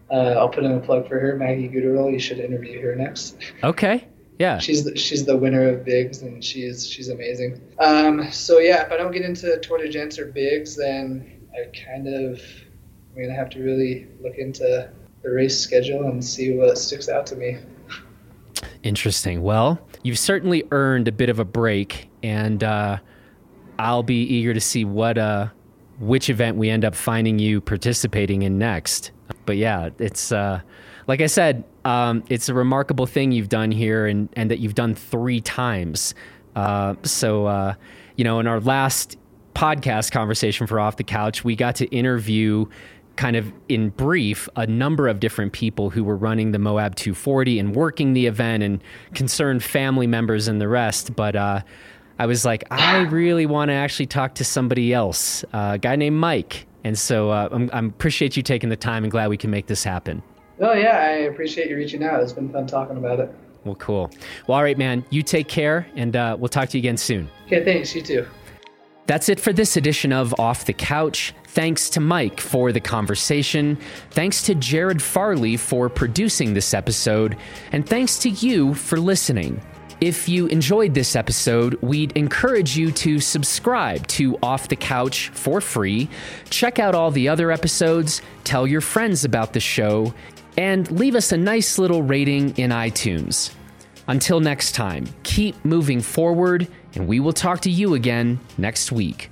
Uh, 0.10 0.36
I'll 0.38 0.50
put 0.50 0.64
in 0.64 0.72
a 0.72 0.80
plug 0.80 1.08
for 1.08 1.20
her, 1.20 1.36
Maggie 1.36 1.68
Guterl. 1.68 2.12
You 2.12 2.20
should 2.20 2.40
interview 2.40 2.82
her 2.82 2.96
next. 2.96 3.38
Okay. 3.64 4.08
Yeah. 4.38 4.60
She's 4.60 4.84
the, 4.84 4.96
she's 4.96 5.26
the 5.26 5.36
winner 5.36 5.68
of 5.68 5.84
Bigs, 5.84 6.22
and 6.22 6.44
she's 6.44 6.88
she's 6.88 7.10
amazing. 7.10 7.62
Um, 7.80 8.32
so 8.32 8.60
yeah, 8.60 8.86
if 8.86 8.92
I 8.92 8.98
don't 8.98 9.12
get 9.12 9.24
into 9.24 9.58
Tor 9.60 9.78
des 9.78 9.90
Géants 9.90 10.20
or 10.20 10.26
Bigs, 10.26 10.76
then 10.76 11.48
I 11.54 11.72
kind 11.86 12.08
of 12.08 12.40
I'm 13.16 13.24
gonna 13.24 13.34
have 13.34 13.50
to 13.52 13.64
really 13.64 14.08
look 14.22 14.38
into 14.38 14.92
the 15.24 15.30
race 15.30 15.60
schedule 15.60 16.04
and 16.04 16.24
see 16.24 16.56
what 16.56 16.78
sticks 16.78 17.10
out 17.10 17.26
to 17.28 17.36
me. 17.36 17.58
Interesting. 18.86 19.42
Well, 19.42 19.80
you've 20.04 20.20
certainly 20.20 20.64
earned 20.70 21.08
a 21.08 21.12
bit 21.12 21.30
of 21.30 21.40
a 21.40 21.44
break, 21.44 22.08
and 22.22 22.64
uh, 22.64 23.00
I'll 23.80 24.04
be 24.04 24.22
eager 24.22 24.54
to 24.54 24.62
see 24.62 24.86
what 24.86 25.18
uh, 25.18 25.48
which 26.00 26.30
event 26.30 26.56
we 26.56 26.70
end 26.70 26.86
up 26.86 26.94
finding 26.94 27.40
you 27.40 27.62
participating 27.62 28.44
in 28.44 28.60
next. 28.60 29.10
But 29.48 29.58
yeah, 29.58 29.90
it's 29.98 30.32
uh, 30.32 30.62
like 31.08 31.20
I 31.20 31.26
said, 31.26 31.64
um, 31.84 32.24
it's 32.30 32.48
a 32.48 32.54
remarkable 32.54 33.08
thing 33.08 33.32
you've 33.32 33.50
done 33.50 33.72
here, 33.72 34.06
and 34.06 34.30
and 34.34 34.52
that 34.52 34.60
you've 34.60 34.76
done 34.76 34.94
three 34.94 35.42
times. 35.42 36.14
Uh, 36.56 36.94
so 37.02 37.48
uh, 37.48 37.74
you 38.18 38.24
know, 38.24 38.40
in 38.40 38.46
our 38.46 38.60
last 38.60 39.18
podcast 39.56 40.12
conversation 40.12 40.68
for 40.68 40.80
Off 40.80 40.98
the 40.98 41.04
Couch, 41.04 41.44
we 41.44 41.56
got 41.56 41.76
to 41.78 41.88
interview 41.88 42.68
kind 43.16 43.36
of 43.36 43.52
in 43.70 43.90
brief 43.90 44.50
a 44.56 44.68
number 44.68 45.08
of 45.08 45.20
different 45.20 45.54
people 45.54 45.90
who 45.90 46.04
were 46.04 46.16
running 46.18 46.52
the 46.52 46.60
Moab 46.60 46.96
240 46.96 47.60
and 47.60 47.76
working 47.76 48.14
the 48.14 48.26
event 48.26 48.64
and 48.64 48.84
concerned 49.14 49.64
family 49.64 50.08
members 50.08 50.48
and 50.48 50.60
the 50.60 50.68
rest. 50.68 51.16
But 51.16 51.36
uh, 51.36 51.62
I 52.20 52.26
was 52.26 52.46
like, 52.46 52.64
I 52.72 53.02
really 53.04 53.46
want 53.46 53.70
to 53.70 53.74
actually 53.74 54.08
talk 54.08 54.36
to 54.36 54.44
somebody 54.44 54.94
else, 54.94 55.44
uh, 55.54 55.72
a 55.74 55.78
guy 55.78 55.96
named 55.96 56.18
Mike. 56.18 56.66
And 56.84 56.98
so 56.98 57.32
uh, 57.32 57.50
I'm, 57.52 57.70
I'm 57.74 57.88
appreciate 57.88 58.38
you 58.38 58.44
taking 58.44 58.70
the 58.70 58.76
time 58.76 59.04
and 59.04 59.12
glad 59.12 59.30
we 59.30 59.38
can 59.38 59.50
make 59.50 59.68
this 59.68 59.84
happen. 59.84 60.22
Oh 60.60 60.74
yeah, 60.74 60.98
I 60.98 61.10
appreciate 61.28 61.70
you 61.70 61.76
reaching 61.76 62.04
out. 62.04 62.22
It's 62.22 62.32
been 62.32 62.50
fun 62.50 62.68
talking 62.68 62.98
about 62.98 63.20
it. 63.20 63.34
Well, 63.66 63.76
cool. 63.76 64.12
Well, 64.48 64.58
all 64.58 64.64
right, 64.64 64.78
man. 64.78 65.04
You 65.10 65.24
take 65.24 65.48
care, 65.48 65.88
and 65.96 66.16
uh, 66.16 66.38
we'll 66.40 66.50
talk 66.50 66.70
to 66.70 66.78
you 66.78 66.82
again 66.82 66.98
soon. 66.98 67.30
Okay, 67.48 67.66
thanks. 67.66 67.94
You 67.96 68.02
too. 68.02 68.28
That's 69.08 69.28
it 69.28 69.40
for 69.40 69.52
this 69.52 69.76
edition 69.76 70.14
of 70.14 70.40
Off 70.40 70.66
the 70.66 70.74
Couch. 70.74 71.34
Thanks 71.56 71.90
to 71.92 72.02
Mike 72.02 72.42
for 72.42 72.74
the 72.74 72.82
conversation. 72.82 73.78
Thanks 74.12 74.44
to 74.44 74.56
Jared 74.56 75.02
Farley 75.02 75.56
for 75.56 75.88
producing 75.88 76.54
this 76.54 76.74
episode. 76.74 77.38
And 77.72 77.88
thanks 77.88 78.20
to 78.20 78.30
you 78.30 78.74
for 78.74 79.00
listening. 79.00 79.62
If 80.02 80.28
you 80.28 80.48
enjoyed 80.48 80.94
this 80.94 81.16
episode, 81.16 81.82
we'd 81.82 82.12
encourage 82.18 82.76
you 82.76 82.92
to 82.92 83.22
subscribe 83.22 84.06
to 84.08 84.38
Off 84.44 84.68
the 84.68 84.76
Couch 84.76 85.30
for 85.30 85.62
free. 85.62 86.10
Check 86.50 86.78
out 86.78 86.94
all 86.94 87.10
the 87.10 87.30
other 87.30 87.54
episodes, 87.54 88.22
tell 88.44 88.68
your 88.68 88.82
friends 88.82 89.24
about 89.24 89.54
the 89.54 89.62
show, 89.62 90.14
and 90.58 90.92
leave 90.92 91.16
us 91.16 91.32
a 91.32 91.38
nice 91.38 91.80
little 91.80 92.04
rating 92.04 92.50
in 92.58 92.72
iTunes. 92.72 93.54
Until 94.10 94.42
next 94.42 94.74
time, 94.74 95.06
keep 95.24 95.64
moving 95.64 96.02
forward, 96.02 96.68
and 96.96 97.08
we 97.08 97.22
will 97.22 97.34
talk 97.34 97.62
to 97.62 97.72
you 97.72 97.94
again 97.94 98.42
next 98.58 98.92
week. 98.92 99.30